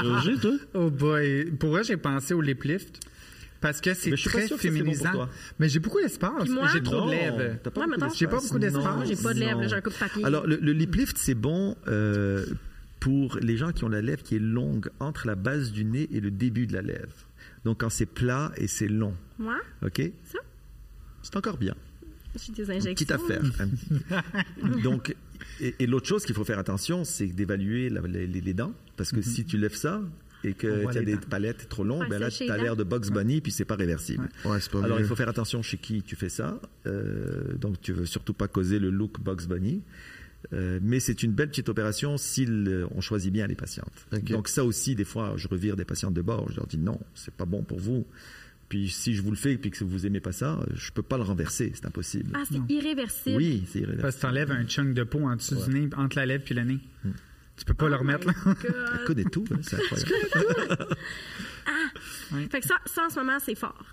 [0.01, 0.53] chirurgie, toi?
[0.75, 1.47] oh boy.
[1.59, 3.01] Pour moi, j'ai pensé au lip lift.
[3.67, 5.29] Parce que c'est très bon féminisant.
[5.59, 6.49] mais j'ai beaucoup d'espace.
[6.73, 7.59] J'ai trop de lèvres.
[8.15, 9.09] J'ai pas beaucoup d'espace.
[9.09, 10.25] J'ai pas de lèvres, j'ai un coup de papier.
[10.25, 12.47] Alors, le, le lip lift, c'est bon euh,
[13.01, 16.09] pour les gens qui ont la lèvre qui est longue entre la base du nez
[16.13, 17.15] et le début de la lèvre.
[17.65, 19.15] Donc, quand c'est plat et c'est long.
[19.39, 20.01] Moi, OK?
[20.25, 20.39] Ça?
[21.23, 21.75] C'est encore bien.
[22.37, 22.95] j'ai des Une injections.
[22.95, 23.43] petite affaire.
[24.83, 25.15] Donc,
[25.61, 28.73] et, et l'autre chose qu'il faut faire attention, c'est d'évaluer la- les, les- les dents.
[28.97, 30.01] Parce que si tu lèves ça
[30.45, 32.85] et que tu as des palettes trop longues, Ouais, ben là, tu as l'air de
[32.85, 34.29] Bugs Bunny, puis c'est pas réversible.
[34.45, 35.05] Ouais, c'est pas Alors, mieux.
[35.05, 36.61] il faut faire attention chez qui tu fais ça.
[36.87, 39.83] Euh, donc, tu veux surtout pas causer le look Bugs Bunny.
[40.53, 44.07] Euh, mais c'est une belle petite opération si le- on choisit bien les patientes.
[44.31, 46.49] Donc ça aussi, des fois, je revire des patientes de bord.
[46.53, 48.07] Je leur dis non, c'est pas bon pour vous.
[48.69, 51.17] Puis si je vous le fais puis que vous aimez pas ça, je peux pas
[51.17, 52.31] le renverser, c'est impossible.
[52.35, 53.37] Ah, c'est irréversible.
[53.37, 54.03] oui, c'est irréversible.
[54.03, 56.55] Parce que t'enlèves un chunk de peau en dessous du nez, entre la lèvre puis
[56.55, 56.79] le nez.
[57.57, 58.33] Tu peux pas le remettre, là.
[58.47, 60.97] Oh Elle connaît tout, c'est incroyable.
[62.51, 63.85] Fait que ça, ça, en ce moment, c'est fort.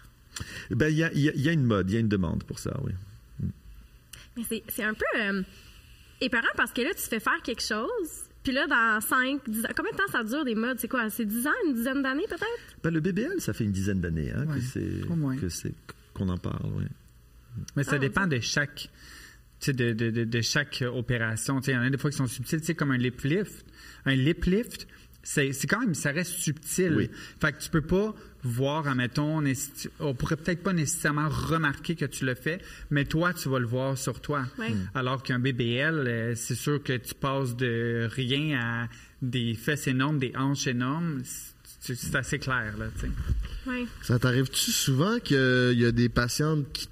[0.71, 1.99] Ben, il y, a, il y a- il y a une mode, il y a
[1.99, 2.91] une demande pour ça, oui.
[4.35, 5.43] Mais c'est, c'est un peu euh,
[6.19, 8.09] épeurant parce que là, tu fais faire quelque chose,
[8.43, 10.79] puis là, dans 5, 10 ans, combien de temps ça dure des modes?
[10.79, 11.07] C'est quoi?
[11.11, 12.77] C'est 10 ans, une dizaine d'années peut-être?
[12.83, 15.73] Ben, le BBL, ça fait une dizaine d'années hein, Ouais, que c'est
[16.15, 16.85] qu'on en parle, oui.
[17.75, 18.89] Mais ça Ah, dépend de chaque,
[19.71, 21.59] de, de, de, de chaque euh, opération.
[21.59, 22.97] Tu sais, il y en a des fois qui sont subtiles, tu sais, comme un
[22.97, 23.65] lip lift.
[24.05, 24.87] Un lip lift,
[25.23, 26.93] c'est c'est quand même, ça reste subtil.
[26.95, 27.09] Oui.
[27.39, 29.41] Fait que tu peux pas voir, admettons,
[29.99, 32.59] on pourrait peut-être pas nécessairement remarquer que tu le fais,
[32.91, 34.45] mais toi, tu vas le voir sur toi.
[34.59, 34.71] Ouais.
[34.71, 34.89] Mm.
[34.95, 38.89] Alors qu'un BBL, euh, c'est sûr que tu passes de rien à
[39.21, 41.21] des fesses énormes, des hanches énormes.
[41.23, 43.11] C'est c'est assez clair, là, tu sais.
[43.67, 43.87] Oui.
[44.01, 46.87] Ça t'arrive-tu souvent qu'il y a des patientes qui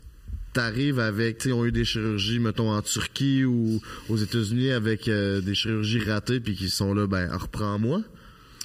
[0.53, 5.07] t'arrivent avec, tu sais, ont eu des chirurgies, mettons, en Turquie ou aux États-Unis avec
[5.07, 8.01] euh, des chirurgies ratées puis qui sont là, ben, reprends-moi?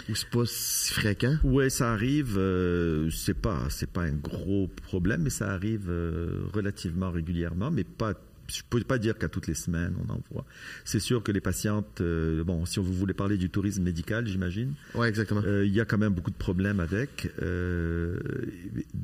[0.08, 1.36] Ou c'est pas si fréquent?
[1.42, 2.36] Ouais, ça arrive.
[2.38, 7.84] euh, c'est pas, c'est pas un gros problème, mais ça arrive euh, relativement régulièrement, mais
[7.84, 8.14] pas.
[8.48, 10.44] Je peux pas dire qu'à toutes les semaines on en voit.
[10.84, 14.74] C'est sûr que les patientes, euh, bon, si vous voulez parler du tourisme médical, j'imagine,
[14.94, 15.42] Ouais, exactement.
[15.44, 18.18] euh, il y a quand même beaucoup de problèmes avec, euh,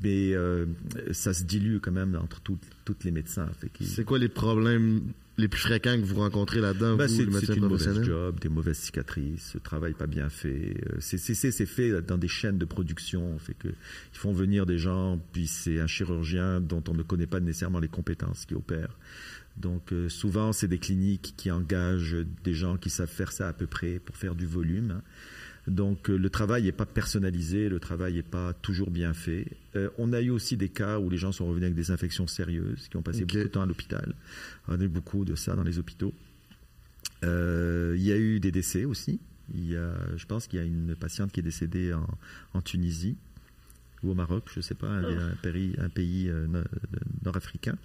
[0.03, 0.67] mais euh,
[1.13, 3.49] ça se dilue quand même entre tout- toutes les médecins.
[3.81, 5.03] C'est quoi les problèmes
[5.39, 7.31] les plus fréquents que vous rencontrez là-dedans, Ben, c'est une
[7.69, 10.77] mauvaise job, des mauvaises cicatrices, ce travail pas bien fait.
[10.93, 15.19] Euh, C'est fait dans des chaînes de production, fait que ils font venir des gens,
[15.33, 18.99] puis c'est un chirurgien dont on ne connaît pas nécessairement les compétences qui opèrent.
[19.57, 23.53] Donc euh, souvent c'est des cliniques qui engagent des gens qui savent faire ça à
[23.53, 24.93] peu près pour faire du volume.
[24.93, 25.03] hein.
[25.69, 29.47] Donc euh, le travail n'est pas personnalisé, le travail n'est pas toujours bien fait.
[29.77, 32.27] Euh, on a eu aussi des cas où les gens sont revenus avec des infections
[32.27, 34.15] sérieuses, qui ont passé beaucoup de temps à l'hôpital.
[34.67, 36.13] On a eu beaucoup de ça dans les hôpitaux.
[37.25, 39.21] Euh, il y a eu des décès aussi.
[39.55, 42.09] Il y a, je pense qu'il y a une patiente qui est décédée en,
[42.55, 43.17] en Tunisie
[44.03, 46.65] ou au Maroc, je ne sais pas, un, un pays, un pays no-
[47.25, 47.77] nord-africain.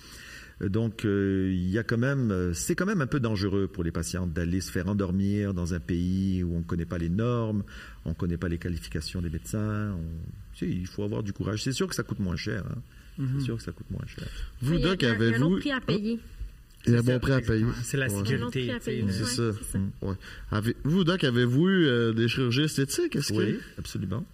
[0.62, 3.84] Donc, euh, il y a quand même, euh, c'est quand même un peu dangereux pour
[3.84, 7.10] les patientes d'aller se faire endormir dans un pays où on ne connaît pas les
[7.10, 7.64] normes,
[8.06, 9.92] on ne connaît pas les qualifications des médecins.
[9.94, 11.62] on- tu sais, il faut avoir du courage.
[11.64, 12.64] C'est sûr que ça coûte moins cher.
[12.70, 13.24] hein.
[13.38, 14.28] C'est sûr que ça coûte moins cher.
[14.62, 15.46] Vous, Il y a- Doc, il y a un- il y a un avez-vous...
[15.46, 16.20] autre prix à payer.
[16.86, 17.66] Il y a un bon prix à payer.
[17.84, 18.72] C'est la un sécurité.
[18.82, 19.54] C'est Ouais, ça.
[19.54, 19.80] ça.
[20.02, 20.16] Ouais.
[20.52, 23.16] Avez- vous, Doc, avez-vous eu euh, des chirurgies esthétiques?
[23.16, 23.38] Est-ce que...
[23.38, 24.26] Oui, absolument.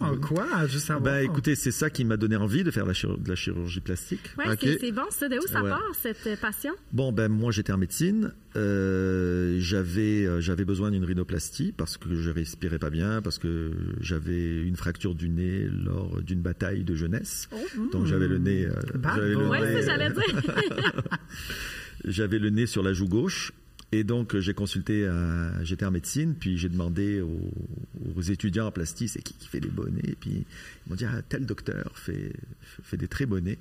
[0.00, 0.66] Oh, quoi?
[0.66, 1.14] Juste savoir.
[1.14, 4.20] Ben, écoutez, c'est ça qui m'a donné envie de faire la de la chirurgie plastique.
[4.36, 4.58] Ouais, Ok.
[4.60, 5.28] c'est- c'est bon, ça.
[5.28, 5.70] De où ça Ouais.
[5.70, 6.72] part, cette euh, passion?
[6.92, 8.32] Bon, ben moi j'étais en médecine.
[8.56, 13.70] Euh, j'avais euh, j'avais besoin d'une rhinoplastie parce que je respirais pas bien, parce que
[14.00, 17.48] j'avais une fracture du nez lors d'une bataille de jeunesse.
[17.92, 18.66] Donc j'avais le nez.
[18.66, 18.72] euh,
[19.14, 19.48] j'avais le.
[19.48, 20.22] Ouais, nez, ça, j'allais dire.
[22.04, 23.52] j'avais le nez sur la joue gauche.
[23.92, 29.08] Et donc, j'ai consulté, euh, j'étais en médecine, puis j'ai demandé aux, étudiants en plastie,
[29.08, 30.00] c'est qui qui fait les bonnets?
[30.04, 30.44] Et puis,
[30.86, 33.58] ils m'ont dit, ah, tel docteur fait, fait des très bonnets.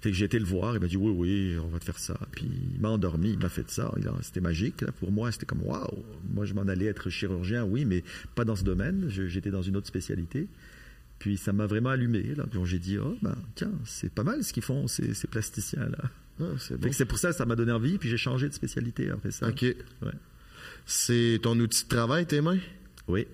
[0.00, 1.98] Fait que j'ai été le voir, il m'a dit, oui, oui, on va te faire
[1.98, 2.16] ça.
[2.30, 3.92] Puis, il m'a endormi, il m'a fait ça.
[4.20, 4.84] C'était magique.
[5.00, 8.04] Pour moi, c'était comme, waouh, moi, je m'en allais être chirurgien, oui, mais
[8.36, 9.06] pas dans ce domaine.
[9.08, 10.46] J'étais dans une autre spécialité.
[11.18, 12.34] Puis, ça m'a vraiment allumé.
[12.36, 12.44] Là.
[12.64, 16.10] J'ai dit, oh, ben, tiens, c'est pas mal ce qu'ils font, ces plasticiens-là.
[16.40, 16.90] Ah, c'est bon.
[17.08, 19.48] pour ça que ça m'a donné envie, puis j'ai changé de spécialité après ça.
[19.48, 19.62] OK.
[19.62, 20.12] Ouais.
[20.86, 22.58] C'est ton outil de travail, tes mains?
[23.08, 23.26] Oui.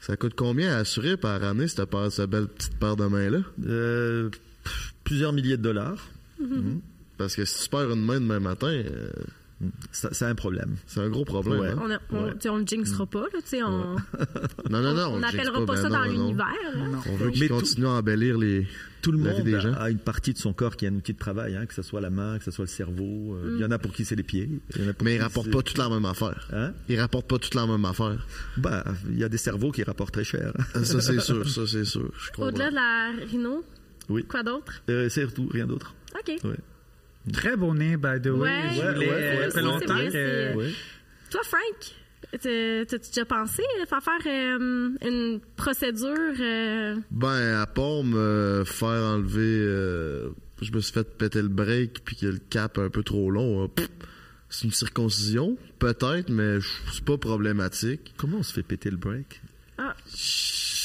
[0.00, 3.40] Ça coûte combien à assurer par année, cette, paire, cette belle petite paire de mains-là?
[3.66, 4.30] Euh,
[5.04, 6.08] plusieurs milliers de dollars.
[7.18, 9.10] Parce que si tu perds une main demain matin, euh,
[9.92, 10.76] c'est un problème.
[10.86, 11.60] c'est un gros problème.
[11.60, 11.68] Ouais.
[11.70, 11.78] hein?
[11.82, 12.32] On, a- on, Ouais.
[12.34, 13.96] tu sais, on le jinxera pas, là, tu sais, on
[14.70, 15.06] Non, non, non.
[15.12, 16.46] on le n'appellera pas ça ben dans l'univers.
[17.10, 18.66] On veut qu'il Mais tout- continue à embellir les.
[19.02, 19.72] Tout le La monde des a, gens.
[19.74, 21.82] a une partie de son corps qui est un outil de travail, hein, que ce
[21.82, 23.34] soit la main, que ce soit le cerveau.
[23.34, 24.48] Euh, Il y en a pour qui c'est les pieds.
[24.76, 26.48] il y en a pour Mais ils rapportent pas toute la même affaire.
[26.52, 26.72] Hein?
[26.88, 28.24] Ils rapportent pas toute la même affaire.
[28.58, 30.52] Bah, il y a des cerveaux qui rapportent très cher.
[30.84, 31.48] Ça, c'est sûr.
[31.50, 32.12] Ça, c'est sûr.
[32.38, 33.64] Au-delà de la rhino,
[34.08, 34.22] Oui.
[34.24, 34.72] quoi d'autre?
[34.88, 35.96] Euh, c'est tout, rien d'autre.
[36.14, 36.36] OK.
[36.44, 36.50] Ouais.
[37.32, 38.32] Très beau nez, by the way.
[38.40, 40.70] Ouais, Je voulais- ouais, ouais, ça fait longtemps vrai, que-.
[41.30, 41.94] Toi, Frank,
[42.32, 44.26] t'as- t'as-tu déjà pensé à faire faire
[44.58, 46.34] euh, une procédure?
[46.40, 49.40] euh, Ben, à part me faire enlever.
[49.60, 53.02] euh, je me suis fait péter le break puis que le cap est un peu
[53.02, 53.64] trop long.
[53.64, 53.70] hein,
[54.48, 56.58] c'est une circoncision, peut-être, mais
[56.92, 58.12] c'est pas problématique.
[58.16, 59.40] Comment on se fait péter le break?
[59.78, 59.96] Ah,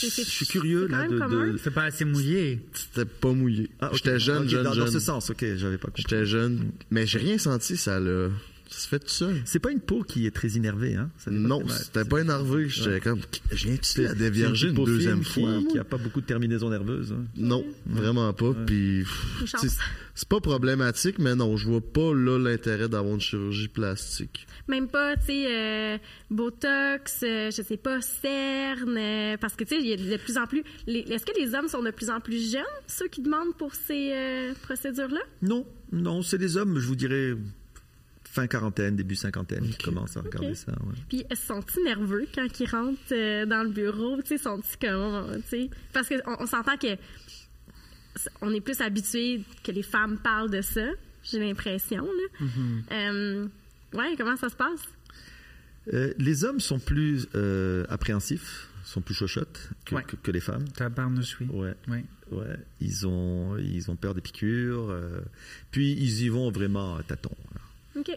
[0.02, 1.18] Je suis curieux là de.
[1.18, 2.60] de- C'est pas assez mouillé.
[2.74, 3.70] C'était pas mouillé.
[3.82, 3.90] Ah.
[3.94, 4.86] J'étais jeune, Ok, jeune, dans, jeune.
[4.86, 6.04] dans ce sens, ok, j'avais pas compris.
[6.08, 8.32] J'étais jeune, mais j'ai rien senti, ça le.
[8.70, 9.42] Ça se fait tout seul.
[9.46, 12.68] C'est pas une peau qui est très innervée, hein Ça Non, c'était pas énervé.
[12.70, 15.60] J'étais comme, je viens-tu la dévierger une deuxième qui, fois?
[15.72, 17.14] qui a pas beaucoup de terminaisons nerveuses.
[17.14, 17.24] hein.
[17.38, 18.54] Non, vraiment pas.
[18.66, 19.04] Puis,
[19.46, 24.46] c'est- pas problématique, mais non, je vois pas là l'intérêt d'avoir une chirurgie plastique.
[24.68, 25.98] Même pas, tu sais, euh,
[26.30, 30.22] Botox, euh, je sais pas, cerne, euh, parce que, tu sais, il y a de
[30.22, 30.64] plus en plus...
[30.88, 34.12] Est-ce que les hommes sont de plus en plus jeunes, ceux qui demandent pour ces
[34.14, 35.22] euh, procédures-là?
[35.42, 37.34] Non, non, c'est des hommes, je vous dirais,
[38.42, 40.72] fin quarantaine, début cinquantaine, qui commencent à regarder ça.
[40.72, 40.96] ouais.
[41.10, 44.22] Puis, sont-ils nerveux quand ils rentrent euh, dans le bureau?
[44.22, 45.70] Tu sais, sont-ils comment, tu sais?
[45.94, 46.96] Parce qu'on on, s'entend que
[48.42, 50.88] on est plus habitué que les femmes parlent de ça,
[51.24, 52.46] j'ai l'impression, là.
[52.92, 53.48] Euh,
[53.94, 54.82] ouais, comment ça se passe?
[55.94, 60.04] Euh, les hommes sont plus euh, appréhensifs, sont plus chochottes que, Ouais.
[60.04, 60.68] que- que les femmes.
[60.70, 61.48] Tabarnouche, oui.
[61.52, 62.00] Ouais, Oui.
[62.32, 62.58] ouais.
[62.82, 64.90] Ils ont, ils ont peur des piqûres.
[64.90, 65.22] euh,
[65.72, 67.32] puis ils y vont vraiment à tâtons.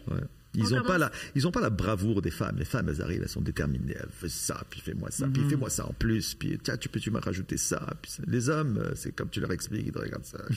[0.09, 0.21] Ouais.
[0.55, 2.57] Ils n'ont pas la, ils ont pas la bravoure des femmes.
[2.59, 3.95] Les femmes, elles arrivent, elles sont déterminées.
[3.97, 7.11] Elles font ça, puis fais-moi ça, puis fais-moi ça en plus, puis tiens, tu peux-tu
[7.11, 7.81] me rajouter ça.
[8.03, 8.23] Puis ça.
[8.27, 10.39] les hommes, euh, c'est comme tu leur expliques, ils te regardent ça.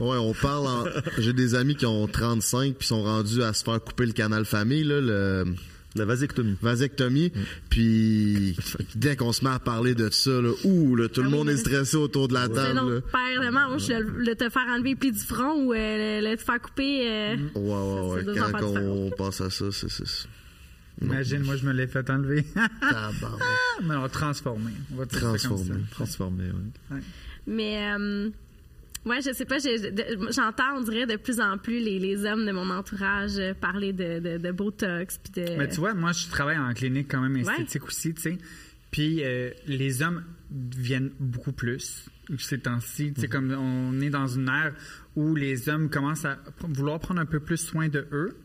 [0.00, 0.84] Ouais, on parle en...
[1.18, 4.44] J'ai des amis qui ont 35 puis sont rendus à se faire couper le canal
[4.44, 5.44] famille, là, le
[5.96, 6.56] La vasectomie.
[6.60, 7.32] vasectomie.
[7.70, 8.56] Puis
[8.96, 11.36] dès qu'on se met à parler de ça, là, ouh, là, tout le Ah oui,
[11.36, 12.94] monde est stressé autour de la C'est table.
[12.96, 13.00] là.
[13.00, 16.42] père manche, le, le te faire enlever plis du front ou euh, le, le te
[16.42, 17.08] faire couper.
[17.08, 18.38] euh, Ouais, ouais, ouais.
[18.40, 19.16] affaires Quand on différentes.
[19.16, 20.28] pense à ça, c'est c'est-
[21.02, 22.44] Imagine, moi, je me l'ai fait enlever.
[23.82, 24.70] Mais on transformé.
[24.92, 25.48] On va ça ça.
[25.48, 25.80] Transformé.
[25.90, 26.44] Transformé,
[26.92, 27.00] ouais.
[27.46, 28.30] Mais euh,
[29.06, 32.52] ouais, je sais pas, j'entends, on dirait de plus en plus les, les hommes de
[32.52, 35.56] mon entourage euh, parler de, de, de Botox puis de.
[35.56, 38.38] Mais tu vois, moi, je travaille en clinique quand même esthétique aussi, tu sais.
[38.90, 42.06] Puis euh, les hommes viennent beaucoup plus
[42.38, 43.12] ces temps-ci.
[43.12, 44.72] Tu sais, comme on est dans une ère
[45.16, 48.36] où les hommes commencent à vouloir prendre un peu plus soin de eux.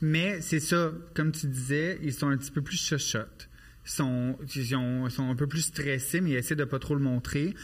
[0.00, 3.48] Mais c'est ça, comme tu disais, ils sont un petit peu plus chuchotes.
[3.86, 6.78] Ils sont, ils ont- ils sont un peu plus stressés, mais ils essaient de pas
[6.78, 7.54] trop le montrer.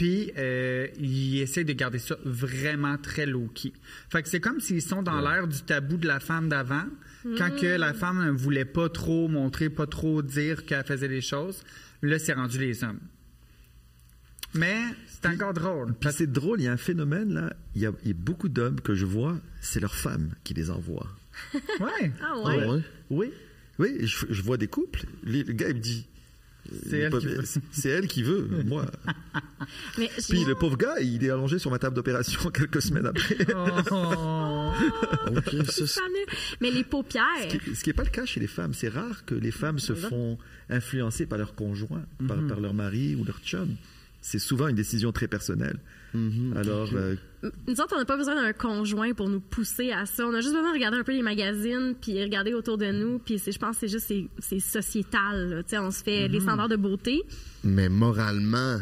[0.00, 3.74] Puis, euh, ils essaient de garder ça vraiment très low-key.
[4.08, 6.86] Fait que c'est comme s'ils sont dans l'ère du tabou de la femme d'avant,
[7.36, 11.20] quand que la femme ne voulait pas trop montrer, pas trop dire qu'elle faisait des
[11.20, 11.62] choses.
[12.00, 12.98] Là, c'est rendu les hommes.
[14.54, 15.92] Mais c'est encore drôle.
[16.00, 17.52] Puis c'est drôle, il y a un phénomène là.
[17.74, 20.54] Il y a, il y a beaucoup d'hommes que je vois, c'est leurs femmes qui
[20.54, 21.10] les envoient.
[21.78, 22.10] Ouais.
[22.22, 22.66] Ah Ah ouais?
[22.66, 22.80] ouais.
[23.10, 23.32] Oui,
[23.78, 25.02] oui, je, je vois des couples.
[25.24, 26.06] Le, le gars il me dit
[26.88, 27.44] C'est elle qui veut.
[27.72, 28.86] C'est elle qui veut, moi.
[29.98, 33.36] Mais Puis le pauvre gars, il est allongé sur ma table d'opération quelques semaines après.
[33.90, 34.70] Oh.
[35.30, 36.26] Fameux.
[36.60, 37.24] Mais les paupières.
[37.74, 38.74] Ce qui n'est pas le cas chez les femmes.
[38.74, 40.38] C'est rare que les femmes se font
[40.68, 43.76] influencer par leur conjoint, par, par leur mari ou leur chum.
[44.20, 45.78] C'est souvent une décision très personnelle.
[46.56, 47.14] Alors, euh,
[47.68, 50.26] Nous autres, on n'a pas besoin d'un conjoint pour nous pousser à ça.
[50.26, 53.18] On a juste besoin de regarder un peu les magazines, puis regarder autour de nous.
[53.18, 55.48] Puis c'est- je pense que c'est juste c'est, c'est sociétal.
[55.50, 55.62] là.
[55.62, 57.22] Tu sais, on se fait les standards de beauté.
[57.64, 58.78] Mais moralement,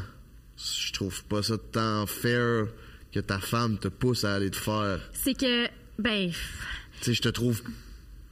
[0.56, 2.66] je trouve pas ça tant fair
[3.12, 5.00] que ta femme te pousse à aller te faire.
[5.12, 5.66] C'est que,
[5.98, 7.62] ben, Tu sais, je te trouve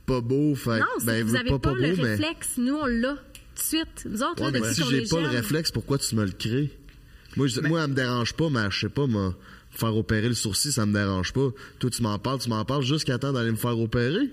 [0.07, 2.11] pas beau, fait non, c'est ben, que vous avez pas, pas, le beau, mais.
[2.15, 2.55] réflexe.
[2.59, 3.19] Nous, on l'a tout
[3.55, 4.07] de suite.
[4.11, 6.71] Nous autres, Ouais, là, mais si j'ai pas le réflexe, pourquoi tu me le crées?
[7.37, 9.34] Moi, je, moi, elle me dérange pas, mais je sais pas, moi,
[9.70, 11.49] faire opérer le sourcil, ça me dérange pas.
[11.78, 14.30] Toi, tu m'en parles, tu m'en parles jusqu'à temps d'aller me faire opérer?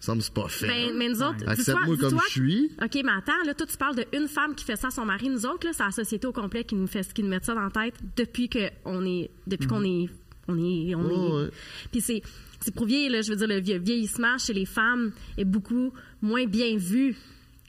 [0.00, 0.66] Ça me c'est pas fait.
[0.66, 2.70] Ben, mais nous autres, Accepte-moi comme je suis.
[2.82, 5.30] OK, mais attends, là, toi, tu parles d'une femme qui fait ça à son mari.
[5.30, 7.54] Nous autres, là, c'est la société au complet qui nous fait qui nous met ça
[7.54, 10.10] dans la tête depuis qu'on est, depuis qu'on est,
[10.46, 11.44] on est, on est.
[11.44, 11.50] ouais.
[11.90, 12.20] Puis c'est,
[12.60, 16.44] c'est prouvé, là, je veux dire, le vie- vieillissement chez les femmes est beaucoup moins
[16.44, 17.16] bien vu.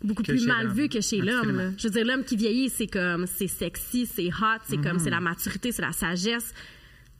[0.06, 1.74] Beaucoup Que plus mal vu que chez l'homme.
[1.78, 5.10] Je veux dire, l'homme qui vieillit, c'est comme, c'est sexy, c'est hot, c'est comme, c'est
[5.10, 6.54] la maturité, c'est la sagesse.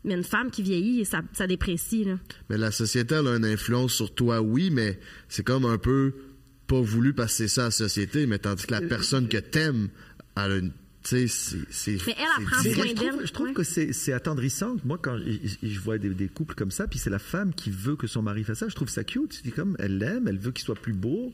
[0.04, 2.20] Mais une femme qui vieillit, ça, ça déprécie, là.
[2.50, 6.14] Mais la société, elle a une influence sur toi, oui, mais c'est comme un peu
[6.68, 9.38] pas voulu parce que c'est ça la société, mais tandis que Euh, la personne que
[9.38, 9.90] t'aimes,
[10.38, 10.72] elle a une.
[11.04, 11.58] Tu sais, c'est.
[11.70, 13.54] c'est- Mais elle, elle prend soin je d'elle, trouve, je trouve ouais.
[13.54, 14.76] que c'est c'est attendrissant.
[14.86, 15.32] Moi, quand je,
[15.64, 18.08] je- je vois des, des couples comme ça, puis c'est la femme qui veut que
[18.08, 19.42] son mari fasse ça, je trouve ça cute.
[19.44, 21.34] C'est comme elle l'aime, elle veut qu'il soit plus beau.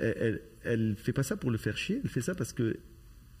[0.00, 2.00] Elle, elle, fait pas ça pour le faire chier.
[2.02, 2.76] Elle fait ça parce que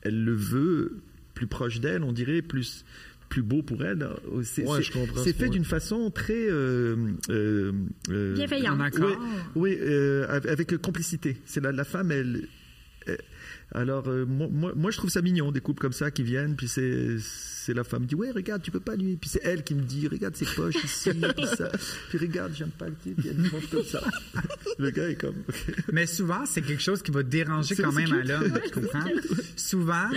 [0.02, 1.02] elle le veut
[1.34, 2.84] plus proche d'elle, on dirait plus
[3.28, 4.06] plus beau pour elle.
[4.42, 6.96] C'est Ouais, ce fait d'une façon très euh,
[7.30, 7.72] euh,
[8.10, 8.78] euh, Bienveillante.
[8.98, 9.12] Oui,
[9.54, 11.36] oui, euh, avec avec complicité.
[11.46, 12.48] C'est la, la femme, elle.
[13.72, 17.18] Alors, euh, moi, je trouve ça mignon, des couples comme ça qui viennent, puis c'est,
[17.18, 19.16] c'est la femme qui dit Ouais, regarde, tu peux pas lui.
[19.16, 21.70] Puis c'est elle qui me dit Regarde ses poches ici, puis ça.
[22.08, 24.02] Puis regarde, j'aime pas le type, puis elle me montre comme ça.
[24.78, 25.36] Le gars est comme.
[25.92, 29.04] Mais souvent, c'est quelque chose qui va déranger quand même à l'homme, tu comprends?
[29.54, 30.10] Souvent,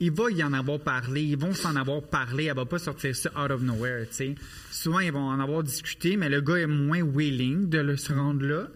[0.00, 3.16] il va y en avoir parlé, ils vont s'en avoir parlé, elle va pas sortir
[3.16, 4.34] ça out of nowhere, tu sais.
[4.70, 8.12] Souvent, ils vont en avoir discuté, mais le gars est moins willing de le se
[8.12, 8.68] rendre là.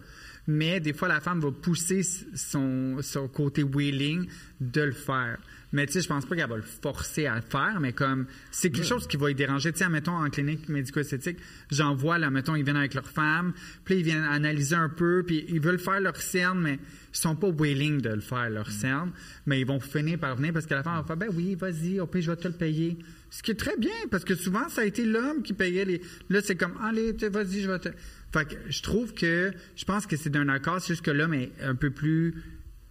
[0.47, 4.27] Mais des fois, la femme va pousser son, son côté willing
[4.59, 5.37] de le faire.
[5.73, 8.27] Mais tu sais, je pense pas qu'elle va le forcer à le faire, mais comme
[8.51, 9.71] c'est quelque chose qui va y déranger.
[9.71, 11.39] Tu sais, mettons en clinique médico-esthétique,
[11.71, 15.23] j'en vois là, mettons, ils viennent avec leur femme, puis ils viennent analyser un peu,
[15.25, 16.73] puis ils veulent faire leur cerne, mais
[17.11, 19.11] ils sont pas willing de le faire, leur cerne,
[19.47, 21.99] mais ils vont finir par venir parce que la femme va faire, ben oui, vas-y,
[21.99, 22.99] au pire, je vais te le payer.
[23.31, 26.01] Ce qui est très bien, parce que souvent, ça a été l'homme qui payait les.
[26.29, 27.89] Là, c'est comme, allez, vas-y, je vais te.
[28.33, 31.33] Fait que je trouve que, je pense que c'est d'un accord, c'est juste que l'homme
[31.35, 32.43] est un peu plus,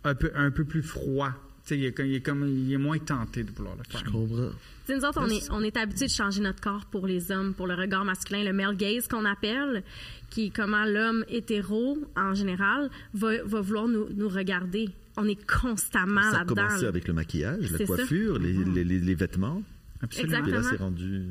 [0.04, 1.32] un peu, un peu plus froid.
[1.70, 4.02] Il est, comme- il est comme, il est moins tenté de vouloir le faire.
[4.04, 4.50] Je comprends.
[4.88, 7.66] Nous autres, on est, on est habitués de changer notre corps pour les hommes, pour
[7.68, 9.82] le regard masculin, le male gaze qu'on appelle,
[10.30, 14.88] qui est comment l'homme hétéro, en général, va, va vouloir nous, nous regarder.
[15.16, 16.54] On est constamment Ça a là-dedans.
[16.66, 16.88] commencé là.
[16.88, 19.62] avec le maquillage, la coiffure, les, les, les- les vêtements.
[20.02, 20.42] Absolument.
[20.42, 21.22] Puis là, c'est rendu.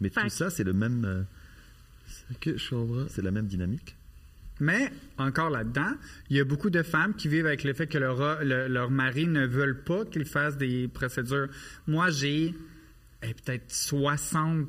[0.00, 1.22] Mais Fait tout ça, c'est le même, euh,
[2.34, 3.06] Ok, je comprends.
[3.08, 3.96] c'est la même dynamique.
[4.60, 5.92] Mais encore là-dedans,
[6.30, 8.90] il y a beaucoup de femmes qui vivent avec le fait que leur, le- leur
[8.90, 11.48] mari ne veulent pas qu'ils fassent des procédures.
[11.88, 12.54] Moi, j'ai
[13.22, 14.66] eh, peut-être 60%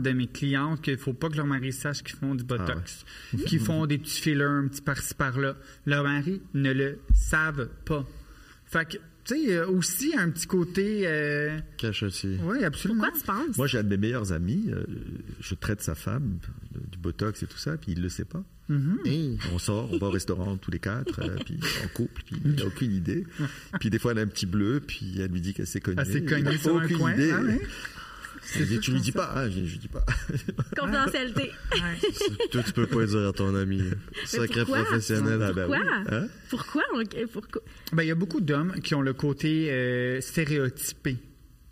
[0.00, 3.04] de mes clientes qu'il ne faut pas que leur mari sache qu'ils font du botox,
[3.46, 5.56] qu'ils font des petits fillers un petit par-ci par-là.
[5.84, 8.06] Leur mari ne le savent pas.
[8.64, 8.96] Fait que,
[9.26, 11.02] tu sais, il y a aussi un petit côté.
[11.06, 12.38] euh, Cachotier.
[12.44, 13.04] oui, absolument.
[13.04, 13.56] Pourquoi tu penses?
[13.56, 14.84] Moi, j'ai un de mes meilleurs amis, euh,
[15.40, 16.38] je traite sa femme
[16.90, 18.42] du botox et tout ça, puis il le sait pas.
[18.68, 18.96] Hein?
[19.52, 22.52] On sort, on va au restaurant tous les quatre, euh, puis en couple, puis il
[22.56, 23.24] n'a aucune idée.
[23.80, 26.00] Puis des fois, elle a un petit bleu, puis elle lui dit qu'elle s'est cognée.
[26.04, 27.14] Elle s'est cognée sur un aucune coin.
[27.14, 27.30] idée.
[27.32, 27.60] Ah ouais?
[28.54, 30.04] Dit, tu lui dis pas, hein, je, je dis pas.
[30.78, 31.50] Confidentialité.
[32.50, 33.82] Toi, tu peux pas le dire à ton ami.
[34.24, 34.84] Secret pourquoi?
[34.84, 35.40] professionnel.
[35.42, 35.76] Ah, ben oui.
[35.78, 36.16] Pourquoi?
[36.16, 36.28] Hein?
[36.50, 36.82] Pourquoi?
[36.94, 37.62] on- pourquoi?
[37.92, 41.16] Ben, il y a beaucoup d'hommes qui ont le côté euh, stéréotypé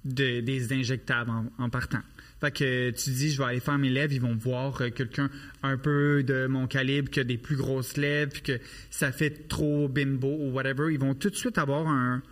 [0.04, 2.00] de- des injectables en, en partant.
[2.40, 5.30] Fait que tu dis, je vais aller faire mes lèvres, ils vont voir euh, quelqu'un
[5.62, 8.58] un peu de mon calibre qui a des plus grosses lèvres, puis que
[8.90, 10.92] ça fait trop bimbo ou whatever.
[10.92, 12.22] Ils vont tout de suite avoir un,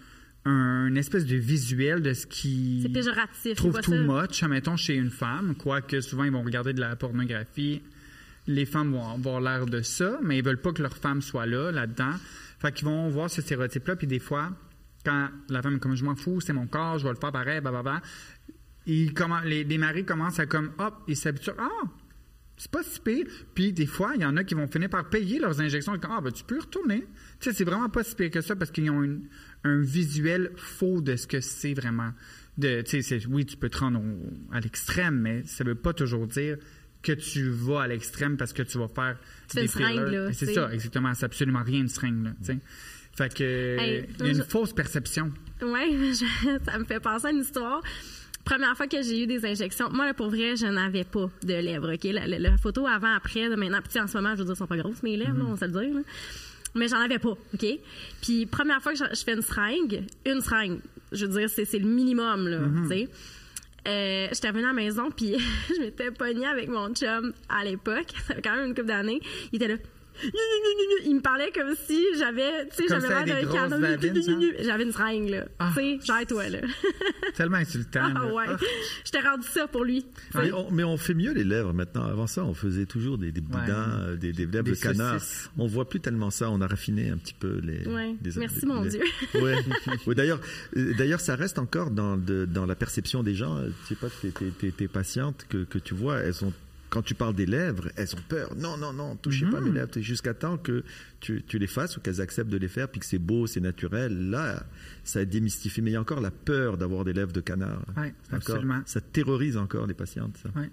[0.45, 2.83] un une espèce de visuel de ce qui
[3.55, 7.81] trouve too much, admettons, chez une femme, quoique souvent ils vont regarder de la pornographie.
[8.49, 11.47] Les femmes vont avoir l'air de ça, mais ils veulent pas que leur femme soit
[11.47, 12.15] là, là-dedans.
[12.59, 14.51] Fait qu'ils vont voir ce stéréotype-là, puis des fois,
[15.05, 17.31] quand la femme est comme je m'en fous, c'est mon corps, je vais le faire
[17.33, 18.03] pareil, blablabla,
[18.87, 21.69] les, les maris commencent à comme, hop, ils s'habituent, ah,
[22.57, 23.27] C'est pas si pire.
[23.55, 25.95] Puis des fois, il y en a qui vont finir par payer leurs injections.
[26.09, 27.01] Ah, ben tu peux retourner.
[27.41, 29.23] Tu sais, c'est vraiment pas si pire que ça parce qu'ils ont une-
[29.65, 32.13] un visuel faux de ce que c'est vraiment.
[32.59, 32.85] De,
[33.31, 36.57] oui, tu peux te rendre au- à l'extrême, mais ça veut pas toujours dire
[37.03, 39.17] que tu vas à l'extrême parce que tu vas faire
[39.49, 39.95] Tu des fillers.
[40.11, 41.13] là, C'est ça, exactement.
[41.15, 42.59] C'est absolument rien une seringue, là, tu sais.
[43.15, 45.31] Fait que, Hey, il y a une je- fausse perception.
[45.63, 46.15] Oui,
[46.67, 47.83] ça me fait penser à une histoire.
[48.45, 51.55] Première fois que j'ai eu des injections, moi, là, pour vrai, je n'avais pas de
[51.55, 51.95] lèvres.
[51.95, 52.05] OK?
[52.05, 54.53] La, la- la photo avant, après, de maintenant, puis en ce moment, je veux dire,
[54.53, 55.95] elles sont pas grosses, mes lèvres, là, on va se le dire.
[55.95, 56.01] là.
[56.75, 57.67] Mais j'en avais pas, OK?
[58.23, 60.81] Puis, première fois que je, fais une seringue, une seringue,
[61.13, 63.09] je veux dire, c'est c'est le minimum, là, tu sais.
[63.89, 65.37] Euh, j'étais revenue à la maison, puis
[65.69, 68.13] je m'étais pognée avec mon chum à l'époque.
[68.27, 69.21] Ça fait quand même une couple d'années.
[69.53, 69.75] Il était là.
[71.05, 73.81] Il me parlait comme si j'avais, tu sais, j'avais l'air d'un canon.
[73.81, 74.41] genre?
[74.61, 75.45] J'avais une seringue, là.
[75.59, 75.71] Ah.
[75.77, 76.59] Tu sais, genre toi, là.
[77.35, 78.13] Tellement insultant.
[78.15, 78.45] Ah ouais.
[78.49, 78.57] Ah.
[79.05, 80.07] Je t'ai rendu ça pour lui.
[80.35, 82.05] Mais on, mais on fait mieux les lèvres maintenant.
[82.05, 84.05] Avant ça, on faisait toujours des, des boudins, Ouais.
[84.11, 85.21] euh, des, des lèvres de canard.
[85.21, 85.51] saucisses.
[85.59, 86.51] On voit plus tellement ça.
[86.51, 87.87] On a raffiné un petit peu les.
[87.89, 88.15] Ouais.
[88.23, 89.03] les- Merci, les- mon les- Dieu.
[89.35, 89.55] Ouais.
[90.07, 90.41] Ouais, d'ailleurs,
[90.77, 93.59] euh, d'ailleurs, ça reste encore dans, de- dans la perception des gens.
[93.83, 96.53] Je sais pas, tes, tes, tes- tes patientes que, que tu vois, elles ont
[96.93, 98.55] quand tu parles des lèvres, elles ont peur.
[98.55, 99.75] Non, non, non, touchez pas mes Mm.
[99.75, 100.01] lèvres.
[100.01, 100.85] Jusqu'à temps que
[101.21, 103.61] tu, tu les fasses ou qu'elles acceptent de les faire, puis que c'est beau, c'est
[103.61, 104.29] naturel.
[104.31, 104.63] Là,
[105.03, 105.81] ça démystifie.
[105.81, 107.83] Mais il y a encore la peur d'avoir des lèvres de canard.
[107.97, 108.11] Encore.
[108.31, 108.83] absolument.
[108.85, 110.37] Ça terrorise encore les patientes.
[110.43, 110.51] Ça.
[110.55, 110.69] Ouais.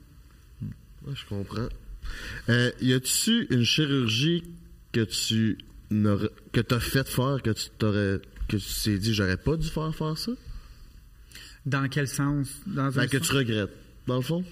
[1.07, 1.69] Ouais, je comprends.
[2.49, 4.43] Euh, y a-tu une chirurgie
[4.91, 5.57] que tu
[5.89, 9.95] que t'as fait faire que tu t'aurais que tu t'es dit j'aurais pas dû faire
[9.95, 10.33] faire ça?
[11.65, 12.49] Dans quel sens?
[12.67, 13.71] Dans un ben, que sens- tu regrettes
[14.07, 14.43] dans le fond?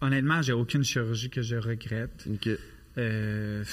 [0.00, 2.26] Honnêtement, j'ai aucune chirurgie que je regrette.
[2.30, 2.50] ok
[2.98, 3.64] Euh,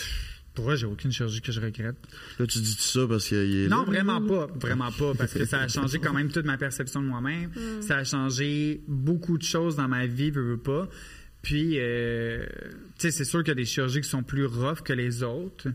[0.54, 1.96] pour moi, j'ai aucune chirurgie que je regrette.
[2.40, 4.48] là tu dis ça parce qu'il est Non, là, vraiment pas.
[4.60, 5.14] Vraiment pas.
[5.16, 7.50] Parce que ça a changé quand même toute ma perception de moi-même.
[7.82, 10.88] Ça a changé beaucoup de choses dans ma vie, veux, veux pas.
[11.42, 12.46] Puis, euh,
[12.98, 15.24] tu sais, c'est sûr qu'il y a des chirurgies qui sont plus rough que les
[15.24, 15.68] autres.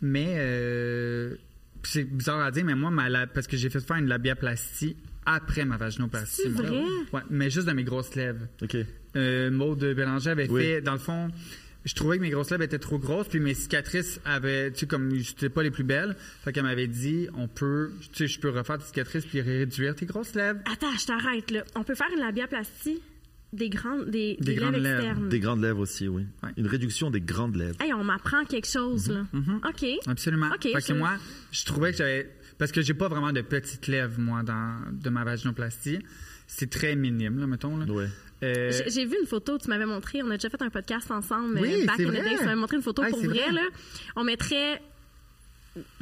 [0.00, 1.34] Mais, euh,
[1.82, 4.96] c'est bizarre à dire, mais moi, ma la- parce que j'ai fait faire une labiaplastie
[5.26, 6.42] après ma vaginoplastie.
[6.44, 6.70] C'est vrai?
[7.12, 8.46] Ouais, mais juste de mes grosses lèvres.
[8.62, 8.76] Ok.
[9.16, 10.62] Euh, Maude Bélanger avait Oui.
[10.62, 11.28] fait, dans le fond,
[11.84, 14.86] je trouvais que mes grosses lèvres étaient trop grosses, puis mes cicatrices avaient, tu sais,
[14.86, 16.16] comme c'était pas les plus belles.
[16.44, 19.94] Fait qu'elle m'avait dit, on peut, tu sais, je peux refaire tes cicatrices puis réduire
[19.94, 20.60] tes grosses lèvres.
[20.72, 21.64] Attends, je t'arrête, là.
[21.74, 23.00] On peut faire une labiaplastie
[23.52, 25.00] des grandes, des, Des des grandes lèvres lèvres.
[25.08, 25.28] externes.
[25.28, 26.24] Des grandes lèvres aussi, oui.
[26.42, 26.50] Ouais.
[26.56, 27.76] Une réduction des grandes lèvres.
[27.82, 29.26] Hey, on m'apprend quelque chose, là.
[29.68, 29.84] OK.
[30.06, 30.48] Absolument.
[30.54, 31.18] OK, fait que moi,
[31.50, 35.10] je trouvais que j'avais, parce que j'ai pas vraiment de petites lèvres, moi, dans, de
[35.10, 35.98] ma vaginoplastie.
[36.54, 37.86] C'est très minime, là, mettons, là.
[37.86, 38.06] Ouais.
[38.44, 41.58] Euh, J'ai- vu une photo, tu m'avais montré, on a déjà fait un podcast ensemble,
[41.60, 42.22] Oui, euh, back c'est in the vrai.
[42.22, 43.52] day, tu m'avais montré une photo Ah, pour vrai, vrai.
[43.52, 43.62] là.
[44.16, 44.82] On mettrait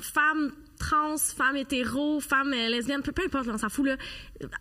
[0.01, 3.97] femme trans, femme hétéro, femme euh, lesbienne, peu, peu importe, là, on s'en fout, là.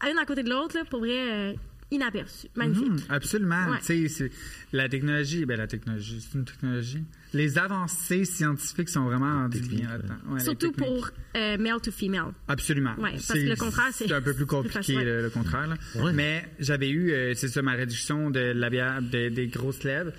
[0.10, 1.54] Une à côté de l'autre, là, pour vrai, euh,
[1.92, 2.48] inaperçu.
[2.56, 2.88] Magnifique.
[2.88, 3.68] hum, absolument.
[3.70, 3.80] Ouais.
[3.80, 4.32] Tu sais, c'est-
[4.74, 7.04] la technologie, ben la technologie, c'est une technologie.
[7.34, 10.16] Les avancées scientifiques sont vraiment rendues techniques, bien là-dedans.
[10.30, 12.34] Ouais, les Surtout pour euh, male to female.
[12.48, 12.96] Absolument.
[12.98, 15.22] Ouais, parce que le contraire, c'est- c'est un peu plus c'est plus compliqué facile, le,
[15.24, 15.68] le contraire.
[15.68, 16.12] là.
[16.14, 20.12] Mais j'avais eu, euh, c'est ça, ma réduction de labia, de- des grosses lèvres.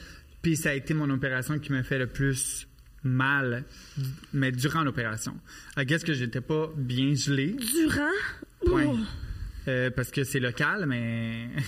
[0.42, 2.66] Puis ça a été mon opération qui m'a fait le plus
[3.04, 3.64] mal,
[4.32, 5.34] mais durant l'opération.
[5.76, 7.56] I guess que j'étais pas bien gelé.
[7.58, 8.74] Durant?
[8.74, 8.84] Ouais.
[8.86, 8.96] Oh.
[9.68, 11.48] Euh, parce que c'est local, mais.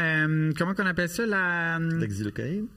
[0.00, 2.68] Euh, comment qu'on appelle ça la L'exilocaïne?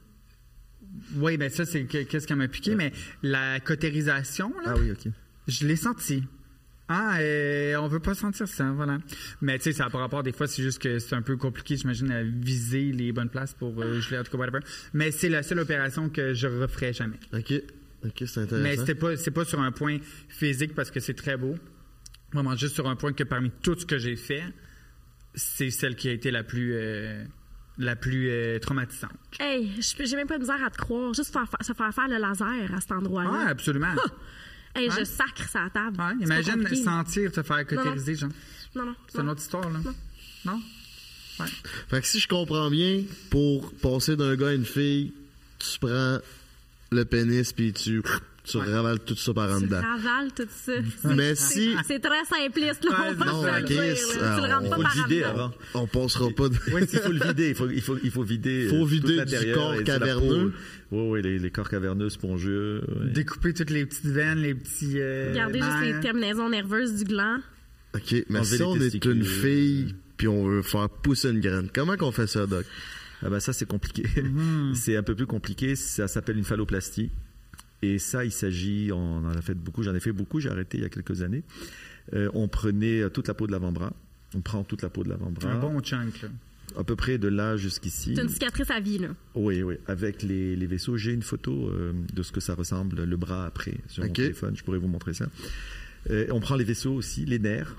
[1.15, 2.91] Oui, ben ça c'est que- qu'est-ce qui m'a piqué, mais
[3.21, 5.07] la cautérisation là, Ah oui, ok.
[5.47, 6.23] je l'ai senti.
[6.89, 8.97] Ah, euh, on veut pas sentir ça, voilà.
[9.41, 10.21] Mais tu sais, ça a pas rapport.
[10.21, 13.53] Des fois, c'est juste que c'est un peu compliqué, j'imagine, à viser les bonnes places
[13.53, 14.59] pour euh, geler, en tout cas, whatever.
[14.93, 17.19] Mais c'est la seule opération que je referai jamais.
[17.31, 17.53] ok
[18.05, 19.97] ok c'est Mais intéressant c'était pas, c'est pas sur un point
[20.27, 21.55] physique parce que c'est très beau.
[22.33, 24.43] Vraiment, juste sur un point que parmi tout ce que j'ai fait,
[25.35, 27.23] c'est celle qui a été la plus, euh,
[27.77, 29.11] la plus euh, traumatisante.
[29.39, 31.13] Hey, je- j'ai même pas de misère à te croire.
[31.13, 33.31] Juste faire, se faire faire le laser à cet endroit-là.
[33.45, 33.93] Ah, absolument.
[34.75, 34.95] Hey, Ouais.
[35.01, 35.97] je sacre sa table.
[35.99, 38.31] Ouais, imagine sentir te faire cautériser, genre.
[38.75, 38.95] Non, non.
[39.07, 39.33] C'est une non.
[39.33, 39.79] autre histoire, là.
[40.45, 40.59] Non?
[41.39, 41.45] Ouais.
[41.89, 45.13] fait que si je comprends bien pour passer d'un gars à une fille
[45.59, 46.17] tu prends
[46.91, 48.01] le pénis puis tu
[48.43, 48.63] tu Ouais.
[48.73, 50.71] ravales tout ça par en Tu dedans ravales tout ça.
[51.15, 52.91] mais C'est- si C'est très simpliste, là.
[53.09, 53.95] On va non, se le ok, dire, là.
[53.95, 55.29] Tu le rentres alors, pas faut par le en dedans.
[55.29, 55.51] avant.
[55.75, 57.49] on passera pas de Oui, il faut le vider.
[57.49, 58.67] Il faut, il faut, il faut vider.
[58.67, 60.53] Faut euh, vider tout du corps caverneux.
[60.91, 62.81] Oui, oui, les, les corps caverneux, spongieux.
[62.87, 63.11] ouais.
[63.11, 64.99] Découper toutes les petites veines, les petits.
[64.99, 67.37] euh, Regardez juste les terminaisons nerveuses du gland.
[67.95, 71.95] ok mais si on est une fille puis on veut faire pousser une graine comment
[71.97, 72.65] qu'on fait ça doc?
[73.25, 74.03] Ah ben ça c'est compliqué.
[74.21, 74.73] Mhm.
[74.75, 75.75] c'est un peu plus compliqué.
[75.75, 77.09] Ça s'appelle une phalloplastie.
[77.85, 79.83] Et ça, il s'agit, on en a fait beaucoup.
[79.83, 80.39] J'en ai fait beaucoup.
[80.39, 81.43] J'ai arrêté il y a quelques années.
[82.13, 83.93] Euh, on prenait toute la peau de l'avant-bras.
[84.35, 85.51] On prend toute la peau de l'avant-bras.
[85.51, 86.29] Un bon chunk, là.
[86.77, 88.13] à peu près de là jusqu'ici.
[88.15, 89.09] C'est une cicatrice à vie, là.
[89.35, 90.97] Oui, oui, avec les, les vaisseaux.
[90.97, 94.15] J'ai une photo euh, de ce que ça ressemble, le bras après, sur mon Ok.
[94.15, 94.55] téléphone.
[94.55, 95.27] Je pourrais vous montrer ça.
[96.09, 97.75] Euh, on prend les vaisseaux aussi, les nerfs,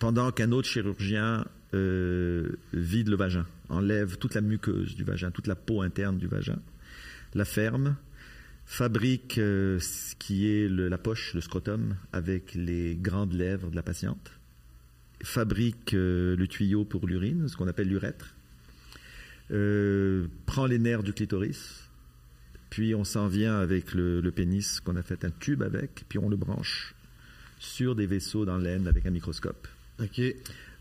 [0.00, 5.46] pendant qu'un autre chirurgien euh, vide le vagin, enlève toute la muqueuse du vagin, toute
[5.46, 6.58] la peau interne du vagin,
[7.34, 7.96] la ferme,
[8.66, 13.76] fabrique euh, ce qui est le- la poche, le scrotum, avec les grandes lèvres de
[13.76, 14.30] la patiente,
[15.22, 18.34] fabrique euh, le tuyau pour l'urine, ce qu'on appelle l'urètre,
[19.50, 21.88] euh, prend les nerfs du clitoris,
[22.70, 26.18] puis on s'en vient avec le, le pénis qu'on a fait un tube avec, puis
[26.18, 26.94] on le branche
[27.58, 29.68] sur des vaisseaux dans l'aine avec un microscope.
[30.00, 30.20] OK.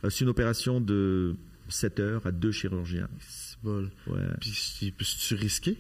[0.10, 1.36] C'est une opération de
[1.70, 3.08] 7 heures à deux chirurgiens.
[3.20, 3.90] C'est bol.
[4.08, 4.20] Ouais.
[4.42, 5.78] Puis, puis c'est-tu risqué?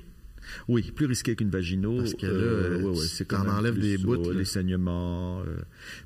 [0.67, 1.97] Oui, plus risqué qu'une vaginaux.
[1.97, 5.41] Parce que Euh, ouais, ouais, tu c'est quand même enlèves plus, des bouts, les saignements.
[5.41, 5.57] euh.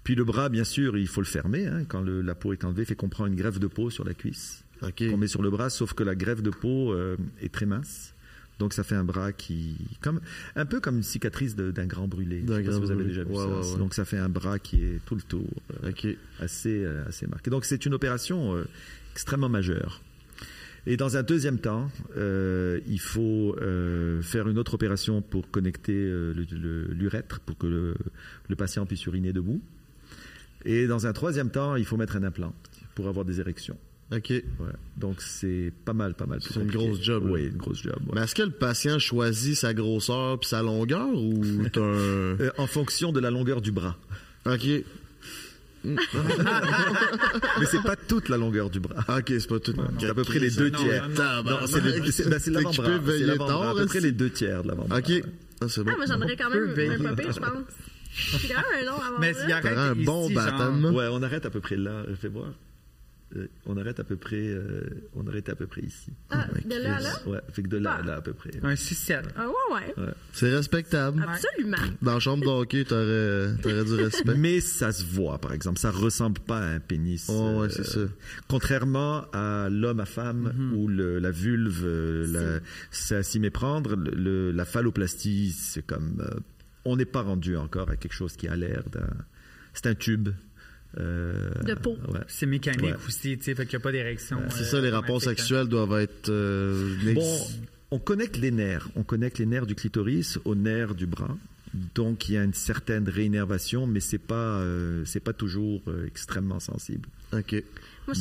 [0.03, 2.63] Puis le bras, bien sûr, il faut le fermer hein, quand le- la peau est
[2.65, 2.85] enlevée.
[2.85, 5.09] Fait qu'on prend une greffe de peau sur la cuisse, OK.
[5.09, 8.13] qu'on met sur le bras, sauf que la greffe de peau euh, est très mince.
[8.59, 10.19] Donc ça fait un bras qui, comme
[10.55, 12.39] un peu comme une cicatrice d'un grand brûlé.
[12.41, 13.09] D'un Je sais pas grand si vous avez brûlé.
[13.09, 13.77] déjà vu Ouais, ça.
[13.77, 15.47] Donc ça fait un bras qui est tout le tour,
[16.39, 17.49] assez, assez marqué.
[17.51, 18.55] Donc c'est une opération
[19.13, 20.01] extrêmement majeure.
[20.89, 25.93] Et dans un deuxième temps, euh, il faut euh, faire une autre opération pour connecter
[25.93, 26.33] euh,
[26.91, 27.95] l'urètre pour que le,
[28.47, 29.61] le patient puisse uriner debout.
[30.63, 32.55] Et dans un troisième temps, il faut mettre un implant
[32.95, 33.77] pour avoir des érections.
[34.13, 34.31] OK.
[34.59, 34.75] Voilà.
[34.95, 36.39] Donc c'est pas mal, pas mal.
[36.41, 37.27] C'est une grosse job.
[37.29, 37.97] Oui, une grosse job.
[38.05, 38.13] ouais.
[38.15, 41.43] Mais est-ce que le patient choisit sa grosseur puis sa longueur ou
[41.75, 42.37] un...
[42.57, 43.97] En fonction de la longueur du bras.
[44.45, 44.65] OK.
[45.83, 49.03] Mais c'est pas toute la longueur du bras.
[49.17, 49.73] OK, c'est pas tout.
[49.99, 51.07] C'est à peu près les deux tiers.
[51.09, 52.85] non, c'est l'avant-bras.
[52.85, 53.71] C'est veiller l'avant-bras.
[53.71, 54.99] À peu près les deux tiers de l'avant-bras.
[54.99, 55.23] OK.
[55.59, 55.91] Ah, c'est bon.
[55.93, 57.49] Ah, moi, j'en aurais quand même un pire, je pense.
[58.13, 60.85] C'est quand même un long avant Mais il arrête T'aurais un bon baptême.
[60.85, 62.03] Ouais, on arrête à peu près là.
[62.19, 62.47] Fais voir.
[63.35, 64.37] Euh, on arrête à peu près.
[64.39, 66.13] euh, on arrête à peu près ici.
[66.29, 67.09] Ah, de là à là?
[67.27, 68.51] Ouais, fait que de là à là à peu près.
[68.63, 69.25] Un sucette.
[69.35, 70.13] Ah, ouais, ouais.
[70.31, 71.25] C'est respectable.
[71.27, 71.75] Absolument.
[72.01, 74.33] Dans la chambre de hockey, t'aurais, t'aurais du respect.
[74.37, 75.77] Mais ça se voit, par exemple.
[75.77, 77.27] Ça ressemble pas à un pénis.
[77.29, 77.99] Oh, ouais, euh, c'est ça.
[78.47, 81.85] Contrairement à l'homme à femme où le- la vulve,
[82.31, 82.59] la-
[82.91, 86.21] c'est à s'y méprendre, le- le- la phalloplastie, c'est comme.
[86.21, 86.39] euh,
[86.85, 89.09] on n'est pas rendu encore à quelque chose qui a l'air d'un.
[89.73, 90.29] C'est un tube.
[90.97, 91.97] Euh, De peau.
[92.09, 92.19] ouais.
[92.27, 92.95] C'est mécanique Ouais.
[93.07, 94.39] aussi, tu sais, fait qu'il n'y a pas d'érection.
[94.49, 95.19] C'est euh, ça, les rapports hein.
[95.29, 96.29] sexuels doivent être...
[96.29, 97.37] euh, Bon,
[97.91, 98.89] on connecte les nerfs.
[98.95, 101.37] On connecte les nerfs du clitoris aux nerfs du bras.
[101.95, 106.05] Donc il y a une certaine réinnervation, mais c'est pas euh, c'est pas toujours euh,
[106.07, 107.07] extrêmement sensible.
[107.33, 107.61] OK.
[108.07, 108.15] Moi,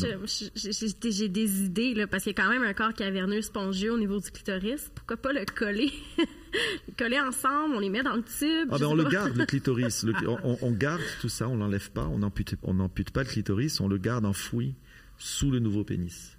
[0.57, 3.99] j'ai des idées, là, parce qu'il y a quand même un corps caverneux spongieux au
[3.99, 4.91] niveau du clitoris.
[4.93, 5.93] Pourquoi pas le coller?
[6.19, 8.69] le coller ensemble, on les met dans le tube.
[8.73, 10.03] Ah ben on le garde le clitoris.
[10.03, 13.87] Le- on, garde tout ça, on l'enlève pas, on n'ampute on pas le clitoris, on
[13.87, 14.75] le garde enfoui
[15.19, 16.37] sous le nouveau pénis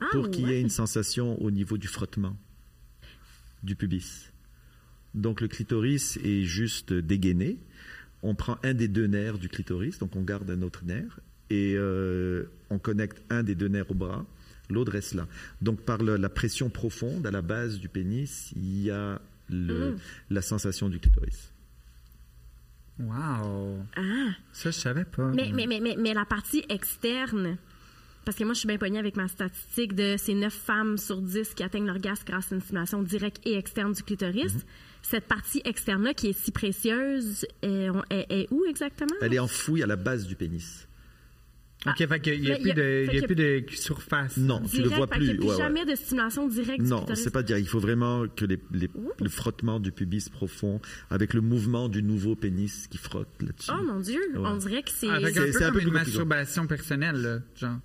[0.00, 2.36] Ah, pour qu'il y ait une sensation au niveau du frottement
[3.62, 4.32] du pubis.
[5.14, 7.58] Donc le clitoris est juste dégainé.
[8.22, 11.20] On prend un des deux nerfs du clitoris, donc on garde un autre nerf
[11.50, 14.24] et euh, on connecte un des deux nerfs au bras,
[14.70, 15.26] l'autre reste là.
[15.62, 19.92] Donc par le- la pression profonde à la base du pénis, il y a le-
[19.92, 19.98] Mm.
[20.30, 21.52] la sensation du clitoris.
[22.98, 23.84] Wow.
[23.96, 24.30] Ah.
[24.52, 25.30] Ça, je savais pas.
[25.32, 27.58] Mais, mais, mais, mais, mais la partie externe,
[28.24, 31.20] parce que moi, je suis bien pognée avec ma statistique de ces 9 femmes sur
[31.20, 34.54] 10 qui atteignent l'orgasme grâce à une stimulation directe et externe du clitoris.
[34.54, 34.60] Mhm.
[35.02, 39.14] Cette partie externe-là, qui est si précieuse, est, est- est où exactement?
[39.20, 40.85] Elle est enfouie à la base du pénis.
[41.86, 43.24] OK, fait qu'il n'y a, plus il y a- de, il y a qu'il y
[43.24, 44.36] a- plus de surface.
[44.38, 45.38] Non, tu le Direct, vois fait qu'il y a plus.
[45.38, 45.58] plus Ouais, ouais.
[45.62, 47.58] jamais de stimulation directe du Non, c'est pas dire.
[47.58, 52.02] Il faut vraiment que les- les- le frottement du pubis profond avec le mouvement du
[52.02, 53.70] nouveau pénis qui frotte là-dessus.
[53.72, 54.40] Oh mon Dieu, Ouais.
[54.44, 55.08] on dirait que c'est...
[55.08, 57.78] Avec C'est- un peu c'est un comme peu une plus masturbation personnelle, là, genre.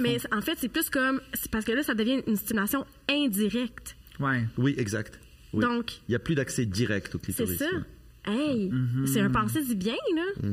[0.00, 1.20] Mais en fait, c'est plus comme...
[1.34, 3.96] c'est parce que là, ça devient une stimulation indirecte.
[4.20, 4.44] Ouais.
[4.58, 5.18] Oui, exact.
[5.52, 5.62] Oui.
[5.62, 7.58] Donc, il n'y a plus d'accès direct au c'est clitoris.
[7.58, 7.66] ça.
[7.72, 7.80] là.
[8.32, 9.06] Hey, Mm-hmm.
[9.06, 10.48] c'est un pensée-y bien, là.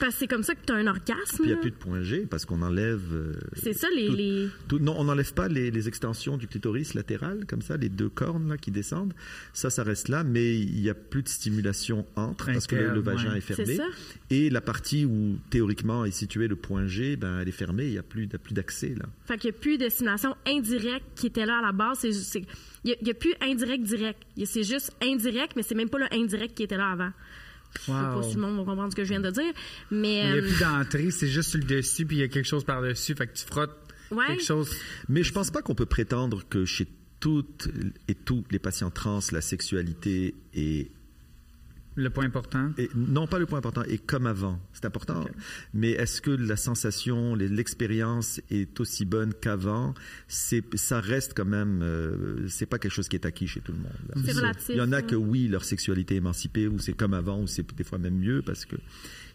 [0.00, 1.14] Parce que c'est comme ça que tu as un orgasme.
[1.36, 3.02] Puis il n'y a plus de point G parce qu'on enlève.
[3.12, 4.06] euh, C'est ça, les...
[4.08, 4.48] tout- les...
[4.68, 8.08] tout- non, on n'enlève pas les, les extensions du clitoris latéral, comme ça, les deux
[8.08, 9.12] cornes là, qui descendent.
[9.52, 13.00] Ça, ça reste là, mais il n'y a plus de stimulation entre parce que le,
[13.00, 13.38] vagin ouais.
[13.38, 13.64] est fermé.
[13.66, 13.86] C'est ça.
[14.30, 17.92] Et la partie où théoriquement est situé le point G, ben, elle est fermée, il
[17.92, 19.06] n'y a plus, il y a plus d'accès là.
[19.26, 21.98] Fait qu'il n'y a plus de stimulation indirecte qui était là à la base.
[22.00, 22.44] C'est- c'est-
[22.84, 24.22] Il n'y a, plus indirect direct.
[24.36, 26.92] Il y a- C'est juste indirect, mais c'est même pas le indirect qui était là
[26.92, 27.10] avant.
[27.76, 28.22] Je sais pas Wow.
[28.22, 29.52] si le monde va comprendre ce que je viens de dire.
[29.90, 32.22] Mais, Il n'y a euh, plus d'entrée, c'est juste sur le dessus, puis il y
[32.24, 33.14] a quelque chose par-dessus.
[33.14, 33.76] Fait que tu frottes
[34.10, 34.26] Ouais.
[34.26, 34.70] quelque chose.
[35.08, 36.88] Mais je pense pas qu'on peut prétendre que chez
[37.20, 37.68] toutes
[38.08, 40.90] et tous les patients trans, la sexualité est
[42.00, 42.72] le point important?
[42.78, 44.60] Et non, pas le point important, et comme avant.
[44.72, 45.24] C'est important.
[45.74, 49.94] Mais est-ce que la sensation, l'expérience est aussi bonne qu'avant?
[50.28, 51.80] C'est, ça reste quand même.
[51.82, 53.92] euh, c'est pas quelque chose qui est acquis chez tout le monde.
[54.08, 54.22] là.
[54.24, 55.02] C'est relatif, Il y en a ouais.
[55.06, 58.18] que oui, leur sexualité est émancipée, ou c'est comme avant, ou c'est des fois même
[58.18, 58.76] mieux parce que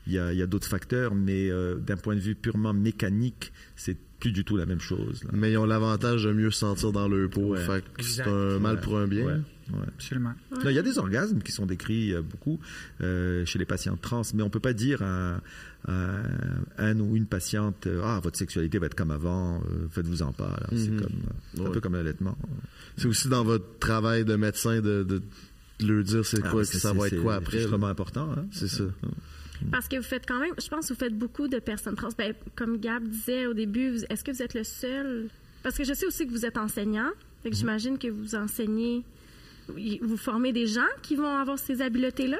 [0.07, 1.15] il y a, il y a d'autres facteurs.
[1.15, 5.23] Mais euh, d'un point de vue purement mécanique, c'est plus du tout la même chose.
[5.23, 5.29] là.
[5.33, 7.53] Mais ils ont l'avantage de mieux se sentir dans leur peau.
[7.53, 7.59] Ouais.
[7.59, 9.23] Fait que c'est un mal pour un bien.
[9.25, 9.85] Ouais, ouais.
[9.95, 10.33] Absolument.
[10.63, 12.59] Là, il y a des orgasmes qui sont décrits euh, beaucoup
[13.01, 15.41] euh, chez les patientes trans, mais on peut pas dire à,
[15.87, 16.23] à
[16.79, 20.59] un ou une patiente euh, ah votre sexualité va être comme avant, euh, faites-vous-en pas.
[20.71, 21.01] C'est Mhm.
[21.01, 21.15] comme
[21.53, 22.35] c'est un peu comme l'allaitement.
[22.97, 25.21] C'est aussi dans votre travail de médecin de, de
[25.85, 27.57] leur dire c'est Ah, quoi, que c'est- ça va c'est- être quoi c'est après.
[27.57, 28.31] extrêmement important.
[28.35, 28.45] hein.
[28.51, 28.85] C'est ça.
[29.71, 32.09] Parce que vous faites quand même, je pense que vous faites beaucoup de personnes trans.
[32.17, 35.27] Ben, comme Gab disait au début, est-ce que vous êtes le seul?
[35.63, 37.09] Parce que je sais aussi que vous êtes enseignant.
[37.43, 37.51] Fait Mhm.
[37.51, 39.03] que j'imagine que vous enseignez,
[39.67, 42.37] vous formez des gens qui vont avoir ces habiletés-là.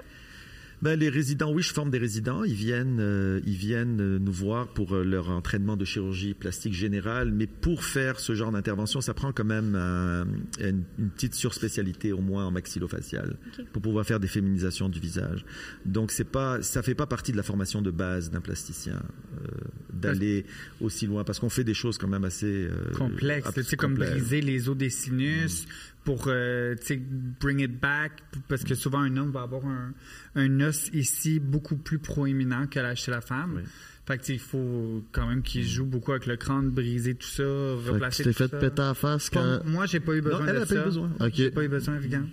[0.82, 2.44] Ben, les résidents, oui, je forme des résidents.
[2.44, 6.74] Ils viennent, euh, ils viennent euh, nous voir pour euh, leur entraînement de chirurgie plastique
[6.74, 7.32] générale.
[7.32, 10.28] Mais pour faire ce genre d'intervention, ça prend quand même un-
[10.60, 13.38] une, une petite surspécialité au moins en maxillofacial
[13.74, 15.46] pour pouvoir faire des féminisations du visage.
[15.86, 19.02] Donc c'est pas, ça fait pas partie de la formation de base d'un plasticien
[19.44, 19.48] euh,
[19.94, 20.46] d'aller
[20.82, 23.48] aussi loin parce qu'on fait des choses quand même assez euh, complexe.
[23.48, 24.12] abs- Tu sais, comme complexes.
[24.12, 25.66] briser les os des sinus
[26.06, 27.02] pour, euh, tu sais,
[27.42, 28.14] bring it back.
[28.48, 29.94] Parce que souvent, un homme va avoir un,
[30.36, 33.56] un os ici beaucoup plus proéminent que la, chez la femme.
[33.58, 33.62] Oui.
[34.08, 37.16] Fait que, tu sais, il faut quand même qu'il joue beaucoup avec le crâne, briser
[37.16, 37.44] tout ça,
[37.84, 38.58] Fait replacer tu t'es tout fait ça.
[38.60, 39.66] péter la face Pas- quand.
[39.70, 41.12] moi, j'ai pas eu besoin Non, elle de a pas eu besoin.
[41.20, 41.32] Ok.
[41.34, 42.28] J'ai pas eu besoin, regarde.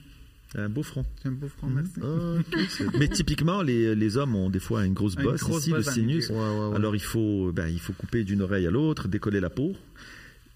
[0.54, 1.06] Un beau front.
[1.24, 1.92] Un beau front, merci.
[1.98, 5.62] Ok, c'est- Mais typiquement, les, les hommes ont des fois une grosse Une bosse grosse
[5.62, 6.28] ici, bosse le sinus.
[6.28, 6.38] milieu.
[6.42, 6.76] Ouais, ouais, ouais.
[6.76, 9.72] Alors il faut, ben, il faut couper d'une oreille à l'autre, décoller la peau.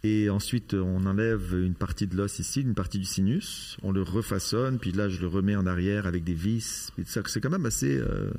[0.08, 3.76] Et ensuite, on enlève une partie de l'os ici, une partie du sinus.
[3.82, 6.92] On le refaçonne, puis là, je le remets en arrière avec des vis.
[7.06, 8.30] C'est quand même assez, euh,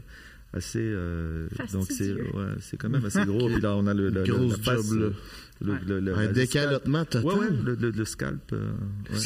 [0.54, 0.80] assez.
[0.82, 3.50] euh, donc c'est, ouais, c'est quand même assez gros.
[3.50, 5.08] Puis là, on a le, le, le- Grosse la face, job, là.
[5.08, 5.14] le-
[5.74, 5.80] Ouais.
[5.88, 7.26] le- le- Un décalotement total.
[7.26, 8.54] Ouais, ouais, le, le- le scalp.
[8.54, 8.72] euh,
[9.12, 9.18] ouais.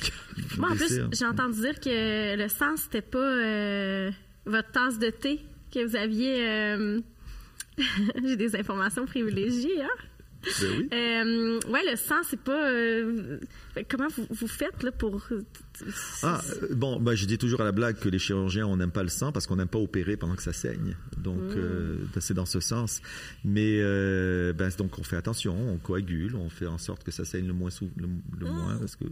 [0.57, 1.09] Moi, en plus, hein.
[1.11, 4.09] j'ai entendu dire que le sang, c'était pas euh,
[4.45, 5.41] votre tasse de thé,
[5.73, 6.47] que vous aviez.
[6.49, 6.99] euh,
[8.23, 9.87] j'ai des informations privilégiées, hein?
[10.43, 10.89] Ben oui.
[10.91, 12.69] Euh, ouais, le sang, c'est pas.
[12.71, 13.37] euh,
[13.89, 15.27] comment vous, vous faites là pour.
[16.23, 18.91] Ah, euh, bon, bah, je dis toujours à la blague que les chirurgiens, on n'aime
[18.91, 20.95] pas le sang parce qu'on n'aime pas opérer pendant que ça saigne.
[21.17, 23.01] Donc, euh, c'est dans ce sens.
[23.45, 27.23] Mais, euh, ben, donc, on fait attention, on coagule, on fait en sorte que ça
[27.25, 28.07] saigne le moins, sou- le,
[28.39, 29.05] le moins, parce que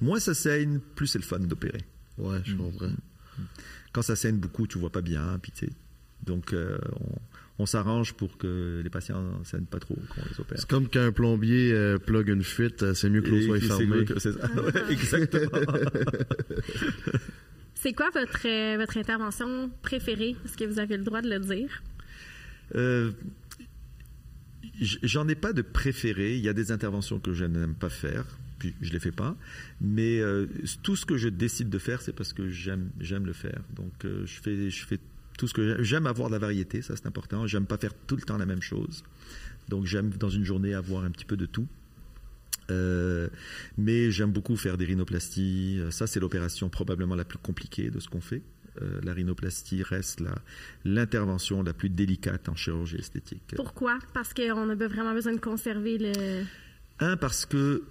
[0.00, 1.80] moins ça saigne, plus c'est le fun d'opérer.
[2.18, 2.90] Ouais, je comprends.
[3.92, 5.72] Quand ça saigne beaucoup, tu vois pas bien, puis tu sais.
[6.26, 10.28] Donc, euh, on, on s'arrange pour que les patients ne saignent pas trop quand on
[10.30, 10.58] les opère.
[10.58, 13.60] C'est comme quand un plombier euh, plug une fuite, euh, c'est mieux que l'eau soit
[13.60, 13.86] fermée.
[13.86, 14.48] mieux que- c'est ça.
[14.56, 15.50] Ouais, exactement.
[17.74, 20.36] C'est quoi votre, euh, votre intervention préférée?
[20.44, 21.82] Est-ce que vous avez le droit de le dire?
[22.74, 23.10] Euh,
[24.80, 26.36] J'en ai pas de préféré.
[26.36, 28.24] Il y a des interventions que je n'aime pas faire,
[28.58, 29.36] puis je les fais pas.
[29.80, 30.46] Mais euh,
[30.82, 33.60] tout ce que je décide de faire, c'est parce que j'aime j'aime le faire.
[33.76, 34.98] Donc euh, je fais je fais
[35.40, 36.06] tout ce que j'aime.
[36.06, 37.46] Avoir de la variété, ça c'est important.
[37.46, 39.02] J'aime pas faire tout le temps la même chose.
[39.68, 41.66] Donc j'aime dans une journée avoir un petit peu de tout.
[42.70, 43.28] Euh,
[43.78, 45.78] mais j'aime beaucoup faire des rhinoplasties.
[45.80, 48.42] Euh, Ça, c'est l'opération probablement la plus compliquée de ce qu'on fait.
[48.80, 50.38] Euh, la rhinoplastie reste la-
[50.84, 53.54] l'intervention la, plus délicate en chirurgie esthétique.
[53.56, 53.98] Pourquoi?
[54.14, 56.44] Parce qu'on a vraiment besoin de conserver le.
[57.00, 57.82] Un, parce que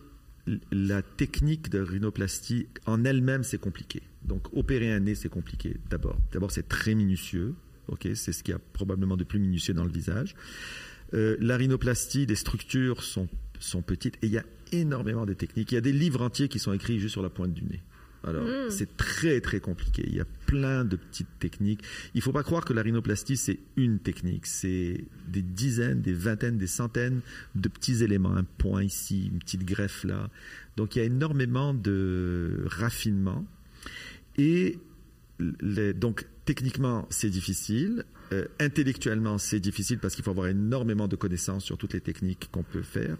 [0.71, 4.01] la technique de rhinoplastie en elle-même, c'est compliqué.
[4.23, 6.17] Donc, opérer un nez, c'est compliqué d'abord.
[6.31, 7.55] D'abord, c'est très minutieux.
[8.13, 10.35] C'est ce qu'il y a probablement de plus minutieux dans le visage.
[11.15, 13.27] Euh, la rhinoplastie, les structures sont,
[13.59, 15.71] sont petites et il y a énormément de techniques.
[15.71, 17.81] Il y a des livres entiers qui sont écrits juste sur la pointe du nez.
[18.23, 20.03] Alors, c'est très, très compliqué.
[20.07, 21.81] Il y a plein de petites techniques.
[22.13, 24.45] Il ne faut pas croire que la rhinoplastie, c'est une technique.
[24.45, 27.21] C'est des dizaines, des vingtaines, des centaines
[27.55, 28.35] de petits éléments.
[28.35, 30.29] Un point ici, une petite greffe là.
[30.75, 33.45] Donc, il y a énormément de raffinement.
[34.37, 34.77] Et
[35.61, 38.03] les- donc, techniquement, c'est difficile.
[38.33, 42.49] Euh, intellectuellement, c'est difficile parce qu'il faut avoir énormément de connaissances sur toutes les techniques
[42.51, 43.17] qu'on peut faire.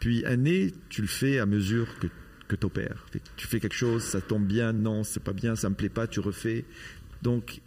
[0.00, 2.06] Puis, un nez, tu le fais à mesure que,
[2.48, 3.06] que tu opères.
[3.36, 6.06] Tu fais quelque chose, ça tombe bien, non, c'est pas bien, ça me plaît pas,
[6.06, 6.64] tu refais.
[7.22, 7.60] Donc,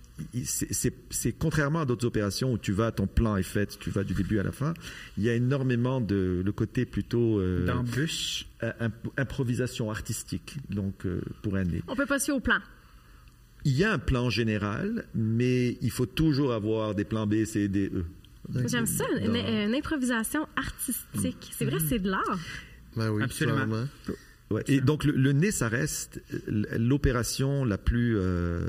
[0.43, 4.13] c'est- contrairement à d'autres opérations où tu vas, ton plan est fait, tu vas du
[4.13, 4.73] début à la fin.
[5.17, 8.45] Il y a énormément de le côté plutôt euh, D'embûches.
[8.63, 10.57] euh, imp- improvisation artistique.
[10.69, 11.81] Donc, euh, pour un nez.
[11.87, 12.59] On peut pas se fier au plan.
[13.63, 17.67] Il y a un plan général, mais il faut toujours avoir des plans B, C,
[17.67, 18.05] D, E.
[18.67, 21.51] J'aime ça, une, improvisation artistique.
[21.51, 22.39] C'est vrai, c'est de l'art.
[22.95, 23.57] Ben oui, Absolument.
[23.57, 23.85] clairement.
[24.51, 28.61] Ouais, et donc le, le, nez, ça reste l'opération la plus euh,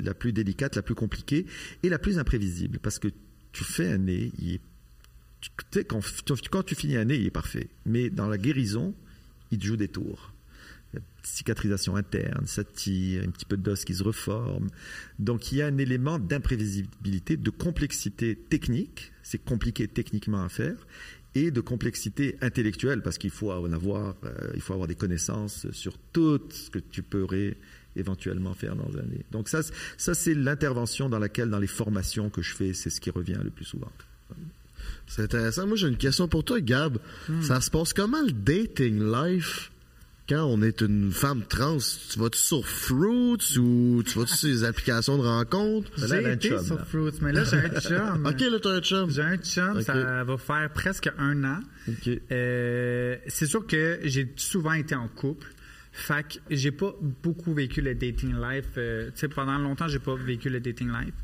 [0.00, 1.46] la plus délicate, la plus compliquée
[1.82, 3.08] et la plus imprévisible parce que
[3.52, 4.60] tu fais un nez, il est,
[5.40, 6.00] tu sais, quand,
[6.50, 7.68] quand tu finis un nez, il est parfait.
[7.86, 8.94] Mais dans la guérison,
[9.50, 10.32] il te joue des tours.
[11.22, 14.68] Cicatrisation interne, ça tire, un petit peu d'os qui se reforme.
[15.18, 20.86] Donc il y a un élément d'imprévisibilité, de complexité technique, c'est compliqué techniquement à faire,
[21.34, 25.66] et de complexité intellectuelle parce qu'il faut en avoir, euh, il faut avoir des connaissances
[25.72, 27.56] sur tout ce que tu pourrais
[27.96, 29.04] éventuellement faire dans un.
[29.30, 29.60] Donc ça,
[29.96, 33.38] ça c'est l'intervention dans laquelle, dans les formations que je fais, c'est ce qui revient
[33.42, 33.90] le plus souvent.
[35.06, 35.66] C'est intéressant.
[35.66, 36.98] Moi, j'ai une question pour toi, Gab.
[37.28, 37.42] Hmm.
[37.42, 39.70] Ça se passe comment le dating life
[40.28, 41.76] quand on est une femme trans,
[42.10, 45.90] tu vas-tu sur Fruits ou tu vas-tu sur les applications de rencontres?
[45.98, 48.26] J'ai été chum, sur Fruits, mais là, j'ai un chum.
[48.26, 49.10] OK, là, t'as un chum.
[49.10, 51.60] J'ai un chum, ça va faire presque un an.
[52.32, 55.48] Euh, c'est sûr que j'ai souvent été en couple.
[55.92, 58.64] Fait que j'ai pas beaucoup vécu le dating life.
[58.78, 61.14] Euh, tu sais, pendant longtemps, j'ai pas vécu le dating life.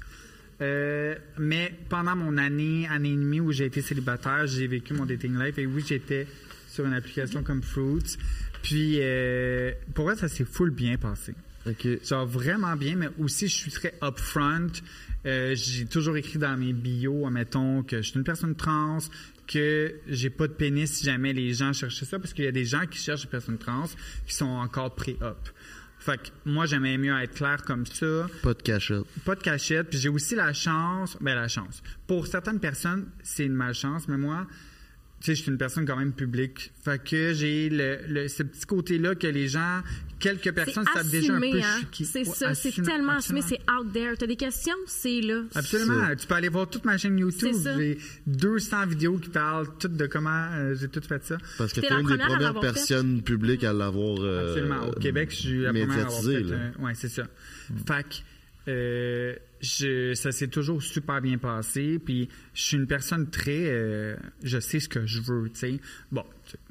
[0.60, 5.06] Euh, mais pendant mon année, année et demie où j'ai été célibataire, j'ai vécu mon
[5.06, 5.58] dating life.
[5.58, 6.26] Et oui, j'étais
[6.68, 8.16] sur une application comme Fruits.
[8.62, 11.34] Puis, euh, pour moi, ça s'est full bien passé.
[11.66, 11.86] OK.
[12.04, 14.72] Genre vraiment bien, mais aussi, je suis très upfront.
[15.26, 18.98] Euh, j'ai toujours écrit dans mes bios, admettons, que je suis une personne trans,
[19.46, 22.52] que j'ai pas de pénis si jamais les gens cherchaient ça, parce qu'il y a
[22.52, 23.88] des gens qui cherchent des personnes trans
[24.26, 25.48] qui sont encore pré-up.
[25.98, 28.26] Fait que moi, j'aimais mieux être clair comme ça.
[28.42, 29.04] Pas de cachette.
[29.26, 29.90] Pas de cachette.
[29.90, 31.82] Puis j'ai aussi la chance, ben la chance.
[32.06, 34.46] Pour certaines personnes, c'est une malchance, mais moi,
[35.20, 36.72] tu sais, je suis une personne quand même publique.
[36.82, 39.82] Fait que j'ai le, ce petit côté-là que les gens,
[40.18, 41.80] quelques personnes savent déjà un peu hein?
[41.92, 44.16] C'est ça, c'est tellement assumé, c'est out there.
[44.18, 45.42] T'as des questions, c'est là.
[45.54, 46.14] Absolument.
[46.18, 47.54] Tu peux aller voir toute ma chaîne YouTube.
[47.62, 47.98] J'ai
[48.28, 51.36] 200 vidéos qui parlent toutes de comment euh, j'ai tout fait ça.
[51.58, 54.16] Parce que t'es une des premières personnes publiques à l'avoir.
[54.20, 54.88] Euh, Absolument.
[54.88, 56.44] Au Québec, je suis la première à avoir fait.
[56.78, 57.24] ouais, c'est ça.
[57.24, 57.76] Mm.
[57.86, 58.16] Fait que,
[58.70, 61.98] euh, je, ça s'est toujours super bien passé.
[61.98, 65.48] Puis je suis une personne très, euh, je sais ce que je veux.
[65.50, 65.80] Tu sais,
[66.10, 66.24] bon,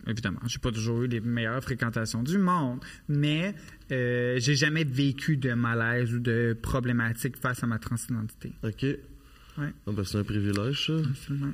[0.08, 3.54] évidemment, j'ai pas toujours eu les meilleures fréquentations du monde, mais
[3.92, 8.52] euh, j'ai jamais vécu de malaise ou de problématique face à ma transidentité.
[8.64, 8.84] Ok.
[8.84, 9.74] Ouais.
[9.88, 10.94] Ah, ben, c'est un privilège, ça.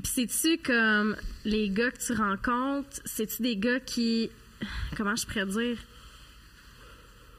[0.04, 4.30] c'est-tu comme les gars que tu rencontres, c'est-tu des gars qui,
[4.96, 5.78] comment je pourrais dire,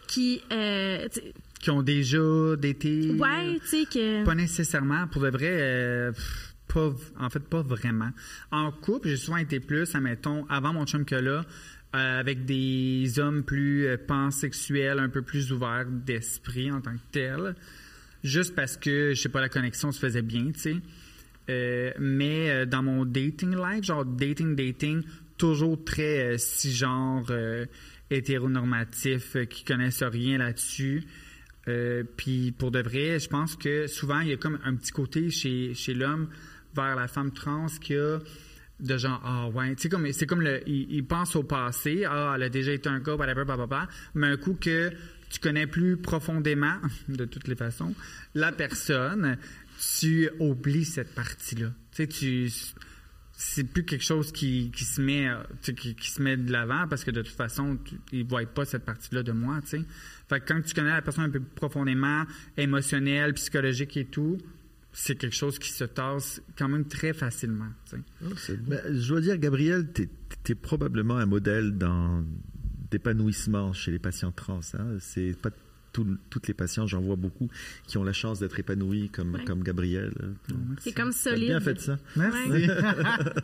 [0.08, 1.06] qui, euh,
[1.66, 2.18] qui ont déjà
[2.62, 3.10] été.
[3.10, 4.24] Ouais, tu sais que.
[4.24, 5.08] Pas nécessairement.
[5.08, 6.12] Pour de vrai, euh,
[6.72, 8.10] pas, en fait, pas vraiment.
[8.52, 11.44] En couple, j'ai souvent été plus, admettons, avant mon chum que là,
[11.96, 17.02] euh, avec des hommes plus euh, pansexuels, un peu plus ouverts d'esprit en tant que
[17.10, 17.56] tel.
[18.22, 20.80] Juste parce que, je sais pas, la connexion se faisait bien, tu
[21.48, 21.94] sais.
[21.98, 25.02] mais dans mon dating life, genre dating, dating,
[25.36, 27.32] toujours très cisgenre,
[28.08, 31.02] hétéronormatif, qui connaissent rien là-dessus.
[31.68, 34.92] Euh, puis pour de vrai, je pense que souvent, il y a comme un petit
[34.92, 36.28] côté chez, chez l'homme
[36.74, 38.18] vers la femme trans qui a
[38.78, 42.48] de genre, ah ouais, tu sais, c'est comme il, pense au passé, ah, elle a
[42.48, 44.90] déjà été un gars, papa, mais un coup que
[45.30, 46.76] tu connais plus profondément,
[47.08, 47.94] de toutes les façons,
[48.34, 49.38] la personne,
[50.00, 51.72] tu oublies cette partie-là.
[51.94, 52.06] Tu
[52.50, 52.74] sais,
[53.32, 55.28] c'est plus quelque chose qui, se met
[55.62, 58.84] qui, se met de l'avant parce que de toute façon tu, ils voient pas cette
[58.86, 59.82] partie là de moi tu sais
[60.28, 62.24] fait que quand tu connais la personne un peu profondément
[62.56, 64.38] émotionnelle psychologique et tout
[64.92, 67.96] c'est quelque chose qui se tasse quand même très facilement tu
[68.36, 68.56] sais.
[68.56, 70.08] ben, je dois dire Gabriel tu
[70.52, 72.24] es, probablement un modèle dans
[72.90, 74.96] d'épanouissement chez les patients trans hein.
[75.00, 75.50] c'est pas
[76.30, 77.48] toutes les patients, j'en vois beaucoup,
[77.86, 80.12] qui ont la chance d'être épanouis comme, comme Gabriel.
[80.78, 81.48] C'est comme solide.
[81.48, 81.98] T'as bien fait ça.
[82.16, 82.68] Merci.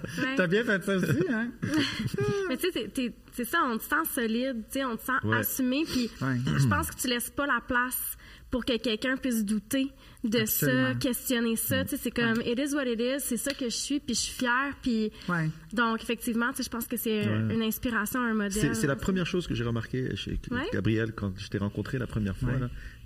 [0.37, 1.51] T'as bien fait ça aussi, hein?
[2.49, 2.91] Mais tu sais,
[3.33, 7.09] c'est ça, on te sent solide, on te sent assumé, puis je pense que tu
[7.09, 8.17] laisses pas la place
[8.53, 9.89] pour que quelqu'un puisse douter
[10.23, 11.85] de ça, questionner ça.
[11.87, 14.35] C'est comme, it is what it is, c'est ça que je suis, puis je suis
[14.35, 14.75] fière.
[14.83, 15.11] Puis...
[15.73, 18.77] Donc, effectivement, je pense que c'est une inspiration, un modèle.
[18.77, 20.39] C'est la première chose que j'ai remarqué chez
[20.73, 22.53] Gabriel quand je t'ai rencontré la première fois.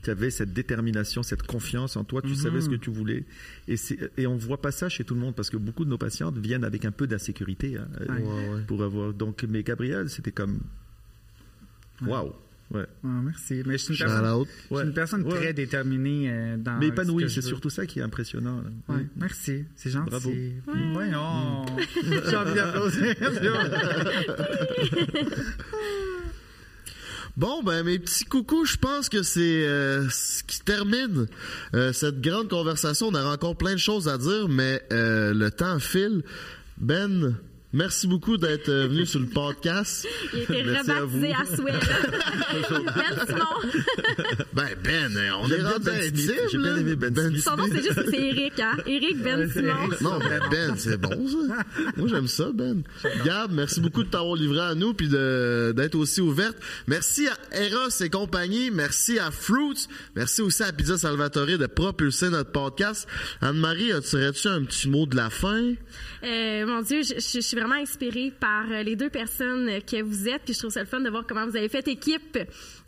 [0.02, 3.24] tu avais cette détermination, cette confiance en toi, tu savais ce que tu voulais.
[3.68, 3.76] Et,
[4.18, 6.36] et on voit pas ça chez tout le monde parce que beaucoup de nos patientes
[6.38, 7.86] viennent avec un peu d'insécurité hein,
[8.66, 9.14] pour avoir.
[9.14, 10.58] Donc, mais Gabriel, c'était comme,
[12.04, 12.32] waouh.
[12.72, 12.86] Ouais.
[13.02, 13.62] merci.
[13.64, 16.78] Mais je suis une personne, je suis une personne très déterminée euh, dans.
[16.78, 18.62] Mais épanouie, c'est surtout ça qui est impressionnant.
[18.88, 20.10] Ouais, merci, c'est gentil.
[20.10, 20.32] Bravo.
[20.92, 21.66] Voyons.
[22.28, 23.14] J'ai envie d'applaudir.
[27.36, 31.26] Bon, ben mes petits coucous, je pense que c'est euh, ce qui termine
[31.74, 33.08] euh, cette grande conversation.
[33.08, 36.22] On a encore plein de choses à dire, mais le temps file.
[36.78, 37.36] Ben,
[37.76, 40.06] merci beaucoup d'être euh, venu sur le podcast.
[40.32, 41.52] Il a été Merci à rebaptisé vous.
[41.52, 41.72] à, souhait.
[42.96, 43.44] ben Simon.
[44.54, 46.30] Ben, Ben, euh, on est rendu Ben Smith.
[46.30, 46.80] intime, J'ai bien là.
[46.80, 47.42] aimé Ben Smith.
[47.42, 48.76] Son nom, c'est juste c'est Eric, hein?
[48.86, 49.88] Eric Ben Simon.
[50.00, 51.64] Non, mais Ben, c'est bon, ça.
[51.96, 52.82] Moi, j'aime ça, Ben.
[53.24, 56.56] Gab, merci beaucoup de t'avoir livré à nous puis d'être aussi ouverte.
[56.86, 58.70] Merci à Eros et compagnie.
[58.70, 59.86] Merci à Fruits.
[60.14, 63.06] Merci aussi à Pizza Salvatore de propulser notre podcast.
[63.40, 64.16] Anne-Marie, as-tu
[64.48, 65.74] un petit mot de la fin?
[66.24, 70.42] Euh, mon Dieu, je suis vraiment inspirée par euh, les deux personnes que vous êtes,
[70.44, 72.38] puis je trouve ça le fun de voir comment vous avez fait équipe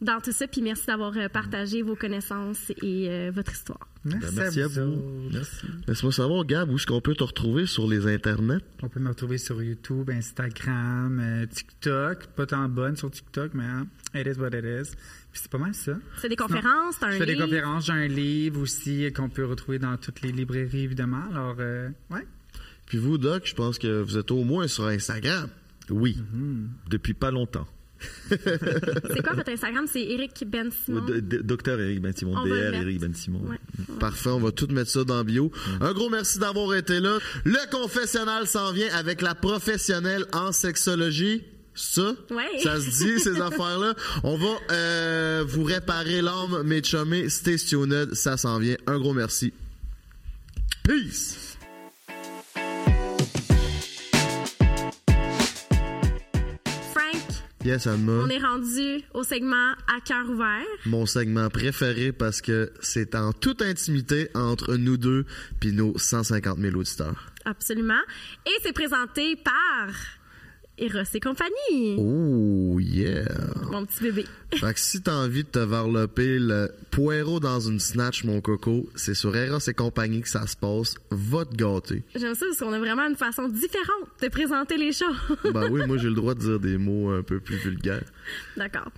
[0.01, 3.87] dans tout ça, puis merci d'avoir euh, partagé vos connaissances et euh, votre histoire.
[4.05, 5.03] Merci, Ben, merci à vous.
[5.33, 5.67] Merci.
[5.87, 8.61] Laisse-moi savoir, Gab, où est-ce qu'on peut te retrouver sur les internets?
[8.83, 12.29] On peut me retrouver sur YouTube, Instagram, euh, TikTok.
[12.29, 14.93] Pas tant bonne sur TikTok, mais hein, it is what it is.
[15.31, 15.93] Puis c'est pas mal ça.
[16.21, 17.45] C'est des conférences, c'est un Je fais des livre?
[17.47, 21.25] conférences, j'ai un livre aussi qu'on peut retrouver dans toutes les librairies, évidemment.
[21.31, 22.27] Alors, euh, ouais.
[22.89, 25.49] Puis vous, Doc, je pense que vous êtes au moins sur Instagram.
[25.91, 26.17] Oui,
[26.89, 27.67] depuis pas longtemps.
[28.31, 29.87] C'est quoi votre Instagram?
[29.91, 31.05] C'est Eric Ben Simon.
[31.43, 32.75] Docteur Eric Ben Simon, On DR.
[32.75, 33.41] Eric Ben Simon.
[33.41, 33.57] Ouais.
[33.99, 35.51] Parfait, on va tout mettre ça dans bio.
[35.81, 37.19] Un gros merci d'avoir été là.
[37.45, 41.43] Le confessionnal s'en vient avec la professionnelle en sexologie.
[41.75, 42.59] Ça, Ouais.
[42.63, 43.95] ça se dit, ces affaires-là.
[44.25, 47.29] On va euh, vous réparer l'âme, mes chummés.
[47.29, 48.77] Stay tuned, ça s'en vient.
[48.87, 49.53] Un gros merci.
[50.85, 51.48] Peace!
[57.71, 60.65] On est rendu au segment à cœur ouvert.
[60.87, 65.27] mon segment préféré parce que c'est en toute intimité entre nous deux
[65.61, 67.27] puis nos 150 000 auditeurs.
[67.45, 68.01] Absolument.
[68.47, 69.89] Et c'est présenté par
[70.79, 71.97] Eros et compagnie.
[71.99, 73.25] Oh, yeah!
[73.71, 74.25] Mon petit bébé.
[74.55, 78.89] Fait que si t'as envie de te varloper le poireau dans une snatch, mon coco,
[78.95, 80.95] c'est sur Eros et compagnie que ça se passe.
[81.11, 82.03] Va te gâter.
[82.15, 85.17] J'aime ça parce qu'on a vraiment une façon différente de présenter les choses.
[85.53, 88.05] Ben oui, moi j'ai le droit de dire des mots un peu plus vulgaires.
[88.57, 88.91] D'accord.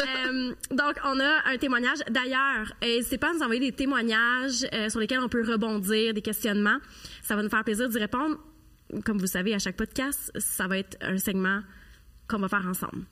[0.00, 1.98] Euh, donc, on a un témoignage.
[2.10, 6.14] D'ailleurs, euh, n'hésitez pas à nous envoyer des témoignages euh, sur lesquels on peut rebondir,
[6.14, 6.78] des questionnements.
[7.22, 8.36] Ça va nous faire plaisir d'y répondre.
[9.04, 11.62] Comme vous savez, à chaque podcast, ça va être un segment
[12.28, 13.04] qu'on va faire ensemble.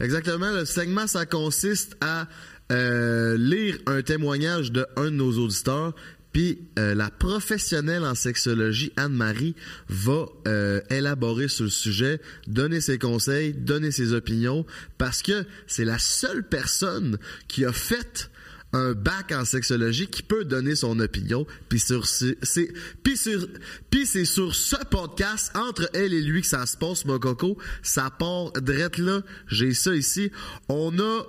[0.00, 0.50] Exactement.
[0.52, 2.28] Le segment, ça consiste à
[2.72, 5.94] euh, lire un témoignage de un de nos auditeurs.
[6.32, 9.54] Puis euh, la professionnelle en sexologie, Anne-Marie,
[9.88, 14.66] va euh, élaborer sur le sujet, donner ses conseils, donner ses opinions,
[14.98, 18.30] parce que c'est la seule personne qui a fait
[18.76, 21.46] un bac en sexologie qui peut donner son opinion.
[21.68, 22.68] Puis sur ce- c'est
[23.16, 23.46] sur
[23.90, 27.56] puis c'est sur ce podcast entre elle et lui que ça se passe, mon coco.
[27.82, 29.22] Ça part drette là.
[29.48, 30.30] J'ai ça ici.
[30.68, 31.22] On a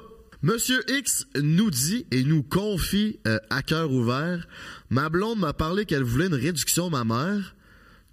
[0.43, 4.47] Monsieur X nous dit et nous confie euh, à cœur ouvert.
[4.91, 7.55] Ma blonde m'a parlé qu'elle voulait une réduction mammaire.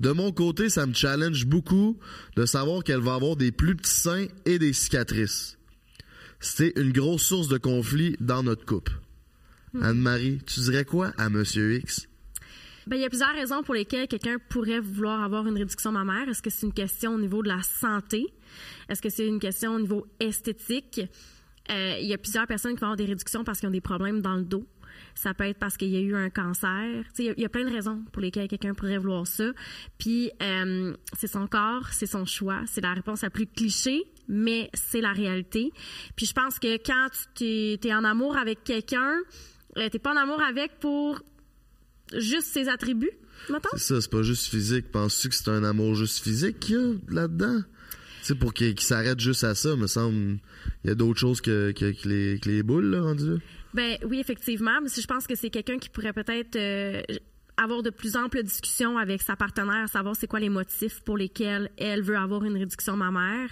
[0.01, 1.99] De mon côté, ça me challenge beaucoup
[2.37, 5.59] de savoir qu'elle va avoir des plus petits seins et des cicatrices.
[6.41, 8.93] C'est une grosse source de conflit dans notre couple.
[9.81, 12.07] Anne-Marie, tu dirais quoi à Monsieur X?
[12.87, 16.29] Ben, il y a plusieurs raisons pour lesquelles quelqu'un pourrait vouloir avoir une réduction mammaire.
[16.29, 18.27] Est-ce que c'est une question au niveau de la santé?
[18.89, 21.01] Est-ce que c'est une question au niveau esthétique?
[21.71, 23.81] Euh, il y a plusieurs personnes qui vont avoir des réductions parce qu'ils ont des
[23.81, 24.67] problèmes dans le dos.
[25.15, 27.05] Ça peut être parce qu'il y a eu un cancer.
[27.19, 29.51] Il y, a- il y a plein de raisons pour lesquelles quelqu'un pourrait vouloir ça.
[29.99, 32.63] Puis, euh, c'est son corps, c'est son choix.
[32.67, 35.73] C'est la réponse la plus cliché, mais c'est la réalité.
[36.17, 39.15] Puis, je pense que quand tu es, en amour avec quelqu'un,
[39.77, 41.23] euh, t'es pas en amour avec pour
[42.13, 43.11] juste ses attributs,
[43.51, 43.69] mettons?
[43.73, 44.91] C'est ça, c'est pas juste physique.
[44.91, 47.63] Penses-tu que c'est un amour juste physique qu'il y a là-dedans?
[48.21, 50.39] Tu sais, pour qu'il qu'il s'arrête juste à ça, me semble,
[50.83, 53.37] il y a d'autres choses que, que, que les, que les boules, là, rendu là.
[53.75, 54.81] Ben oui, effectivement.
[54.83, 57.03] Mais si je pense que c'est quelqu'un qui pourrait peut-être euh,
[57.57, 61.71] avoir de plus amples discussions avec sa partenaire, savoir c'est quoi les motifs pour lesquels
[61.77, 63.51] elle veut avoir une réduction mammaire,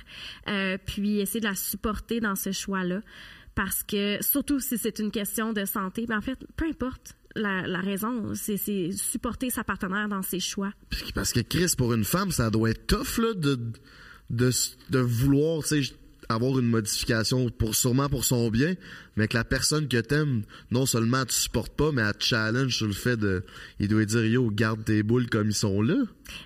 [0.49, 3.01] euh, puis essayer de la supporter dans ce choix-là.
[3.55, 7.81] Parce que, surtout si c'est une question de santé, ben en fait, peu importe la,
[7.81, 8.57] raison, c'est
[8.93, 10.73] supporter sa partenaire dans ses choix.
[11.15, 13.59] Parce que Chris, pour une femme, ça doit être tough, de,
[14.31, 14.51] de,
[14.91, 15.63] de vouloir,
[16.35, 18.75] avoir une modification pour sûrement pour son bien,
[19.17, 22.77] mais que la personne que t'aimes, non seulement tu supportes pas, mais elle te challenge
[22.77, 23.45] sur le fait de,
[23.79, 25.97] il doit dire yo, garde tes boules comme ils sont là.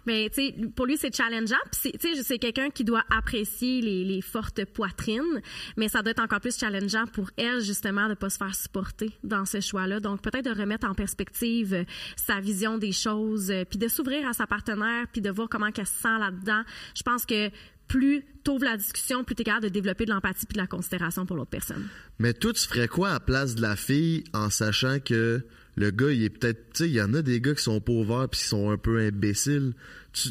[0.07, 1.57] Mais tu sais, pour lui c'est challengeant.
[1.71, 5.41] Puis tu sais, c'est quelqu'un qui doit apprécier les, les fortes poitrines,
[5.77, 9.11] mais ça doit être encore plus challengeant pour elle justement de pas se faire supporter
[9.23, 10.01] dans ce choix-là.
[10.01, 11.85] Donc peut-être de remettre en perspective euh,
[12.17, 15.71] sa vision des choses, euh, puis de s'ouvrir à sa partenaire, puis de voir comment
[15.71, 16.63] qu'elle se sent là-dedans.
[16.95, 17.51] Je pense que
[17.89, 21.27] plus t'ouvres la discussion, plus t'es capable de développer de l'empathie puis de la considération
[21.27, 21.87] pour l'autre personne.
[22.19, 25.45] Mais toi, tu ferais quoi à la place de la fille en sachant que
[25.77, 27.81] le gars, il est peut-être, tu sais, il y en a des gars qui sont
[27.81, 29.75] pas ouverts puis qui sont un peu imbéciles.
[30.13, 30.31] Tu,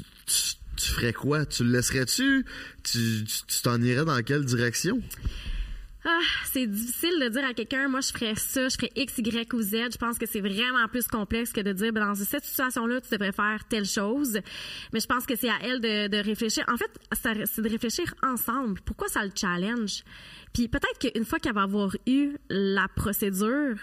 [0.77, 1.45] ferais quoi?
[1.45, 2.45] Tu le laisserais-tu?
[2.84, 5.02] Tu tu- tu t'en irais dans quelle direction?
[6.07, 9.52] Ah, c'est difficile de dire à quelqu'un, moi, je ferais ça, je ferais X, Y
[9.53, 9.72] ou Z.
[9.91, 13.10] Je pense que c'est vraiment plus complexe que de dire, ben, dans cette situation-là, tu
[13.10, 14.40] devrais faire telle chose.
[14.94, 16.64] Mais je pense que c'est à elle de, de réfléchir.
[16.72, 16.91] En fait,
[17.45, 18.80] c'est de réfléchir ensemble.
[18.86, 20.03] Pourquoi ça le challenge?
[20.53, 23.76] Puis peut-être qu'une fois qu'elle va avoir eu la procédure,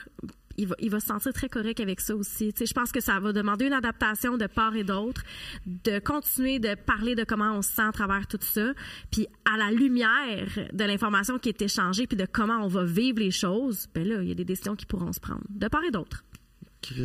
[0.58, 2.52] il va, se sentir très correct avec ça aussi.
[2.58, 5.22] Je pense que ça va demander une adaptation de part et d'autre,
[5.66, 8.72] de continuer de parler de comment on se sent à travers tout ça,
[9.10, 13.18] puis à la lumière de l'information qui est échangée, puis de comment on va vivre
[13.18, 15.84] les choses, ben là, il y a des décisions qui pourront se prendre, de part
[15.84, 16.24] et d'autre.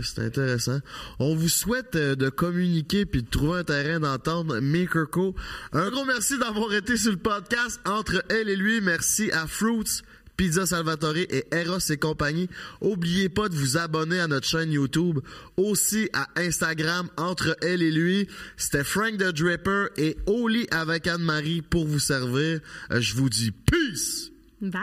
[0.04, 0.80] C'est intéressant.
[1.20, 5.36] On vous souhaite euh, de communiquer puis de trouver un terrain d'entendre Maker Co.
[5.72, 8.82] Un gros merci d'avoir été sur le podcast entre elle et lui.
[8.82, 10.02] Merci à Fruits,
[10.38, 12.48] Pizza Salvatore et Eros et compagnie.
[12.80, 15.20] Oubliez pas de vous abonner à notre chaîne YouTube,
[15.58, 18.28] aussi à Instagram entre elle et lui.
[18.56, 22.60] C'était Frank the Draper et Oli avec Anne-Marie pour vous servir.
[22.92, 24.32] Je vous dis peace.
[24.62, 24.82] Bye!